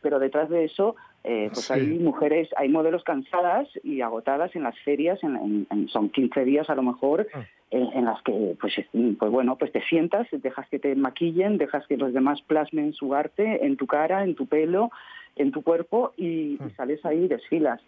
pero 0.00 0.18
detrás 0.18 0.48
de 0.48 0.64
eso 0.64 0.96
eh, 1.24 1.50
pues 1.52 1.66
Sí. 1.66 1.72
hay 1.74 1.86
mujeres, 2.00 2.48
hay 2.56 2.68
modelos 2.68 3.04
cansadas 3.04 3.68
y 3.84 4.00
agotadas 4.00 4.56
en 4.56 4.64
las 4.64 4.76
ferias, 4.80 5.22
en, 5.22 5.36
en- 5.36 5.66
en- 5.70 5.88
son 5.88 6.08
15 6.08 6.44
días 6.44 6.68
a 6.68 6.74
lo 6.74 6.82
mejor, 6.82 7.28
Ah. 7.32 7.44
en, 7.70 7.84
en 7.96 8.04
las 8.06 8.20
que, 8.22 8.56
pues, 8.60 8.76
es- 8.78 8.88
pues 9.18 9.30
bueno, 9.30 9.56
pues 9.56 9.70
te 9.70 9.80
sientas, 9.82 10.26
dejas 10.32 10.68
que 10.68 10.80
te 10.80 10.96
maquillen, 10.96 11.58
dejas 11.58 11.86
que 11.86 11.96
los 11.96 12.12
demás 12.12 12.42
plasmen 12.42 12.92
su 12.92 13.14
arte 13.14 13.64
en 13.64 13.76
tu 13.76 13.86
cara, 13.86 14.24
en 14.24 14.34
tu 14.34 14.46
pelo, 14.46 14.90
en 15.36 15.50
tu 15.52 15.62
cuerpo 15.62 16.12
y, 16.16 16.58
Ah. 16.60 16.66
y 16.68 16.70
sales 16.72 17.04
ahí 17.04 17.24
y 17.24 17.28
desfilas. 17.28 17.80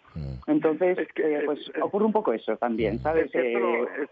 Entonces, 0.47 0.97
Es 0.97 1.11
que 1.13 1.23
eh, 1.23 1.37
es- 1.39 1.45
pues 1.45 1.59
es- 1.73 1.81
ocurre 1.81 2.05
un 2.05 2.11
poco 2.13 2.33
eso 2.33 2.57
también, 2.57 2.99
¿sabes? 2.99 3.25
Es 3.25 3.31
cierto, 3.31 3.67
Eh, 3.67 3.81
es, 4.03 4.09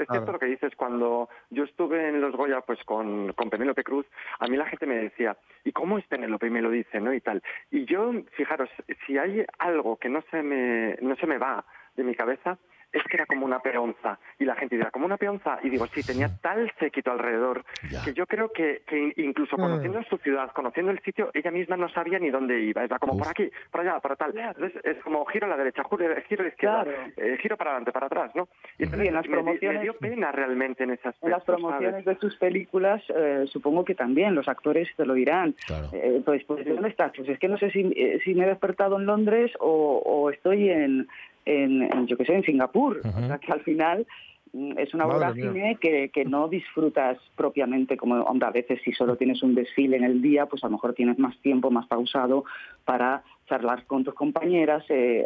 es 0.00 0.06
Claro. 0.06 0.12
cierto 0.12 0.32
lo 0.32 0.38
que 0.38 0.46
dices. 0.46 0.76
Cuando 0.76 1.28
yo 1.50 1.64
estuve 1.64 2.08
en 2.08 2.20
los 2.20 2.34
Goya 2.36 2.60
pues 2.60 2.82
con, 2.84 3.32
con 3.32 3.48
Penélope 3.50 3.82
Cruz, 3.82 4.06
a 4.38 4.46
mí 4.46 4.56
la 4.56 4.66
gente 4.66 4.86
me 4.86 4.96
decía, 4.96 5.36
¿y 5.64 5.72
cómo 5.72 5.98
es 5.98 6.06
Penélope? 6.06 6.46
Y 6.46 6.50
me 6.50 6.60
lo 6.62 6.70
dice, 6.70 7.00
¿no? 7.00 7.12
Y 7.14 7.20
tal. 7.20 7.42
Y 7.70 7.86
yo, 7.86 8.12
fijaros, 8.32 8.68
si 9.06 9.16
hay 9.18 9.44
algo 9.58 9.96
que 9.96 10.08
no 10.10 10.22
se 10.30 10.42
me, 10.42 10.96
no 11.00 11.16
se 11.16 11.26
me 11.26 11.38
va 11.38 11.64
de 11.96 12.04
mi 12.04 12.14
cabeza, 12.14 12.58
es 12.92 13.02
que 13.04 13.16
era 13.16 13.26
como 13.26 13.44
una 13.44 13.60
peonza. 13.60 14.18
Y 14.38 14.44
la 14.44 14.54
gente 14.54 14.76
dirá, 14.76 14.90
¿como 14.90 15.06
una 15.06 15.16
peonza? 15.16 15.58
Y 15.62 15.68
digo, 15.70 15.86
sí, 15.88 16.02
tenía 16.02 16.28
tal 16.40 16.72
séquito 16.78 17.10
alrededor 17.12 17.64
Ya. 17.90 18.02
que 18.04 18.14
yo 18.14 18.26
creo 18.26 18.50
que, 18.52 18.82
que 18.86 19.12
incluso 19.16 19.56
Mm. 19.56 19.60
conociendo 19.60 20.02
su 20.04 20.16
ciudad, 20.18 20.50
conociendo 20.52 20.90
el 20.92 21.00
sitio, 21.00 21.30
ella 21.34 21.50
misma 21.50 21.76
no 21.76 21.88
sabía 21.88 22.18
ni 22.18 22.30
dónde 22.30 22.60
iba. 22.60 22.84
Era 22.84 22.98
como 22.98 23.14
Uf. 23.14 23.18
por 23.20 23.28
aquí, 23.28 23.50
por 23.70 23.80
allá, 23.82 24.00
por 24.00 24.16
tal. 24.16 24.36
Entonces 24.36 24.80
es 24.84 24.96
como 25.02 25.24
giro 25.26 25.46
a 25.46 25.50
la 25.50 25.56
derecha, 25.56 25.82
giro, 25.90 26.14
giro 26.28 26.40
a 26.40 26.44
la 26.44 26.48
izquierda, 26.50 26.84
Claro. 26.84 26.98
eh, 27.16 27.38
giro 27.42 27.56
para 27.56 27.70
adelante, 27.70 27.92
para 27.92 28.06
atrás, 28.06 28.30
¿no? 28.34 28.48
Y 28.78 28.84
entonces 28.84 29.00
Sí, 29.02 29.08
en 29.08 29.14
las 29.14 29.28
me, 29.28 29.36
di- 29.36 29.42
me 29.42 29.42
promociones- 29.42 29.82
dio 29.82 29.94
pena 29.98 30.32
realmente 30.32 30.84
en 30.84 30.90
aspecto. 30.92 31.26
En 31.26 31.30
las 31.32 31.44
promociones 31.44 32.04
¿sabes? 32.04 32.04
de 32.04 32.16
sus 32.16 32.36
películas, 32.36 33.02
eh, 33.14 33.44
supongo 33.48 33.84
que 33.84 33.94
también 33.94 34.34
los 34.34 34.48
actores 34.48 34.88
te 34.96 35.04
lo 35.04 35.14
dirán. 35.14 35.54
Claro. 35.66 35.88
Eh, 35.92 36.22
pues, 36.24 36.44
pues, 36.44 36.64
¿dónde 36.66 36.88
estás? 36.88 37.12
Pues 37.16 37.28
es 37.28 37.38
que 37.38 37.48
no 37.48 37.58
sé 37.58 37.70
si, 37.70 37.80
eh, 37.96 38.20
si 38.24 38.34
me 38.34 38.44
he 38.44 38.48
despertado 38.48 38.98
en 38.98 39.06
Londres 39.06 39.52
o, 39.60 40.02
o 40.04 40.30
estoy 40.30 40.70
en, 40.70 41.08
en, 41.46 41.82
en, 41.82 42.06
yo 42.06 42.16
qué 42.16 42.24
sé, 42.24 42.34
en 42.34 42.42
Singapur. 42.42 43.00
O 43.04 43.26
sea, 43.26 43.38
que 43.38 43.52
al 43.52 43.62
final 43.62 44.06
mm, 44.52 44.78
es 44.78 44.92
una 44.92 45.06
vorágine 45.06 45.78
que, 45.80 46.10
que 46.10 46.24
no 46.24 46.48
disfrutas 46.48 47.18
propiamente 47.36 47.96
como, 47.96 48.16
hombre, 48.16 48.48
a 48.48 48.52
veces 48.52 48.80
si 48.84 48.92
solo 48.92 49.16
tienes 49.16 49.42
un 49.42 49.54
desfile 49.54 49.96
en 49.96 50.04
el 50.04 50.20
día, 50.20 50.46
pues 50.46 50.62
a 50.64 50.66
lo 50.66 50.72
mejor 50.72 50.92
tienes 50.92 51.18
más 51.18 51.38
tiempo, 51.38 51.70
más 51.70 51.86
pausado 51.86 52.44
para 52.84 53.22
charlar 53.46 53.86
con 53.86 54.04
tus 54.04 54.14
compañeras, 54.14 54.84
eh, 54.88 55.24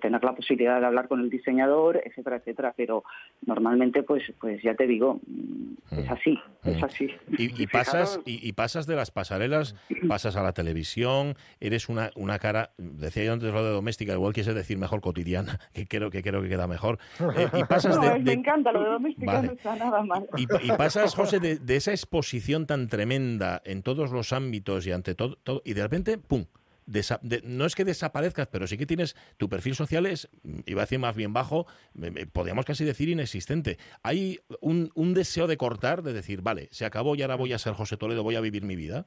tener 0.00 0.22
la 0.24 0.34
posibilidad 0.34 0.80
de 0.80 0.86
hablar 0.86 1.08
con 1.08 1.20
el 1.20 1.30
diseñador, 1.30 2.00
etcétera, 2.04 2.36
etcétera. 2.36 2.74
Pero 2.76 3.04
normalmente, 3.46 4.02
pues, 4.02 4.22
pues 4.40 4.62
ya 4.62 4.74
te 4.74 4.86
digo, 4.86 5.20
mm, 5.26 5.98
es 5.98 6.10
así, 6.10 6.38
es 6.64 6.80
Mm. 6.80 6.84
así. 6.84 7.10
Y, 7.38 7.66
pasas 7.66 8.20
y, 8.24 8.46
y 8.46 8.52
pasas 8.52 8.86
de 8.86 8.96
las 8.96 9.10
pasarelas, 9.10 9.74
pasas 10.08 10.36
a 10.36 10.42
la 10.42 10.52
televisión, 10.52 11.34
eres 11.60 11.88
una, 11.88 12.10
una 12.16 12.38
cara, 12.38 12.70
decía 12.78 13.24
yo 13.24 13.32
antes 13.32 13.52
lo 13.52 13.64
de 13.64 13.70
doméstica, 13.70 14.12
igual 14.12 14.32
quise 14.32 14.54
decir 14.54 14.78
mejor 14.78 15.00
cotidiana, 15.00 15.58
que 15.72 15.86
creo 15.86 16.10
que 16.10 16.22
creo 16.22 16.42
que 16.42 16.48
queda 16.48 16.66
mejor. 16.66 16.98
Eh, 17.36 17.48
y 17.54 17.64
pasas 17.64 17.96
No, 17.96 18.02
de, 18.02 18.18
me 18.20 18.32
encanta, 18.32 18.72
lo 18.72 18.82
de 18.82 18.90
doméstica 18.90 19.32
Vale. 19.32 19.46
no 19.48 19.52
está 19.54 19.76
nada 19.76 20.02
mal. 20.02 20.26
y, 20.36 20.42
y 20.66 20.76
pasas, 20.76 21.14
José, 21.16 21.40
de, 21.40 21.56
de 21.58 21.76
esa 21.76 21.90
exposición 21.92 22.66
tan 22.66 22.88
tremenda 22.88 23.62
en 23.64 23.82
todos 23.82 24.10
los 24.12 24.32
ámbitos 24.32 24.86
y 24.86 24.92
ante 24.92 25.14
todo, 25.14 25.36
todo 25.36 25.62
y 25.64 25.74
de 25.74 25.82
repente, 25.82 26.18
¡pum! 26.18 26.44
Desa- 26.88 27.20
de- 27.22 27.42
no 27.44 27.64
es 27.66 27.74
que 27.74 27.84
desaparezcas, 27.84 28.46
pero 28.48 28.66
sí 28.66 28.78
que 28.78 28.86
tienes 28.86 29.14
tu 29.36 29.48
perfil 29.48 29.74
social 29.74 30.06
es, 30.06 30.28
mm, 30.42 30.60
iba 30.66 30.80
a 30.80 30.84
decir 30.84 30.98
más 30.98 31.14
bien 31.14 31.32
bajo, 31.32 31.66
me- 31.94 32.10
me- 32.10 32.26
podríamos 32.26 32.64
casi 32.64 32.84
decir 32.84 33.08
inexistente. 33.08 33.76
Hay 34.02 34.40
un, 34.60 34.90
un 34.94 35.14
deseo 35.14 35.46
de 35.46 35.56
cortar, 35.56 36.02
de 36.02 36.12
decir, 36.12 36.42
vale, 36.42 36.68
se 36.70 36.84
acabó 36.84 37.14
y 37.14 37.22
ahora 37.22 37.36
voy 37.36 37.52
a 37.52 37.58
ser 37.58 37.74
José 37.74 37.96
Toledo, 37.96 38.22
voy 38.22 38.36
a 38.36 38.40
vivir 38.40 38.64
mi 38.64 38.76
vida. 38.76 39.06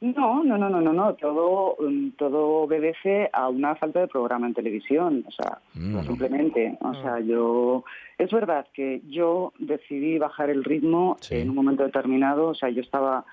No, 0.00 0.44
no, 0.44 0.58
no, 0.58 0.68
no, 0.68 0.80
no, 0.80 0.92
no. 0.92 1.14
Todo, 1.14 1.76
mm, 1.80 2.10
todo 2.18 2.46
obedece 2.64 3.30
a 3.32 3.48
una 3.48 3.74
falta 3.76 4.00
de 4.00 4.08
programa 4.08 4.46
en 4.46 4.52
televisión. 4.52 5.24
O 5.26 5.30
sea, 5.30 5.60
Mm. 5.74 6.04
simplemente. 6.06 6.76
O 6.82 6.92
sea, 6.94 7.20
yo. 7.20 7.84
Es 8.18 8.30
verdad 8.30 8.66
que 8.74 9.00
yo 9.08 9.52
decidí 9.58 10.18
bajar 10.18 10.50
el 10.50 10.64
ritmo 10.64 11.16
Sí. 11.20 11.36
en 11.36 11.48
un 11.50 11.54
momento 11.54 11.84
determinado. 11.84 12.48
O 12.48 12.54
sea, 12.54 12.68
yo 12.70 12.82
estaba. 12.82 13.24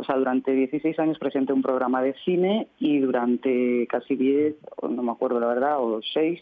O 0.00 0.04
sea, 0.04 0.16
durante 0.16 0.52
16 0.52 0.98
años 0.98 1.18
presenté 1.18 1.52
un 1.52 1.62
programa 1.62 2.02
de 2.02 2.14
cine 2.24 2.66
y 2.78 2.98
durante 2.98 3.86
casi 3.88 4.16
10, 4.16 4.54
o 4.76 4.88
no 4.88 5.02
me 5.02 5.12
acuerdo 5.12 5.38
la 5.40 5.46
verdad, 5.48 5.78
o 5.80 6.00
6, 6.02 6.40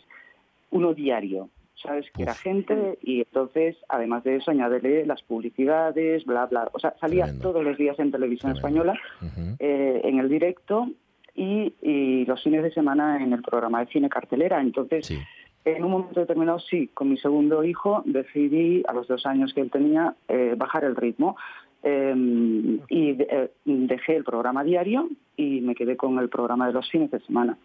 uno 0.71 0.95
diario. 0.95 1.49
¿Sabes? 1.81 2.07
Que 2.11 2.25
era 2.25 2.35
gente 2.35 2.99
y 3.03 3.21
entonces, 3.21 3.77
además 3.89 4.25
de 4.25 4.35
eso, 4.37 4.51
añádele 4.51 5.07
las 5.07 5.23
publicidades, 5.23 6.25
bla, 6.25 6.47
bla. 6.47 6.69
O 6.73 6.81
sea, 6.81 6.95
salía 7.01 7.25
Tremendo. 7.27 7.51
todos 7.53 7.65
los 7.65 7.79
días 7.79 7.97
en 8.01 8.11
televisión 8.11 8.55
Tremendo. 8.55 8.93
española 8.95 9.57
eh, 9.61 10.01
en 10.03 10.19
el 10.19 10.29
directo 10.29 10.89
y, 11.37 11.73
y 11.81 12.25
los 12.27 12.43
fines 12.43 12.65
de 12.65 12.73
semana 12.73 13.23
en 13.23 13.33
el 13.33 13.43
programa 13.43 13.79
de 13.79 13.87
cine 13.93 14.09
cartelera. 14.09 14.61
Entonces, 14.61 15.07
Sí. 15.07 15.19
en 15.67 15.85
un 15.85 15.93
momento 15.93 16.19
determinado, 16.19 16.59
sí, 16.59 16.89
con 16.95 17.11
mi 17.11 17.17
segundo 17.17 17.63
hijo 17.63 18.03
decidí, 18.07 18.83
a 18.89 18.93
los 18.93 19.07
dos 19.07 19.25
años 19.25 19.55
que 19.55 19.61
él 19.61 19.71
tenía, 19.71 20.17
eh, 20.27 20.55
bajar 20.59 20.83
el 20.83 20.97
ritmo. 20.97 21.37
Eh, 21.83 22.79
y 22.89 23.13
de- 23.13 23.29
eh, 23.31 23.51
dejé 23.65 24.17
el 24.17 24.25
programa 24.25 24.65
diario 24.65 25.09
y 25.37 25.61
me 25.61 25.75
quedé 25.75 25.97
con 25.97 26.19
el 26.19 26.29
programa 26.29 26.67
de 26.67 26.73
los 26.73 26.91
fines 26.91 27.11
de 27.11 27.21
semana. 27.21 27.57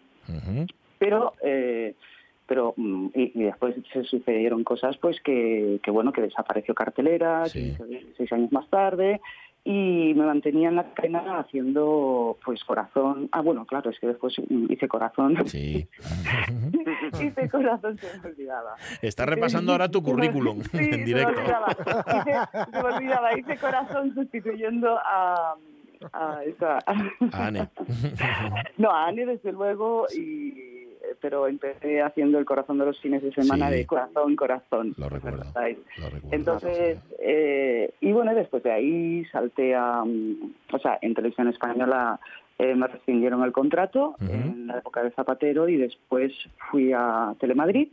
Pero 0.98 1.32
eh, 1.42 1.94
pero 2.46 2.74
mm, 2.76 3.06
y, 3.14 3.40
y 3.40 3.42
después 3.44 3.74
se 3.92 4.04
sucedieron 4.04 4.64
cosas 4.64 4.96
pues 4.98 5.20
que, 5.22 5.80
que 5.82 5.90
bueno 5.90 6.12
que 6.12 6.20
desapareció 6.22 6.74
cartelera 6.74 7.46
Sí. 7.46 7.74
15, 7.76 8.06
seis 8.16 8.32
años 8.32 8.52
más 8.52 8.68
tarde 8.70 9.20
y 9.66 10.12
me 10.14 10.26
mantenía 10.26 10.68
en 10.68 10.76
la 10.76 10.92
cadena 10.92 11.38
haciendo 11.38 12.36
pues 12.44 12.62
corazón 12.64 13.28
ah 13.32 13.40
bueno 13.40 13.64
claro 13.64 13.90
es 13.90 13.98
que 13.98 14.08
después 14.08 14.34
hice 14.68 14.86
corazón 14.88 15.36
Sí. 15.46 15.88
hice 17.22 17.48
corazón 17.48 17.98
se 17.98 18.18
me 18.18 18.28
olvidaba 18.28 18.74
Estás 19.00 19.26
repasando 19.26 19.72
ahora 19.72 19.88
tu 19.88 20.02
currículum 20.08 20.62
sí, 20.64 20.76
en 20.78 20.84
se 20.90 20.96
me 20.98 21.04
directo. 21.04 21.40
olvidaba. 21.40 21.68
Hice- 21.70 22.66
se 22.72 22.82
me 22.82 22.94
olvidaba 22.94 23.38
hice 23.38 23.56
corazón 23.56 24.14
sustituyendo 24.14 24.98
a 24.98 25.54
a 26.12 26.44
esa 26.44 26.78
A 26.86 27.46
Ane. 27.46 27.70
no, 28.76 28.90
a 28.90 29.06
Anne, 29.06 29.24
desde 29.24 29.52
luego, 29.52 30.06
y, 30.14 30.73
pero 31.20 31.46
empecé 31.46 32.02
haciendo 32.02 32.38
el 32.38 32.44
corazón 32.44 32.78
de 32.78 32.86
los 32.86 32.98
fines 33.00 33.22
de 33.22 33.32
semana 33.32 33.68
Sí. 33.70 33.76
de 33.76 33.86
corazón, 33.86 34.36
corazón. 34.36 34.94
Lo 34.96 35.08
recuerdo. 35.08 35.44
Lo 35.54 36.10
recuerdo. 36.10 36.28
Entonces, 36.32 36.98
eh, 37.20 37.90
y 38.00 38.12
bueno, 38.12 38.34
después 38.34 38.62
de 38.62 38.72
ahí 38.72 39.24
salté 39.26 39.74
a, 39.74 40.04
mm, 40.04 40.52
o 40.72 40.78
sea, 40.78 40.98
en 41.02 41.14
televisión 41.14 41.48
española 41.48 42.18
eh, 42.58 42.74
me 42.74 42.86
rescindieron 42.86 43.42
el 43.42 43.50
contrato 43.52 44.14
en 44.20 44.68
la 44.68 44.78
época 44.78 45.02
de 45.02 45.10
Zapatero 45.10 45.68
y 45.68 45.76
después 45.76 46.32
fui 46.70 46.92
a 46.94 47.34
Telemadrid 47.40 47.88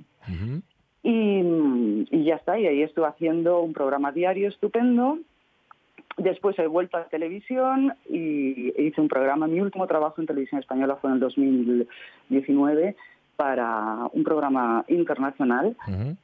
y, 1.04 1.42
mm, 1.44 2.06
y 2.12 2.24
ya 2.26 2.36
está, 2.36 2.60
y 2.60 2.68
ahí 2.68 2.84
estuve 2.84 3.08
haciendo 3.08 3.62
un 3.62 3.74
programa 3.74 4.12
diario 4.12 4.48
estupendo. 4.50 5.18
Después 6.18 6.58
he 6.60 6.68
vuelto 6.68 6.98
a 6.98 7.06
televisión 7.06 7.94
y 8.10 8.74
hice 8.82 9.02
un 9.02 9.08
programa. 9.08 9.48
Mi 9.48 9.60
último 9.62 9.88
trabajo 9.88 10.20
en 10.22 10.28
televisión 10.28 10.60
española 10.60 10.98
fue 10.98 11.10
en 11.10 11.16
el 11.16 11.20
2019 11.22 12.96
para 13.38 14.08
un 14.14 14.24
programa 14.24 14.86
internacional 14.88 15.76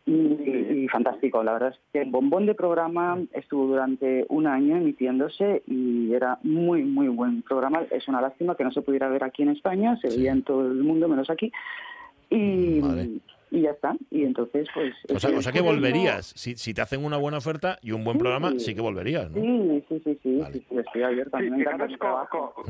y, 0.06 0.12
y 0.12 0.88
fantástico. 0.90 1.42
La 1.44 1.54
verdad 1.54 1.70
es 1.70 1.80
que 1.92 2.02
el 2.02 2.12
bombón 2.12 2.46
de 2.46 2.54
programa 2.54 3.18
estuvo 3.34 3.66
durante 3.66 4.26
un 4.30 4.46
año 4.46 4.78
emitiéndose 4.78 5.64
y 5.66 6.14
era 6.14 6.38
muy, 6.44 6.84
muy 6.84 7.08
buen 7.08 7.42
programa. 7.42 7.82
Es 7.90 8.08
una 8.08 8.22
lástima 8.22 8.56
que 8.56 8.64
no 8.64 8.72
se 8.72 8.82
pudiera 8.84 9.08
ver 9.10 9.24
aquí 9.24 9.42
en 9.42 9.50
España, 9.50 9.98
se 9.98 10.12
Sí. 10.12 10.18
veía 10.20 10.32
en 10.34 10.44
todo 10.44 10.68
el 10.68 10.84
mundo 10.84 11.08
menos 11.08 11.30
aquí. 11.32 11.52
Y, 12.30 12.82
Vale. 12.82 13.10
Y 13.52 13.62
ya 13.62 13.72
está. 13.72 13.96
Y 14.12 14.24
entonces, 14.24 14.68
pues... 14.74 14.94
O 15.14 15.20
sea, 15.20 15.38
o 15.38 15.42
sea 15.42 15.52
que 15.52 15.62
volverías. 15.62 16.26
Si, 16.36 16.56
si 16.56 16.74
te 16.74 16.82
hacen 16.82 17.04
una 17.06 17.18
buena 17.18 17.38
oferta 17.38 17.78
y 17.82 17.92
un 17.92 18.04
buen 18.04 18.18
Sí. 18.18 18.20
programa, 18.20 18.52
sí 18.58 18.76
que 18.76 18.82
volverías, 18.82 19.30
¿no? 19.32 19.42
Sí, 19.42 19.84
sí, 19.90 20.02
sí, 20.04 20.20
sí, 20.24 20.38
Vale. 20.40 20.54
sí, 20.54 20.66
sí, 20.70 20.78
estoy 20.78 21.04
abierta. 21.04 21.38
me 21.40 21.50
mi 21.52 21.98
co- 21.98 22.64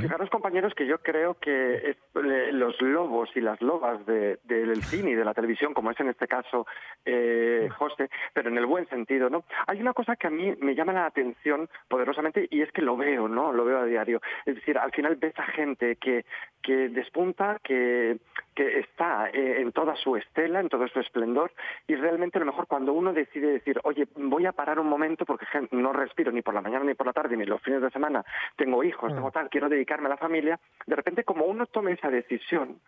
fijaros, 0.00 0.30
compañeros, 0.30 0.74
que 0.74 0.86
yo 0.86 0.98
creo 0.98 1.34
que 1.34 1.90
es- 1.90 1.96
le- 2.22 2.52
los 2.52 2.80
lobos 2.80 3.28
y 3.34 3.40
las 3.40 3.60
lobas 3.60 4.04
de- 4.06 4.38
del 4.44 4.82
cine 4.84 5.10
y 5.10 5.14
de 5.14 5.24
la 5.24 5.34
televisión, 5.34 5.74
como 5.74 5.90
es 5.90 6.00
en 6.00 6.08
este 6.08 6.26
caso 6.26 6.66
eh, 7.06 7.68
José, 7.76 8.08
pero 8.32 8.48
en 8.48 8.56
el 8.58 8.66
buen 8.66 8.88
sentido, 8.88 9.28
¿no? 9.28 9.44
Hay 9.66 9.80
una 9.80 9.92
cosa 9.92 10.16
que 10.16 10.26
a 10.26 10.30
mí 10.30 10.54
me 10.60 10.74
llama 10.74 10.92
la 10.92 11.06
atención 11.06 11.68
poderosamente 11.88 12.48
y 12.50 12.62
es 12.62 12.72
que 12.72 12.82
lo 12.82 12.96
veo, 12.96 13.28
¿no? 13.28 13.52
Lo 13.52 13.64
veo 13.64 13.78
a 13.80 13.84
diario. 13.84 14.20
Es 14.46 14.54
decir, 14.54 14.78
al 14.78 14.90
final 14.92 15.16
ves 15.16 15.38
a 15.38 15.44
gente 15.44 15.96
que, 15.96 16.24
que 16.62 16.88
despunta, 16.88 17.58
que, 17.62 18.18
que 18.54 18.78
está 18.80 19.28
eh, 19.30 19.60
en 19.60 19.72
toda 19.72 19.94
su 19.96 20.16
estela, 20.26 20.60
en 20.60 20.68
todo 20.68 20.86
su 20.88 21.00
esplendor 21.00 21.52
y 21.86 21.94
realmente 21.94 22.38
a 22.38 22.40
lo 22.40 22.46
mejor 22.46 22.66
cuando 22.66 22.92
uno 22.92 23.12
decide 23.12 23.52
decir, 23.52 23.80
oye, 23.84 24.06
voy 24.16 24.46
a 24.46 24.52
parar 24.52 24.78
un 24.78 24.88
momento 24.88 25.24
porque 25.24 25.46
no 25.70 25.92
respiro 25.92 26.32
ni 26.32 26.42
por 26.42 26.54
la 26.54 26.60
mañana 26.60 26.84
ni 26.84 26.94
por 26.94 27.06
la 27.06 27.12
tarde 27.12 27.36
ni 27.36 27.44
los 27.44 27.62
fines 27.62 27.82
de 27.82 27.90
semana, 27.90 28.24
tengo 28.56 28.82
hijos, 28.84 29.14
tengo 29.14 29.30
tal, 29.30 29.48
quiero 29.48 29.68
dedicarme 29.68 30.06
a 30.06 30.10
la 30.10 30.16
familia, 30.16 30.58
de 30.86 30.96
repente 30.96 31.24
como 31.24 31.44
uno 31.44 31.66
tome 31.66 31.92
esa 31.92 32.10
decisión, 32.10 32.80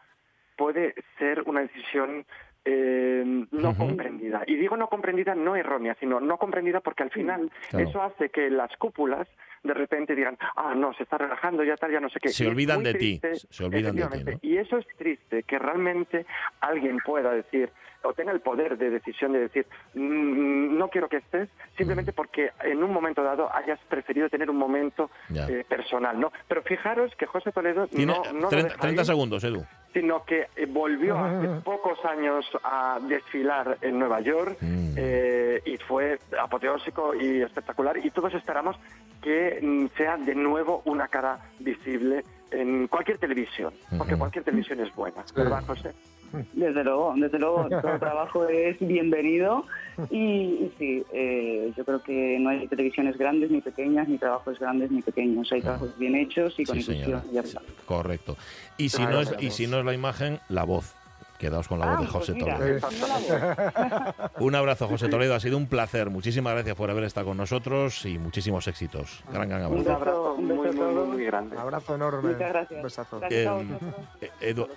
puede 0.57 0.95
ser 1.18 1.43
una 1.47 1.61
decisión 1.61 2.24
eh, 2.67 3.47
no 3.53 3.77
comprendida. 3.77 4.43
Y 4.47 4.57
digo 4.57 4.77
no 4.77 4.89
comprendida 4.89 5.35
no 5.35 5.55
errónea, 5.57 5.97
sino 6.01 6.21
no 6.21 6.37
comprendida 6.37 6.81
porque 6.81 7.05
al 7.05 7.11
final 7.11 7.51
Claro. 7.71 7.89
eso 7.89 8.03
hace 8.03 8.29
que 8.31 8.51
las 8.51 8.77
cúpulas 8.77 9.29
de 9.62 9.75
repente 9.75 10.14
digan, 10.14 10.37
ah, 10.57 10.75
no, 10.77 10.93
se 10.95 11.03
está 11.05 11.19
relajando, 11.19 11.64
ya 11.64 11.77
tal, 11.77 11.91
ya 11.91 11.99
no 12.01 12.09
sé 12.09 12.21
qué. 12.21 12.29
Se 12.29 12.45
Y 12.45 12.47
olvidan 12.47 12.83
de 12.85 12.95
ti, 12.95 13.21
se 13.51 13.64
olvidan 13.64 13.97
de 13.97 14.37
ti. 14.37 14.39
Y 14.43 14.59
eso 14.59 14.77
es 14.79 14.87
triste, 14.97 15.43
que 15.43 15.59
realmente 15.59 16.25
alguien 16.61 16.99
pueda 17.05 17.33
decir, 17.33 17.71
o 18.03 18.12
tenga 18.12 18.31
el 18.31 18.41
poder 18.41 18.79
de 18.79 18.91
decisión 18.91 19.33
de 19.33 19.41
decir, 19.41 19.67
"Mm, 19.95 20.77
no 20.79 20.89
quiero 20.89 21.09
que 21.09 21.17
estés, 21.17 21.49
simplemente 21.77 22.12
porque 22.12 22.51
en 22.62 22.83
un 22.85 22.93
momento 22.93 23.25
dado 23.25 23.53
hayas 23.53 23.81
preferido 23.89 24.29
tener 24.29 24.49
un 24.51 24.57
momento 24.57 25.11
eh, 25.35 25.64
personal, 25.69 26.19
¿no? 26.21 26.33
Pero 26.49 26.62
fijaros 26.62 27.12
que 27.17 27.27
José 27.27 27.51
Toledo 27.51 27.89
Tiene 27.89 28.07
no, 28.12 28.23
no 28.33 28.41
lo 28.43 28.49
30, 28.49 28.69
deja 28.69 28.81
30 28.81 29.03
ahí, 29.03 29.07
segundos, 29.07 29.43
Edu. 29.43 29.64
Sino 29.97 30.25
que 30.25 30.49
eh, 30.57 30.67
volvió 30.69 31.17
hace 31.25 31.49
pocos 31.65 31.99
años 32.05 32.45
a 32.63 32.99
desfilar 33.01 33.79
en 33.81 33.99
Nueva 33.99 34.21
York 34.21 34.59
Mm. 34.61 34.95
eh, 34.97 35.63
y 35.65 35.77
fue 35.79 36.19
apoteósico 36.39 37.15
y 37.15 37.41
espectacular 37.43 37.97
y 37.97 38.11
todos 38.11 38.33
esperamos 38.35 38.77
que 39.23 39.59
mm, 39.63 39.87
sea 39.97 40.17
de 40.19 40.35
nuevo 40.35 40.83
una 40.85 41.09
cara 41.09 41.39
visible 41.59 42.23
en 42.51 42.87
cualquier 42.89 43.19
televisión, 43.19 43.73
porque 43.99 44.17
cualquier 44.17 44.45
televisión 44.45 44.81
es 44.81 44.95
buena, 44.95 45.25
¿verdad, 45.35 45.63
José? 45.67 45.93
Desde 46.53 46.85
luego, 46.85 47.14
desde 47.16 47.39
luego, 47.39 47.68
todo 47.83 47.99
trabajo 47.99 48.49
es 48.49 48.77
bienvenido 48.81 49.64
y, 50.11 50.16
y 50.18 50.72
sí, 50.79 51.03
eh, 51.12 51.72
yo 51.77 51.85
creo 51.85 52.03
que 52.03 52.39
no 52.39 52.51
hay 52.51 52.66
televisiones 52.68 53.16
grandes 53.16 53.51
ni 53.51 53.61
pequeñas, 53.61 54.09
ni 54.09 54.18
trabajos 54.18 54.59
grandes 54.59 54.91
ni 54.91 55.03
pequeños, 55.03 55.51
hay 55.53 55.62
trabajos 55.62 55.97
bien 55.99 56.14
hechos 56.16 56.55
y 56.59 56.64
con 56.64 56.77
Sí, 56.77 56.83
señora. 56.83 57.22
ya. 57.33 57.43
Correcto. 57.87 58.37
Y 58.77 58.89
si, 58.89 58.99
Claro, 58.99 59.12
no 59.12 59.20
es, 59.20 59.35
y 59.41 59.51
si 59.51 59.66
no 59.66 59.79
es 59.79 59.85
la 59.85 59.95
imagen, 59.95 60.41
la 60.49 60.64
voz. 60.64 60.95
Quedaos 61.39 61.68
con 61.68 61.78
la 61.78 61.87
voz 61.87 61.97
Ah, 61.99 62.01
de 62.03 62.07
José 62.09 62.32
pues 62.34 62.45
mira, 62.45 62.59
Toledo. 62.59 64.30
Un 64.41 64.55
abrazo, 64.55 64.89
José 64.89 65.09
Toledo. 65.09 65.34
Ha 65.34 65.41
sido 65.41 65.57
un 65.57 65.66
placer. 65.66 66.11
Muchísimas 66.11 66.53
gracias 66.55 66.74
por 66.76 66.91
haber 66.91 67.05
estado 67.05 67.26
con 67.26 67.37
nosotros 67.37 68.05
y 68.07 68.18
muchísimos 68.18 68.66
éxitos. 68.68 69.22
Gran, 69.32 69.49
gran 69.49 69.66
Un 69.66 69.80
abrazo. 69.80 69.93
abrazo 69.95 70.34
Un 70.34 70.49
beso 70.49 70.82
muy, 70.82 71.07
muy, 71.16 71.24
grande. 71.24 71.57
Un 71.57 71.62
abrazo 71.62 71.95
enorme. 71.95 72.32
Muchas 72.32 72.49
gracias. 72.51 72.76
Un 72.78 72.82
besazo. 72.82 73.20
Gracias 73.20 73.47
Em, 73.61 73.78
eh, 74.20 74.30
Edu, 74.41 74.68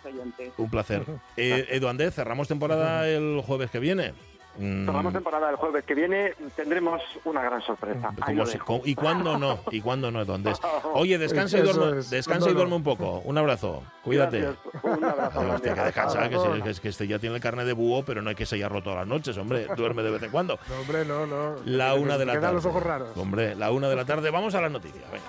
un 0.58 0.70
placer. 0.70 1.04
Eh, 1.38 1.68
Edu 1.72 1.88
Andés, 1.88 2.14
cerramos 2.16 2.48
temporada 2.48 3.08
el 3.10 3.42
jueves 3.46 3.72
que 3.72 3.80
viene. 3.80 4.14
Mm, 4.60 4.86
Cerramos 4.86 5.14
temporada 5.14 5.50
el 5.50 5.56
jueves 5.56 5.86
que 5.86 5.96
viene, 5.96 6.34
tendremos 6.56 7.02
una 7.24 7.42
gran 7.42 7.62
sorpresa. 7.62 8.12
Si- 8.46 8.58
co- 8.58 8.82
¿Y 8.84 8.94
cuándo 8.94 9.38
no? 9.38 9.60
¿Y 9.72 9.80
cuándo 9.80 10.12
no, 10.12 10.22
Edu 10.22 10.34
Andés? 10.34 10.60
Oye, 10.94 11.18
descansa 11.18 11.58
y 11.60 11.62
duerme, 11.62 12.00
es, 12.00 12.10
descansa 12.10 12.40
¿cuándo 12.42 12.50
y 12.52 12.54
duerme 12.56 12.76
un 12.76 12.84
poco. 12.84 13.20
Un 13.24 13.38
abrazo. 13.38 13.84
Cuídate. 14.04 14.42
Gracias. 14.42 14.84
Un 14.84 15.04
abrazo. 15.06 15.62
Que 15.64 15.74
descansa, 15.74 16.30
que, 16.30 16.38
se- 16.40 16.62
que 16.64 16.70
es- 16.72 16.80
que 16.82 16.90
este 16.90 17.08
ya 17.08 17.20
tiene 17.20 17.36
el 17.36 17.42
carne 17.42 17.64
de 17.64 17.74
búho, 17.74 18.04
pero 18.04 18.22
no 18.22 18.30
hay 18.30 18.36
que 18.36 18.46
sellarlo 18.46 18.84
todas 18.84 19.00
las 19.00 19.08
noches, 19.08 19.38
hombre. 19.38 19.68
Duerme 19.78 20.04
de 20.04 20.12
vez 20.12 20.24
en 20.24 20.32
cuando. 20.32 20.60
No, 20.70 20.82
hombre, 20.82 21.06
no, 21.06 21.26
no. 21.26 21.56
La 21.66 21.94
una 21.96 22.18
de 22.18 22.26
la 22.26 22.34
Quedan 22.34 22.42
tarde. 22.44 22.56
los 22.56 22.66
ojos 22.66 22.84
raros. 22.84 23.10
Hombre, 23.18 23.56
la 23.56 23.72
una 23.72 23.88
de 23.88 23.96
la 23.96 24.04
tarde. 24.06 24.30
Vamos 24.30 24.56
a 24.56 24.62
las 24.62 24.72
noticias. 24.72 25.10
Venga. 25.10 25.24